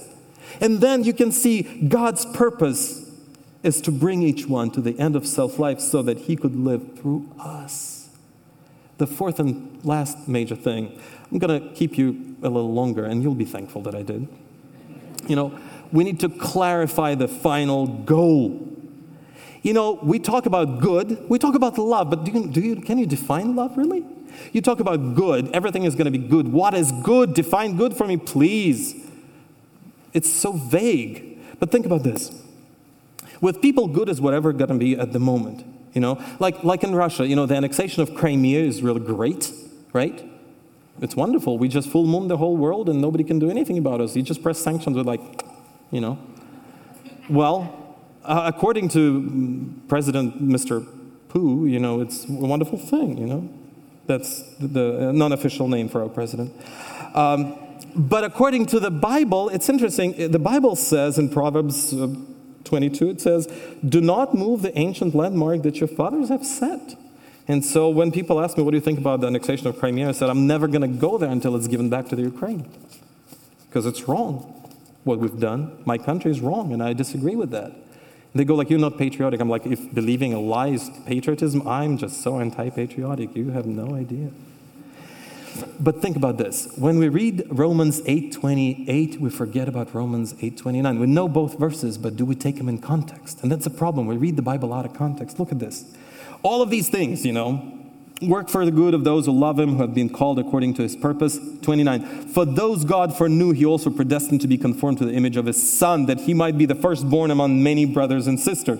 And 0.60 0.80
then 0.82 1.04
you 1.04 1.14
can 1.14 1.32
see 1.32 1.62
God's 1.62 2.26
purpose 2.26 3.10
is 3.62 3.80
to 3.82 3.90
bring 3.90 4.22
each 4.22 4.46
one 4.46 4.70
to 4.72 4.82
the 4.82 4.98
end 4.98 5.16
of 5.16 5.26
self-life 5.26 5.80
so 5.80 6.02
that 6.02 6.18
he 6.18 6.36
could 6.36 6.56
live 6.56 6.98
through 6.98 7.26
us 7.38 7.99
the 9.00 9.06
fourth 9.06 9.40
and 9.40 9.82
last 9.82 10.28
major 10.28 10.54
thing, 10.54 10.96
I'm 11.32 11.38
going 11.38 11.60
to 11.60 11.74
keep 11.74 11.96
you 11.96 12.36
a 12.42 12.48
little 12.48 12.72
longer, 12.72 13.04
and 13.04 13.22
you'll 13.22 13.34
be 13.34 13.46
thankful 13.46 13.80
that 13.82 13.94
I 13.94 14.02
did. 14.02 14.28
You 15.26 15.36
know, 15.36 15.58
we 15.90 16.04
need 16.04 16.20
to 16.20 16.28
clarify 16.28 17.14
the 17.14 17.26
final 17.26 17.86
goal. 17.86 18.68
You 19.62 19.72
know, 19.72 19.98
we 20.02 20.18
talk 20.18 20.44
about 20.44 20.80
good, 20.80 21.28
we 21.30 21.38
talk 21.38 21.54
about 21.54 21.78
love, 21.78 22.10
but 22.10 22.24
do 22.24 22.32
you, 22.32 22.46
do 22.46 22.60
you, 22.60 22.76
can 22.76 22.98
you 22.98 23.06
define 23.06 23.56
love 23.56 23.76
really? 23.76 24.04
You 24.52 24.60
talk 24.60 24.80
about 24.80 25.14
good, 25.14 25.50
everything 25.52 25.84
is 25.84 25.94
going 25.94 26.10
to 26.10 26.18
be 26.18 26.26
good. 26.26 26.48
What 26.48 26.74
is 26.74 26.92
good? 27.02 27.32
Define 27.34 27.76
good 27.76 27.96
for 27.96 28.06
me, 28.06 28.18
please. 28.18 29.06
It's 30.12 30.30
so 30.30 30.52
vague. 30.52 31.38
But 31.58 31.70
think 31.70 31.86
about 31.86 32.02
this. 32.02 32.42
With 33.40 33.62
people, 33.62 33.88
good 33.88 34.10
is 34.10 34.20
whatever 34.20 34.52
going 34.52 34.68
to 34.68 34.78
be 34.78 34.98
at 34.98 35.12
the 35.12 35.18
moment. 35.18 35.64
You 35.92 36.00
know, 36.00 36.22
like, 36.38 36.62
like 36.62 36.84
in 36.84 36.94
Russia, 36.94 37.26
you 37.26 37.34
know, 37.34 37.46
the 37.46 37.56
annexation 37.56 38.02
of 38.02 38.14
Crimea 38.14 38.60
is 38.60 38.80
really 38.82 39.00
great, 39.00 39.52
right? 39.92 40.24
It's 41.00 41.16
wonderful. 41.16 41.58
We 41.58 41.68
just 41.68 41.88
full 41.88 42.06
moon 42.06 42.28
the 42.28 42.36
whole 42.36 42.56
world 42.56 42.88
and 42.88 43.00
nobody 43.00 43.24
can 43.24 43.38
do 43.38 43.50
anything 43.50 43.78
about 43.78 44.00
us. 44.00 44.14
You 44.14 44.22
just 44.22 44.42
press 44.42 44.58
sanctions 44.58 44.96
with, 44.96 45.06
like, 45.06 45.20
you 45.90 46.00
know. 46.00 46.18
Well, 47.28 47.96
uh, 48.24 48.42
according 48.54 48.90
to 48.90 49.74
President 49.88 50.42
Mr. 50.42 50.86
Pooh, 51.28 51.66
you 51.66 51.78
know, 51.78 52.00
it's 52.00 52.28
a 52.28 52.32
wonderful 52.32 52.78
thing, 52.78 53.18
you 53.18 53.26
know. 53.26 53.48
That's 54.06 54.42
the 54.58 55.12
non 55.12 55.32
official 55.32 55.68
name 55.68 55.88
for 55.88 56.02
our 56.02 56.08
president. 56.08 56.52
Um, 57.14 57.56
but 57.94 58.24
according 58.24 58.66
to 58.66 58.80
the 58.80 58.90
Bible, 58.90 59.48
it's 59.48 59.68
interesting. 59.68 60.30
The 60.30 60.38
Bible 60.38 60.76
says 60.76 61.18
in 61.18 61.28
Proverbs 61.28 61.92
uh, 61.92 62.08
22, 62.64 63.10
it 63.10 63.20
says, 63.20 63.46
Do 63.86 64.00
not 64.00 64.34
move 64.34 64.62
the 64.62 64.76
ancient 64.78 65.14
landmark 65.14 65.62
that 65.62 65.76
your 65.76 65.88
fathers 65.88 66.28
have 66.28 66.44
set. 66.44 66.96
And 67.48 67.64
so 67.64 67.88
when 67.88 68.12
people 68.12 68.40
ask 68.40 68.56
me, 68.56 68.62
What 68.62 68.72
do 68.72 68.76
you 68.76 68.82
think 68.82 68.98
about 68.98 69.20
the 69.20 69.26
annexation 69.26 69.66
of 69.66 69.78
Crimea? 69.78 70.08
I 70.08 70.12
said, 70.12 70.30
I'm 70.30 70.46
never 70.46 70.68
going 70.68 70.82
to 70.82 70.98
go 71.00 71.18
there 71.18 71.30
until 71.30 71.56
it's 71.56 71.68
given 71.68 71.88
back 71.88 72.08
to 72.08 72.16
the 72.16 72.22
Ukraine. 72.22 72.68
Because 73.68 73.86
it's 73.86 74.08
wrong 74.08 74.56
what 75.04 75.18
we've 75.18 75.40
done. 75.40 75.78
My 75.84 75.98
country 75.98 76.30
is 76.30 76.40
wrong, 76.40 76.72
and 76.72 76.82
I 76.82 76.92
disagree 76.92 77.36
with 77.36 77.50
that. 77.50 77.72
They 78.34 78.44
go 78.44 78.54
like, 78.54 78.70
You're 78.70 78.78
not 78.78 78.98
patriotic. 78.98 79.40
I'm 79.40 79.48
like, 79.48 79.66
If 79.66 79.92
believing 79.94 80.32
a 80.32 80.40
lie 80.40 80.68
is 80.68 80.90
patriotism, 81.06 81.66
I'm 81.66 81.96
just 81.96 82.22
so 82.22 82.40
anti 82.40 82.70
patriotic. 82.70 83.34
You 83.34 83.50
have 83.50 83.66
no 83.66 83.94
idea. 83.94 84.30
But 85.78 86.02
think 86.02 86.16
about 86.16 86.36
this. 86.36 86.68
When 86.76 86.98
we 86.98 87.08
read 87.08 87.44
Romans 87.50 88.02
8:28, 88.06 89.20
we 89.20 89.30
forget 89.30 89.68
about 89.68 89.94
Romans 89.94 90.34
8:29. 90.40 90.98
We 91.00 91.06
know 91.06 91.28
both 91.28 91.58
verses, 91.58 91.98
but 91.98 92.16
do 92.16 92.24
we 92.24 92.34
take 92.34 92.56
them 92.56 92.68
in 92.68 92.78
context? 92.78 93.38
And 93.42 93.50
that's 93.50 93.66
a 93.66 93.70
problem. 93.70 94.06
We 94.06 94.16
read 94.16 94.36
the 94.36 94.42
Bible 94.42 94.72
out 94.72 94.84
of 94.84 94.92
context. 94.92 95.38
Look 95.38 95.52
at 95.52 95.58
this. 95.58 95.84
All 96.42 96.62
of 96.62 96.70
these 96.70 96.88
things, 96.88 97.24
you 97.24 97.32
know, 97.32 97.62
work 98.22 98.48
for 98.48 98.64
the 98.64 98.70
good 98.70 98.92
of 98.92 99.04
those 99.04 99.26
who 99.26 99.32
love 99.32 99.58
him, 99.58 99.76
who 99.76 99.82
have 99.82 99.94
been 99.94 100.10
called 100.10 100.38
according 100.38 100.74
to 100.74 100.82
his 100.82 100.94
purpose. 100.94 101.38
29. 101.62 102.02
For 102.02 102.44
those 102.44 102.84
God 102.84 103.16
foreknew, 103.16 103.52
he 103.52 103.64
also 103.64 103.90
predestined 103.90 104.42
to 104.42 104.48
be 104.48 104.58
conformed 104.58 104.98
to 104.98 105.06
the 105.06 105.14
image 105.14 105.36
of 105.36 105.46
his 105.46 105.60
son, 105.72 106.06
that 106.06 106.20
he 106.20 106.34
might 106.34 106.58
be 106.58 106.66
the 106.66 106.74
firstborn 106.74 107.30
among 107.30 107.62
many 107.62 107.86
brothers 107.86 108.26
and 108.26 108.38
sisters. 108.38 108.78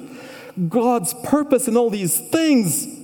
God's 0.68 1.14
purpose 1.25 1.68
in 1.68 1.77
all 1.77 1.91
these 1.91 2.18
things 2.18 2.99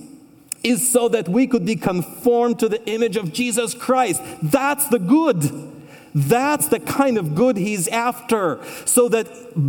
is 0.63 0.91
so 0.91 1.09
that 1.09 1.27
we 1.27 1.47
could 1.47 1.65
be 1.65 1.75
conformed 1.75 2.59
to 2.59 2.69
the 2.69 2.85
image 2.89 3.15
of 3.15 3.33
Jesus 3.33 3.73
Christ. 3.73 4.21
That's 4.41 4.87
the 4.87 4.99
good. 4.99 5.73
That's 6.17 6.67
the 6.67 6.79
kind 6.79 7.19
of 7.19 7.35
good 7.35 7.57
he's 7.57 7.87
after. 7.89 8.59
So 8.85 9.07
that 9.09 9.27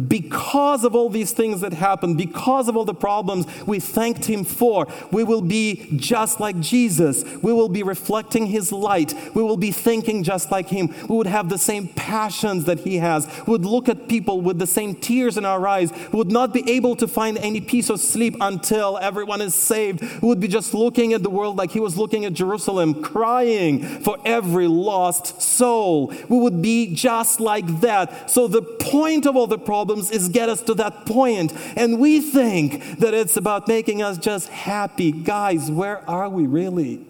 because 0.09 0.83
of 0.83 0.95
all 0.95 1.11
these 1.11 1.33
things 1.33 1.61
that 1.61 1.75
happened, 1.75 2.17
because 2.17 2.69
of 2.69 2.77
all 2.77 2.87
the 2.87 2.95
problems 2.95 3.47
we 3.67 3.81
thanked 3.81 4.25
him 4.25 4.45
for, 4.45 4.87
we 5.11 5.25
will 5.25 5.43
be 5.43 5.91
just 5.97 6.41
like 6.41 6.59
Jesus. 6.59 7.23
We 7.43 7.53
will 7.53 7.69
be 7.69 7.83
reflecting 7.83 8.47
his 8.47 8.73
light. 8.73 9.13
We 9.35 9.43
will 9.43 9.59
be 9.59 9.73
thinking 9.73 10.23
just 10.23 10.51
like 10.51 10.71
him. 10.71 10.95
We 11.07 11.17
would 11.17 11.27
have 11.27 11.51
the 11.51 11.59
same 11.59 11.89
passions 11.89 12.65
that 12.65 12.81
he 12.81 12.97
has. 12.97 13.27
We 13.47 13.53
would 13.53 13.67
look 13.67 13.91
at 13.91 14.09
people 14.09 14.41
with 14.41 14.59
the 14.59 14.67
same 14.67 14.95
tears 14.95 15.37
in 15.37 15.45
our 15.45 15.67
eyes. 15.69 15.93
We 16.13 16.17
would 16.17 16.33
not 16.33 16.55
be 16.55 16.71
able 16.71 16.97
to 16.97 17.07
find 17.07 17.37
any 17.37 17.61
peace 17.61 17.91
or 17.91 17.99
sleep 17.99 18.37
until 18.41 18.97
everyone 18.97 19.43
is 19.43 19.55
saved. 19.55 20.01
We 20.23 20.29
would 20.29 20.41
be 20.41 20.49
just 20.49 20.73
looking 20.73 21.13
at 21.13 21.23
the 21.23 21.31
world 21.31 21.57
like 21.57 21.73
he 21.73 21.81
was 21.81 21.99
looking 21.99 22.25
at 22.25 22.33
Jerusalem, 22.33 23.03
crying 23.03 23.81
for 24.01 24.17
every 24.25 24.67
lost 24.67 25.43
soul. 25.43 26.13
We 26.29 26.38
would 26.39 26.63
be 26.63 26.95
just 26.95 27.41
like 27.41 27.81
that. 27.81 28.31
So 28.31 28.49
the 28.49 28.63
point 28.63 29.27
of 29.27 29.37
all 29.37 29.47
the 29.47 29.59
problems 29.59 30.11
is 30.11 30.29
get 30.29 30.49
us 30.49 30.63
to 30.63 30.75
that 30.75 31.07
point. 31.07 31.53
And 31.77 31.99
we 31.99 32.21
think 32.21 32.99
that 32.99 33.15
it's 33.15 33.37
about 33.37 33.69
making 33.69 34.03
us 34.03 34.19
just 34.19 34.49
happy. 34.49 35.13
Guys, 35.13 35.71
where 35.71 36.09
are 36.09 36.29
we 36.29 36.47
really? 36.47 37.05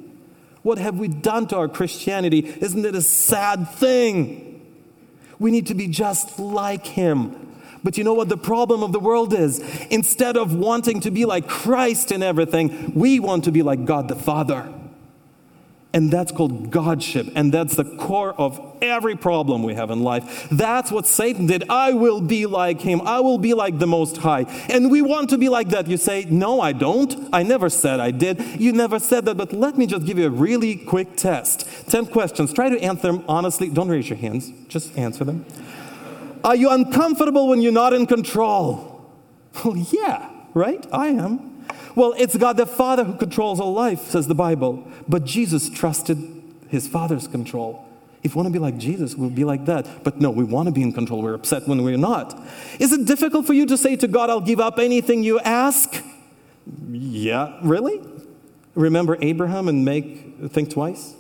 What 0.63 0.79
have 0.79 0.99
we 0.99 1.09
done 1.09 1.47
to 1.49 1.57
our 1.57 1.69
Christianity? 1.69 2.41
Isn't 2.61 2.85
it 2.85 2.95
a 2.95 3.03
sad 3.03 3.71
thing? 3.71 4.61
We 5.39 5.51
need 5.51 5.67
to 5.69 5.75
be 5.75 5.87
just 5.87 6.39
like 6.39 6.87
Him. 6.87 7.49
But 7.85 7.97
you 7.97 8.05
know 8.05 8.15
what 8.15 8.29
the 8.29 8.37
problem 8.37 8.83
of 8.83 8.93
the 8.93 9.01
world 9.01 9.33
is? 9.33 9.61
Instead 9.87 10.37
of 10.37 10.55
wanting 10.55 11.01
to 11.01 11.11
be 11.11 11.25
like 11.25 11.47
Christ 11.47 12.11
in 12.11 12.23
everything, 12.23 12.93
we 12.95 13.21
want 13.21 13.45
to 13.45 13.53
be 13.53 13.63
like 13.63 13.85
God 13.85 14.09
the 14.09 14.17
Father. 14.17 14.73
And 15.95 16.11
that's 16.11 16.33
called 16.33 16.71
Godship. 16.71 17.29
And 17.35 17.53
that's 17.53 17.77
the 17.77 17.85
core 17.85 18.35
of 18.35 18.61
every 18.83 19.17
problem 19.17 19.63
we 19.63 19.75
have 19.75 19.91
in 19.91 20.03
life. 20.03 20.47
That's 20.51 20.93
what 20.93 21.07
Satan 21.07 21.47
did. 21.47 21.65
I 21.71 21.95
will 21.95 22.21
be 22.21 22.45
like 22.45 22.83
him. 22.83 23.01
I 23.03 23.21
will 23.21 23.39
be 23.39 23.55
like 23.55 23.79
the 23.79 23.87
Most 23.87 24.19
High. 24.19 24.43
And 24.69 24.91
we 24.91 25.01
want 25.01 25.31
to 25.31 25.39
be 25.39 25.49
like 25.49 25.71
that. 25.71 25.87
You 25.87 25.97
say, 25.97 26.27
No, 26.29 26.61
I 26.61 26.73
don't. 26.73 27.31
I 27.33 27.43
never 27.43 27.71
said 27.71 28.01
I 28.01 28.11
did. 28.11 28.61
You 28.61 28.73
never 28.73 28.99
said 28.99 29.25
that. 29.25 29.37
But 29.39 29.55
let 29.55 29.79
me 29.79 29.87
just 29.87 30.05
give 30.05 30.19
you 30.19 30.27
a 30.27 30.31
really 30.31 30.77
quick 30.77 31.17
test 31.17 31.67
10 31.89 32.07
questions. 32.07 32.53
Try 32.53 32.69
to 32.69 32.79
answer 32.81 33.11
them 33.11 33.25
honestly. 33.27 33.71
Don't 33.71 33.89
raise 33.89 34.11
your 34.11 34.19
hands, 34.19 34.53
just 34.69 34.97
answer 34.99 35.25
them. 35.25 35.47
Are 36.45 36.55
you 36.55 36.71
uncomfortable 36.71 37.49
when 37.49 37.63
you're 37.63 37.73
not 37.73 37.93
in 37.93 38.07
control? 38.07 38.95
Well, 39.65 39.77
yeah, 39.77 40.31
right? 40.55 40.87
I 40.93 41.09
am. 41.09 41.58
Well, 41.99 42.15
it's 42.17 42.37
God 42.37 42.57
the 42.57 42.65
Father 42.65 43.03
who 43.03 43.15
controls 43.15 43.59
all 43.59 43.73
life, 43.73 44.03
says 44.03 44.29
the 44.29 44.35
Bible. 44.35 44.87
But 45.09 45.25
Jesus 45.25 45.69
trusted 45.69 46.17
his 46.69 46.87
Father's 46.87 47.27
control. 47.27 47.85
If 48.23 48.37
we 48.37 48.37
want 48.37 48.47
to 48.47 48.53
be 48.53 48.61
like 48.61 48.79
Jesus, 48.79 49.17
we'll 49.17 49.31
be 49.31 49.43
like 49.43 49.65
that. 49.65 50.05
But 50.05 50.21
no, 50.21 50.31
we 50.31 50.45
want 50.45 50.67
to 50.69 50.73
be 50.73 50.81
in 50.81 50.93
control. 50.93 51.23
We're 51.23 51.35
upset 51.35 51.67
when 51.67 51.83
we're 51.83 51.97
not. 51.97 52.41
Is 52.79 52.93
it 52.93 53.05
difficult 53.05 53.49
for 53.49 53.53
you 53.53 53.67
to 53.67 53.77
say 53.77 53.97
to 53.97 54.07
God, 54.07 54.31
I'll 54.31 54.41
give 54.41 54.61
up 54.61 54.79
anything 54.79 55.25
you 55.25 55.41
ask? 55.41 56.01
Yeah, 56.89 57.59
really? 57.63 58.01
Remember 58.77 59.19
Abraham 59.21 59.67
and 59.67 59.85
make 59.85 60.51
think 60.51 60.71
twice? 60.71 61.17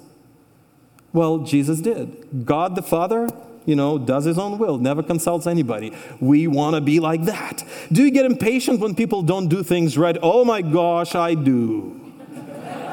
Well, 1.13 1.39
Jesus 1.39 1.81
did. 1.81 2.47
God 2.47 2.77
the 2.77 2.83
Father 2.83 3.29
you 3.69 3.77
know, 3.77 3.99
does 3.99 4.25
his 4.25 4.39
own 4.39 4.57
will, 4.57 4.79
never 4.79 5.03
consults 5.03 5.47
anybody. 5.47 5.93
We 6.21 6.47
want 6.47 6.75
to 6.75 6.81
be 6.81 7.01
like 7.01 7.25
that. 7.25 7.63
Do 7.93 8.03
you 8.03 8.11
get 8.11 8.25
impatient 8.25 8.81
when 8.81 8.95
people 8.95 9.21
don't 9.21 9.49
do 9.49 9.63
things 9.63 9.99
right? 9.99 10.17
Oh 10.23 10.43
my 10.43 10.63
gosh, 10.63 11.15
I 11.15 11.35
do. 11.35 12.01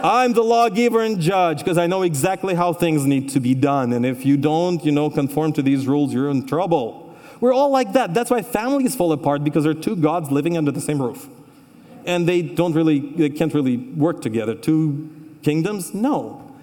I'm 0.04 0.34
the 0.34 0.44
lawgiver 0.44 1.02
and 1.02 1.22
judge 1.22 1.60
because 1.60 1.78
I 1.78 1.88
know 1.88 2.02
exactly 2.02 2.56
how 2.56 2.74
things 2.74 3.06
need 3.06 3.30
to 3.30 3.40
be 3.40 3.56
done. 3.56 3.94
And 3.94 4.06
if 4.06 4.26
you 4.26 4.36
don't, 4.36 4.84
you 4.84 4.92
know, 4.92 5.10
conform 5.10 5.54
to 5.54 5.62
these 5.62 5.88
rules, 5.88 6.14
you're 6.14 6.30
in 6.30 6.46
trouble. 6.46 7.16
We're 7.40 7.54
all 7.54 7.70
like 7.70 7.94
that. 7.94 8.14
That's 8.14 8.30
why 8.30 8.42
families 8.42 8.98
fall 8.98 9.14
apart 9.14 9.46
because 9.46 9.64
there 9.64 9.72
are 9.72 9.82
two 9.82 9.96
gods 9.96 10.30
living 10.30 10.58
under 10.58 10.72
the 10.72 10.82
same 10.82 11.02
roof. 11.02 11.30
And 12.06 12.28
they 12.28 12.42
don't 12.42 12.74
really, 12.74 13.00
they 13.00 13.30
can't 13.30 13.54
really 13.54 13.78
work 13.78 14.22
together. 14.22 14.56
Two 14.56 15.10
kingdoms? 15.42 15.94
No. 15.94 16.54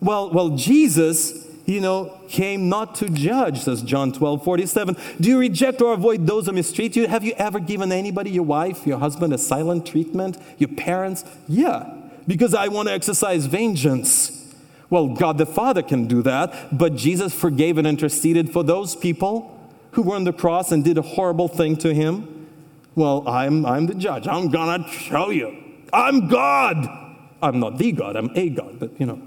Well, 0.00 0.30
well, 0.30 0.50
Jesus, 0.50 1.43
you 1.66 1.80
know, 1.80 2.20
came 2.28 2.68
not 2.68 2.94
to 2.96 3.08
judge, 3.08 3.60
says 3.60 3.82
John 3.82 4.12
12, 4.12 4.44
47. 4.44 4.96
Do 5.20 5.28
you 5.28 5.38
reject 5.38 5.80
or 5.80 5.94
avoid 5.94 6.26
those 6.26 6.46
who 6.46 6.52
mistreat 6.52 6.94
you? 6.94 7.06
Have 7.06 7.24
you 7.24 7.32
ever 7.36 7.58
given 7.58 7.90
anybody, 7.90 8.30
your 8.30 8.44
wife, 8.44 8.86
your 8.86 8.98
husband, 8.98 9.32
a 9.32 9.38
silent 9.38 9.86
treatment? 9.86 10.36
Your 10.58 10.68
parents? 10.68 11.24
Yeah, 11.48 11.92
because 12.26 12.54
I 12.54 12.68
want 12.68 12.88
to 12.88 12.94
exercise 12.94 13.46
vengeance. 13.46 14.54
Well, 14.90 15.08
God 15.08 15.38
the 15.38 15.46
Father 15.46 15.82
can 15.82 16.06
do 16.06 16.22
that, 16.22 16.76
but 16.76 16.96
Jesus 16.96 17.34
forgave 17.34 17.78
and 17.78 17.86
interceded 17.86 18.52
for 18.52 18.62
those 18.62 18.94
people 18.94 19.50
who 19.92 20.02
were 20.02 20.16
on 20.16 20.24
the 20.24 20.32
cross 20.32 20.70
and 20.70 20.84
did 20.84 20.98
a 20.98 21.02
horrible 21.02 21.48
thing 21.48 21.76
to 21.78 21.94
him. 21.94 22.48
Well, 22.94 23.26
I'm, 23.26 23.64
I'm 23.64 23.86
the 23.86 23.94
judge. 23.94 24.28
I'm 24.28 24.50
going 24.50 24.84
to 24.84 24.90
show 24.90 25.30
you. 25.30 25.56
I'm 25.92 26.28
God. 26.28 27.04
I'm 27.42 27.60
not 27.60 27.78
the 27.78 27.92
God, 27.92 28.16
I'm 28.16 28.30
a 28.34 28.48
God, 28.48 28.78
but 28.78 28.98
you 28.98 29.06
know. 29.06 29.20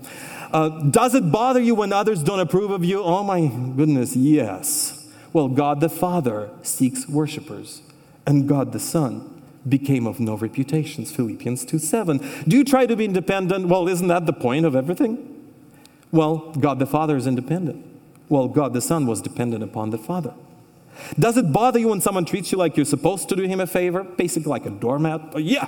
Uh, 0.51 0.69
does 0.69 1.15
it 1.15 1.31
bother 1.31 1.59
you 1.59 1.75
when 1.75 1.91
others 1.91 2.23
don't 2.23 2.39
approve 2.39 2.71
of 2.71 2.85
you? 2.85 3.03
Oh 3.03 3.23
my 3.23 3.47
goodness, 3.47 4.15
yes. 4.15 5.07
Well, 5.33 5.47
God 5.47 5.81
the 5.81 5.89
Father 5.89 6.49
seeks 6.63 7.07
worshipers, 7.07 7.81
and 8.25 8.47
God 8.47 8.71
the 8.71 8.79
Son 8.79 9.43
became 9.67 10.07
of 10.07 10.19
no 10.19 10.35
reputations. 10.35 11.11
Philippians 11.11 11.65
2 11.65 11.79
7. 11.79 12.17
Do 12.47 12.57
you 12.57 12.63
try 12.63 12.85
to 12.85 12.95
be 12.95 13.05
independent? 13.05 13.67
Well, 13.67 13.87
isn't 13.87 14.07
that 14.07 14.25
the 14.25 14.33
point 14.33 14.65
of 14.65 14.75
everything? 14.75 15.33
Well, 16.11 16.51
God 16.59 16.79
the 16.79 16.85
Father 16.85 17.17
is 17.17 17.27
independent. 17.27 17.85
Well, 18.29 18.47
God 18.47 18.73
the 18.73 18.81
Son 18.81 19.05
was 19.05 19.21
dependent 19.21 19.63
upon 19.63 19.89
the 19.89 19.97
Father. 19.97 20.33
Does 21.19 21.37
it 21.37 21.51
bother 21.51 21.79
you 21.79 21.89
when 21.89 22.01
someone 22.01 22.25
treats 22.25 22.51
you 22.51 22.57
like 22.57 22.75
you're 22.75 22.85
supposed 22.85 23.29
to 23.29 23.35
do 23.35 23.43
him 23.43 23.59
a 23.59 23.67
favor? 23.67 24.03
Basically, 24.03 24.49
like 24.49 24.65
a 24.65 24.69
doormat? 24.69 25.39
Yeah. 25.39 25.67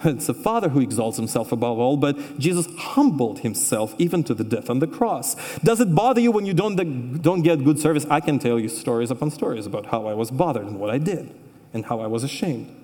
It's 0.04 0.28
the 0.28 0.34
Father 0.34 0.68
who 0.68 0.80
exalts 0.80 1.16
himself 1.16 1.50
above 1.50 1.78
all, 1.78 1.96
but 1.96 2.38
Jesus 2.38 2.66
humbled 2.78 3.40
himself 3.40 3.94
even 3.98 4.22
to 4.24 4.34
the 4.34 4.44
death 4.44 4.70
on 4.70 4.78
the 4.78 4.86
cross. 4.86 5.34
Does 5.58 5.80
it 5.80 5.94
bother 5.94 6.20
you 6.20 6.30
when 6.30 6.46
you 6.46 6.54
don't, 6.54 7.20
don't 7.20 7.42
get 7.42 7.64
good 7.64 7.80
service? 7.80 8.06
I 8.08 8.20
can 8.20 8.38
tell 8.38 8.60
you 8.60 8.68
stories 8.68 9.10
upon 9.10 9.30
stories 9.30 9.66
about 9.66 9.86
how 9.86 10.06
I 10.06 10.14
was 10.14 10.30
bothered 10.30 10.66
and 10.66 10.78
what 10.78 10.90
I 10.90 10.98
did 10.98 11.34
and 11.74 11.84
how 11.84 12.00
I 12.00 12.06
was 12.06 12.22
ashamed. 12.22 12.77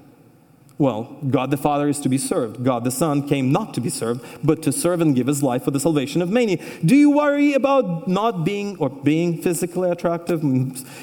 Well, 0.77 1.17
God 1.31 1.53
the 1.53 1.57
Father 1.57 1.89
is 1.89 2.01
to 2.01 2.09
be 2.09 2.19
served. 2.19 2.65
God 2.65 2.83
the 2.83 2.91
Son 2.91 3.29
came 3.29 3.53
not 3.53 3.75
to 3.75 3.81
be 3.81 3.91
served, 3.91 4.25
but 4.43 4.61
to 4.65 4.73
serve 4.73 5.01
and 5.01 5.15
give 5.15 5.29
his 5.29 5.41
life 5.41 5.63
for 5.63 5.71
the 5.71 5.79
salvation 5.79 6.21
of 6.21 6.31
many. 6.31 6.57
Do 6.85 6.97
you 6.97 7.11
worry 7.11 7.53
about 7.53 8.09
not 8.09 8.45
being 8.45 8.77
or 8.79 8.91
being 8.91 9.41
physically 9.41 9.89
attractive? 9.89 10.43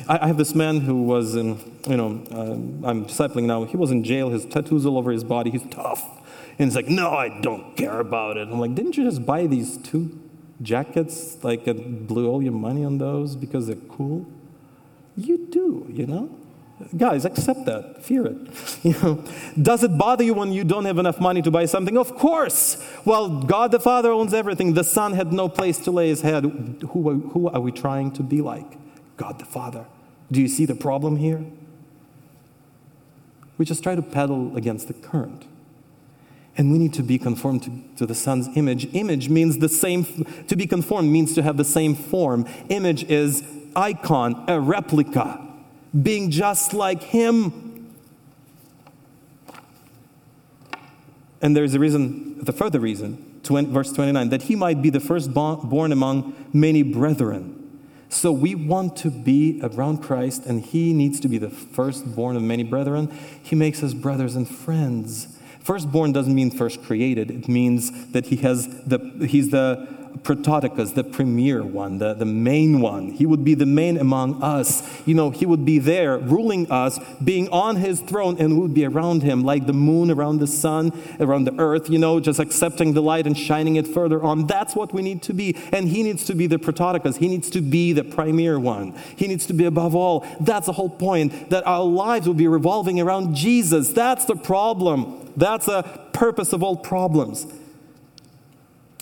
I, 0.10 0.28
have 0.28 0.38
this 0.38 0.54
man 0.54 0.82
who 0.82 1.04
was 1.04 1.36
in, 1.36 1.58
you 1.88 1.96
know, 1.96 2.22
uh, 2.32 2.88
I'm 2.90 3.06
discipling 3.06 3.44
now. 3.44 3.64
He 3.64 3.78
was 3.78 3.92
in 3.92 4.04
jail, 4.04 4.30
his 4.30 4.46
tattoos 4.46 4.86
all 4.86 4.98
over 4.98 5.12
his 5.12 5.24
body. 5.24 5.52
He's 5.52 5.66
tough. 5.70 6.04
And 6.60 6.68
he's 6.68 6.76
like, 6.76 6.90
no, 6.90 7.12
I 7.12 7.40
don't 7.42 7.78
care 7.78 8.02
about 8.02 8.36
it. 8.36 8.50
I'm 8.50 8.60
like, 8.60 8.76
didn't 8.76 8.98
you 8.98 9.06
just 9.06 9.26
buy 9.26 9.48
these 9.48 9.78
two 9.78 10.20
jackets, 10.62 11.42
like, 11.44 11.66
and 11.66 12.06
blew 12.06 12.30
all 12.30 12.44
your 12.44 12.52
money 12.52 12.84
on 12.84 12.98
those 12.98 13.38
because 13.38 13.68
they're 13.68 13.78
cool? 13.78 14.28
You 15.16 15.48
do, 15.48 15.88
you 15.90 16.08
know? 16.08 16.41
Guys, 16.98 17.26
accept 17.26 17.66
that. 17.66 18.04
Fear 18.04 18.26
it. 18.28 18.38
You 18.84 18.94
know, 19.04 19.24
does 19.62 19.84
it 19.84 19.96
bother 19.96 20.24
you 20.24 20.34
when 20.34 20.52
you 20.52 20.64
don't 20.64 20.86
have 20.86 20.98
enough 20.98 21.20
money 21.20 21.42
to 21.44 21.52
buy 21.52 21.66
something? 21.66 21.98
Of 21.98 22.16
course. 22.16 22.84
Well, 23.06 23.30
God 23.30 23.72
the 23.72 23.80
Father 23.80 24.12
owns 24.12 24.34
everything. 24.34 24.74
The 24.74 24.84
Son 24.84 25.14
had 25.14 25.32
no 25.32 25.48
place 25.48 25.78
to 25.80 25.92
lay 25.92 26.10
his 26.10 26.22
head. 26.22 26.44
Who, 26.44 27.20
who 27.20 27.50
are 27.50 27.62
we 27.62 27.72
trying 27.72 28.12
to 28.14 28.24
be 28.24 28.42
like? 28.42 28.78
God 29.18 29.38
the 29.38 29.46
Father. 29.46 29.86
Do 30.32 30.42
you 30.42 30.48
see 30.48 30.66
the 30.66 30.76
problem 30.76 31.18
here? 31.18 31.46
We 33.60 33.66
just 33.66 33.84
try 33.84 33.94
to 33.94 34.02
paddle 34.02 34.58
against 34.58 34.88
the 34.88 34.96
current. 34.96 35.46
And 36.58 36.72
we 36.72 36.80
need 36.80 36.94
to 36.96 37.04
be 37.04 37.20
conformed 37.20 37.64
to, 37.64 37.72
to, 37.98 38.06
the 38.08 38.16
Son's 38.16 38.50
image. 38.58 38.94
Image 38.94 39.30
means 39.30 39.60
the 39.60 39.70
same, 39.70 40.06
to 40.48 40.56
be 40.56 40.66
conformed 40.66 41.12
means 41.12 41.36
to 41.36 41.44
have 41.44 41.58
the 41.58 41.66
same 41.66 41.94
form. 41.94 42.46
Image 42.70 43.04
is 43.04 43.44
icon, 43.76 44.44
a 44.48 44.60
replica 44.60 45.51
being 46.00 46.32
just 46.32 46.74
like 46.74 47.04
him. 47.04 47.96
And 51.42 51.58
there's 51.58 51.74
a 51.74 51.80
reason, 51.80 52.44
the 52.44 52.54
further 52.54 52.80
reason, 52.80 53.40
20, 53.44 53.72
verse 53.72 53.92
29, 53.92 54.30
that 54.30 54.44
he 54.44 54.56
might 54.56 54.82
be 54.82 54.90
the 54.90 55.00
firstborn 55.00 55.92
among 55.92 56.50
many 56.54 56.84
brethren. 56.84 57.58
So 58.10 58.32
we 58.32 58.56
want 58.56 58.98
to 58.98 59.10
be 59.10 59.60
around 59.64 60.00
Christ, 60.00 60.46
and 60.46 60.62
he 60.62 60.94
needs 60.94 61.20
to 61.22 61.28
be 61.28 61.38
the 61.38 61.50
firstborn 61.50 62.36
of 62.36 62.44
many 62.44 62.64
brethren. 62.64 63.10
He 63.42 63.56
makes 63.56 63.82
us 63.82 63.94
brothers 63.94 64.36
and 64.36 64.48
friends. 64.48 65.40
Firstborn 65.62 66.12
doesn't 66.12 66.36
mean 66.36 66.52
first 66.52 66.84
created, 66.84 67.32
it 67.32 67.48
means 67.48 68.12
that 68.12 68.28
he 68.28 68.38
has 68.38 68.68
the, 68.86 69.28
he's 69.28 69.52
the 69.52 70.01
Prototokos, 70.24 70.94
the 70.94 71.04
premier 71.04 71.64
one, 71.64 71.98
the, 71.98 72.14
the 72.14 72.26
main 72.26 72.80
one. 72.80 73.12
He 73.12 73.26
would 73.26 73.44
be 73.44 73.54
the 73.56 73.66
main 73.66 73.98
among 73.98 74.42
us. 74.44 74.84
You 75.06 75.16
know, 75.16 75.32
he 75.32 75.46
would 75.46 75.66
be 75.66 75.80
there 75.80 76.18
ruling 76.18 76.70
us, 76.72 77.00
being 77.24 77.50
on 77.50 77.78
his 77.78 78.02
throne, 78.02 78.38
and 78.40 78.54
we 78.54 78.60
would 78.60 78.74
be 78.74 78.86
around 78.86 79.24
him 79.24 79.44
like 79.44 79.66
the 79.66 79.74
moon 79.74 80.12
around 80.12 80.40
the 80.40 80.48
sun, 80.48 80.92
around 81.20 81.46
the 81.46 81.58
earth, 81.60 81.90
you 81.90 81.98
know, 81.98 82.20
just 82.20 82.40
accepting 82.40 82.94
the 82.94 83.02
light 83.02 83.26
and 83.26 83.38
shining 83.38 83.78
it 83.78 83.88
further 83.88 84.22
on. 84.22 84.48
That's 84.48 84.76
what 84.76 84.94
we 84.94 85.02
need 85.02 85.22
to 85.24 85.34
be. 85.34 85.58
And 85.72 85.90
he 85.90 86.04
needs 86.04 86.26
to 86.26 86.36
be 86.36 86.48
the 86.48 86.60
Prototokos. 86.60 87.18
He 87.18 87.28
needs 87.28 87.50
to 87.52 87.62
be 87.62 87.94
the 87.94 88.04
premier 88.04 88.60
one. 88.60 88.94
He 89.16 89.28
needs 89.28 89.46
to 89.48 89.54
be 89.54 89.66
above 89.66 89.96
all. 89.96 90.26
That's 90.40 90.68
the 90.68 90.74
whole 90.74 90.90
point, 90.90 91.50
that 91.50 91.66
our 91.66 91.84
lives 91.84 92.28
will 92.28 92.34
be 92.36 92.48
revolving 92.48 93.00
around 93.00 93.36
Jesus. 93.36 93.92
That's 93.94 94.26
the 94.26 94.36
problem. 94.36 95.32
That's 95.36 95.66
the 95.66 95.84
purpose 96.14 96.54
of 96.54 96.62
all 96.62 96.76
problems. 96.76 97.48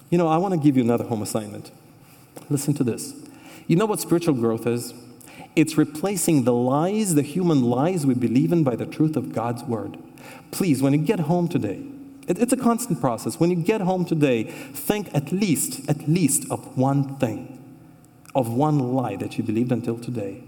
You 0.10 0.18
know, 0.18 0.28
I 0.28 0.38
want 0.38 0.54
to 0.54 0.60
give 0.60 0.76
you 0.76 0.84
another 0.84 1.04
home 1.04 1.22
assignment. 1.22 1.72
Listen 2.50 2.74
to 2.76 2.84
this. 2.84 3.14
You 3.68 3.76
know 3.76 3.86
what 3.86 4.00
spiritual 4.00 4.34
growth 4.34 4.66
is? 4.66 4.94
It's 5.56 5.78
replacing 5.78 6.44
the 6.44 6.54
lies, 6.54 7.16
the 7.16 7.22
human 7.22 7.64
lies 7.64 8.06
we 8.06 8.16
believe 8.16 8.52
in 8.52 8.64
by 8.64 8.76
the 8.76 8.86
truth 8.86 9.16
of 9.16 9.34
God's 9.34 9.64
word. 9.64 9.98
Please, 10.52 10.82
when 10.82 10.94
you 10.94 11.00
get 11.00 11.22
home 11.22 11.48
today, 11.48 11.84
it, 12.28 12.40
it's 12.40 12.54
a 12.54 12.58
constant 12.58 13.02
process. 13.02 13.40
When 13.40 13.50
you 13.50 13.56
get 13.56 13.82
home 13.82 14.06
today, 14.06 14.44
think 14.44 15.14
at 15.14 15.32
least, 15.32 15.88
at 15.90 16.08
least 16.08 16.50
of 16.50 16.78
one 16.78 17.16
thing, 17.18 17.62
of 18.34 18.52
one 18.52 18.80
lie 18.80 19.16
that 19.18 19.38
you 19.38 19.44
believed 19.44 19.72
until 19.72 19.98
today. 19.98 20.44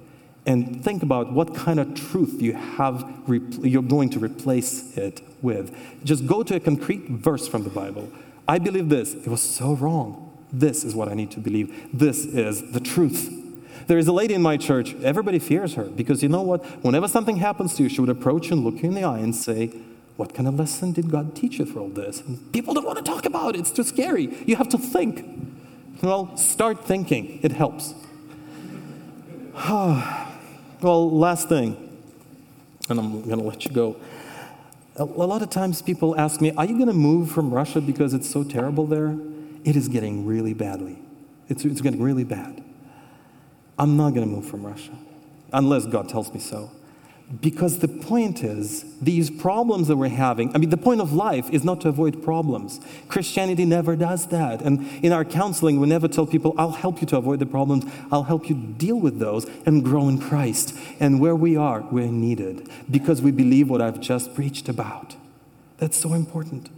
And 0.45 0.83
think 0.83 1.03
about 1.03 1.31
what 1.33 1.53
kind 1.53 1.79
of 1.79 1.93
truth 1.93 2.41
you 2.41 2.53
have, 2.53 3.05
you're 3.27 3.83
going 3.83 4.09
to 4.11 4.19
replace 4.19 4.97
it 4.97 5.21
with. 5.43 5.75
Just 6.03 6.25
go 6.25 6.41
to 6.41 6.55
a 6.55 6.59
concrete 6.59 7.07
verse 7.09 7.47
from 7.47 7.63
the 7.63 7.69
Bible 7.69 8.11
I 8.51 8.59
believe 8.59 8.89
this. 8.89 9.13
It 9.13 9.29
was 9.29 9.41
so 9.41 9.75
wrong. 9.75 10.29
This 10.51 10.83
is 10.83 10.93
what 10.93 11.07
I 11.07 11.13
need 11.13 11.31
to 11.31 11.39
believe. 11.39 11.87
This 11.93 12.25
is 12.25 12.73
the 12.73 12.81
truth. 12.81 13.33
There 13.87 13.97
is 13.97 14.09
a 14.09 14.11
lady 14.11 14.33
in 14.33 14.41
my 14.41 14.57
church, 14.57 14.93
everybody 14.95 15.39
fears 15.39 15.75
her 15.75 15.85
because 15.85 16.21
you 16.21 16.27
know 16.27 16.41
what? 16.41 16.61
Whenever 16.83 17.07
something 17.07 17.37
happens 17.37 17.75
to 17.75 17.83
you, 17.83 17.87
she 17.87 18.01
would 18.01 18.09
approach 18.09 18.51
and 18.51 18.61
look 18.61 18.83
you 18.83 18.89
in 18.89 18.95
the 18.95 19.05
eye 19.05 19.19
and 19.19 19.33
say, 19.33 19.67
What 20.17 20.33
kind 20.33 20.49
of 20.49 20.55
lesson 20.55 20.91
did 20.91 21.09
God 21.09 21.33
teach 21.33 21.59
you 21.59 21.65
through 21.65 21.81
all 21.83 21.87
this? 21.87 22.19
And 22.19 22.51
people 22.51 22.73
don't 22.73 22.85
want 22.85 22.97
to 22.97 23.09
talk 23.09 23.25
about 23.25 23.55
it, 23.55 23.59
it's 23.59 23.71
too 23.71 23.83
scary. 23.83 24.25
You 24.45 24.57
have 24.57 24.67
to 24.67 24.77
think. 24.77 25.25
Well, 26.03 26.35
start 26.35 26.83
thinking, 26.83 27.39
it 27.43 27.53
helps. 27.53 27.93
well, 29.69 31.09
last 31.09 31.47
thing, 31.47 31.77
and 32.89 32.99
I'm 32.99 33.21
going 33.21 33.39
to 33.39 33.45
let 33.45 33.63
you 33.63 33.71
go 33.71 33.95
a 34.95 35.05
lot 35.05 35.41
of 35.41 35.49
times 35.49 35.81
people 35.81 36.19
ask 36.19 36.41
me, 36.41 36.51
Are 36.51 36.65
you 36.65 36.75
going 36.75 36.87
to 36.87 36.93
move 36.93 37.31
from 37.31 37.53
Russia 37.53 37.81
because 37.81 38.13
it's 38.13 38.29
so 38.29 38.43
terrible 38.43 38.85
there? 38.85 39.17
It 39.63 39.75
is 39.75 39.87
getting 39.87 40.25
really 40.25 40.53
badly. 40.53 40.99
It's, 41.47 41.65
it's 41.65 41.81
getting 41.81 42.01
really 42.01 42.23
bad. 42.23 42.63
I'm 43.77 43.97
not 43.97 44.13
going 44.13 44.27
to 44.27 44.35
move 44.35 44.45
from 44.45 44.65
Russia 44.65 44.93
unless 45.53 45.85
God 45.85 46.09
tells 46.09 46.33
me 46.33 46.39
so. 46.39 46.71
Because 47.39 47.79
the 47.79 47.87
point 47.87 48.43
is, 48.43 48.83
these 49.01 49.29
problems 49.29 49.87
that 49.87 49.95
we're 49.95 50.09
having, 50.09 50.53
I 50.53 50.57
mean, 50.57 50.69
the 50.69 50.75
point 50.75 50.99
of 50.99 51.13
life 51.13 51.49
is 51.49 51.63
not 51.63 51.79
to 51.81 51.87
avoid 51.87 52.21
problems. 52.21 52.81
Christianity 53.07 53.63
never 53.63 53.95
does 53.95 54.27
that. 54.27 54.61
And 54.61 54.85
in 55.01 55.13
our 55.13 55.23
counseling, 55.23 55.79
we 55.79 55.87
never 55.87 56.09
tell 56.09 56.25
people, 56.25 56.53
I'll 56.57 56.71
help 56.71 56.99
you 56.99 57.07
to 57.07 57.17
avoid 57.17 57.39
the 57.39 57.45
problems, 57.45 57.85
I'll 58.11 58.23
help 58.23 58.49
you 58.49 58.55
deal 58.55 58.99
with 58.99 59.19
those 59.19 59.45
and 59.65 59.83
grow 59.83 60.09
in 60.09 60.19
Christ. 60.19 60.75
And 60.99 61.21
where 61.21 61.35
we 61.35 61.55
are, 61.55 61.81
we're 61.89 62.07
needed 62.07 62.69
because 62.89 63.21
we 63.21 63.31
believe 63.31 63.69
what 63.69 63.81
I've 63.81 64.01
just 64.01 64.35
preached 64.35 64.67
about. 64.67 65.15
That's 65.77 65.97
so 65.97 66.13
important. 66.13 66.69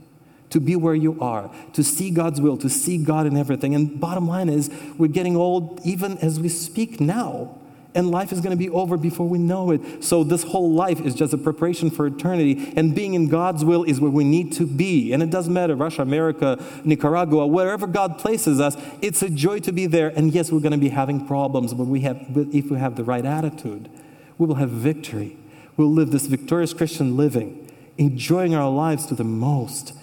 To 0.52 0.60
be 0.60 0.76
where 0.76 0.94
you 0.94 1.20
are, 1.20 1.50
to 1.74 1.84
see 1.84 2.12
God's 2.12 2.40
will, 2.40 2.58
to 2.58 2.70
see 2.70 3.00
God 3.00 3.26
in 3.26 3.36
everything. 3.36 3.74
And 3.74 4.00
bottom 4.00 4.28
line 4.28 4.50
is, 4.50 4.70
we're 5.00 5.08
getting 5.08 5.36
old 5.36 5.82
even 5.84 6.20
as 6.20 6.40
we 6.40 6.48
speak 6.48 7.00
now 7.00 7.58
and 7.96 8.12
life 8.12 8.32
is 8.32 8.42
going 8.42 8.52
to 8.52 8.58
be 8.58 8.70
over 8.70 8.98
before 8.98 9.28
we 9.28 9.38
know 9.38 9.72
it. 9.72 10.04
So, 10.04 10.24
this 10.24 10.44
whole 10.44 10.72
life 10.72 11.00
is 11.02 11.14
just 11.16 11.34
a 11.34 11.38
preparation 11.38 11.90
for 11.90 12.08
eternity, 12.08 12.74
and 12.76 12.96
being 12.96 13.14
in 13.14 13.28
God's 13.28 13.64
will 13.64 13.84
is 13.84 14.00
where 14.00 14.12
we 14.12 14.24
need 14.24 14.52
to 14.54 14.66
be. 14.66 15.14
And 15.14 15.22
it 15.22 15.30
doesn't 15.30 15.54
matter 15.54 15.76
Russia, 15.76 16.02
America, 16.02 16.64
Nicaragua, 16.84 17.48
wherever 17.48 17.88
God 17.88 18.18
places 18.18 18.60
us, 18.60 18.76
it's 19.02 19.22
a 19.22 19.30
joy 19.30 19.60
to 19.60 19.72
be 19.72 19.86
there. 19.86 20.10
And 20.10 20.34
yes, 20.34 20.52
we're 20.52 20.60
going 20.60 20.72
to 20.72 20.78
be 20.78 20.90
having 20.90 21.28
problems, 21.28 21.74
but 21.74 21.86
we 21.86 22.02
have, 22.02 22.18
if 22.36 22.70
we 22.70 22.78
have 22.78 22.96
the 22.96 23.04
right 23.04 23.26
attitude, 23.26 23.90
we 24.38 24.46
will 24.48 24.56
have 24.56 24.70
victory. 24.70 25.38
We'll 25.78 25.92
live 25.92 26.12
this 26.12 26.28
victorious 26.28 26.74
Christian 26.74 27.18
living 27.18 27.60
enjoying 27.98 28.56
our 28.56 28.72
lives 28.72 29.06
to 29.06 29.16
the 29.16 29.24
most. 29.24 29.94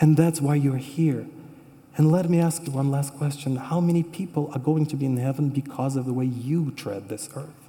And 0.00 0.16
that's 0.16 0.40
why 0.40 0.54
you're 0.54 0.76
here. 0.76 1.26
And 1.96 2.10
let 2.10 2.30
me 2.30 2.40
ask 2.40 2.64
you 2.66 2.72
one 2.72 2.90
last 2.90 3.14
question. 3.14 3.56
How 3.56 3.80
many 3.80 4.02
people 4.02 4.50
are 4.54 4.58
going 4.60 4.86
to 4.86 4.96
be 4.96 5.06
in 5.06 5.16
heaven 5.16 5.48
because 5.48 5.96
of 5.96 6.06
the 6.06 6.12
way 6.12 6.24
you 6.24 6.70
tread 6.70 7.08
this 7.08 7.28
earth? 7.34 7.68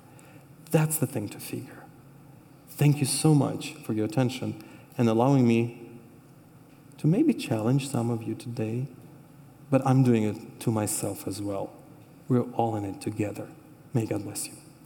That's 0.69 0.97
the 0.97 1.07
thing 1.07 1.27
to 1.29 1.39
figure. 1.39 1.83
Thank 2.69 2.99
you 2.99 3.05
so 3.05 3.35
much 3.35 3.73
for 3.83 3.93
your 3.93 4.05
attention 4.05 4.63
and 4.97 5.09
allowing 5.09 5.47
me 5.47 5.89
to 6.99 7.07
maybe 7.07 7.33
challenge 7.33 7.89
some 7.89 8.09
of 8.09 8.23
you 8.23 8.35
today, 8.35 8.87
but 9.69 9.85
I'm 9.85 10.03
doing 10.03 10.23
it 10.23 10.59
to 10.61 10.71
myself 10.71 11.27
as 11.27 11.41
well. 11.41 11.73
We're 12.27 12.49
all 12.53 12.75
in 12.75 12.85
it 12.85 13.01
together. 13.01 13.47
May 13.93 14.05
God 14.05 14.23
bless 14.23 14.47
you. 14.47 14.53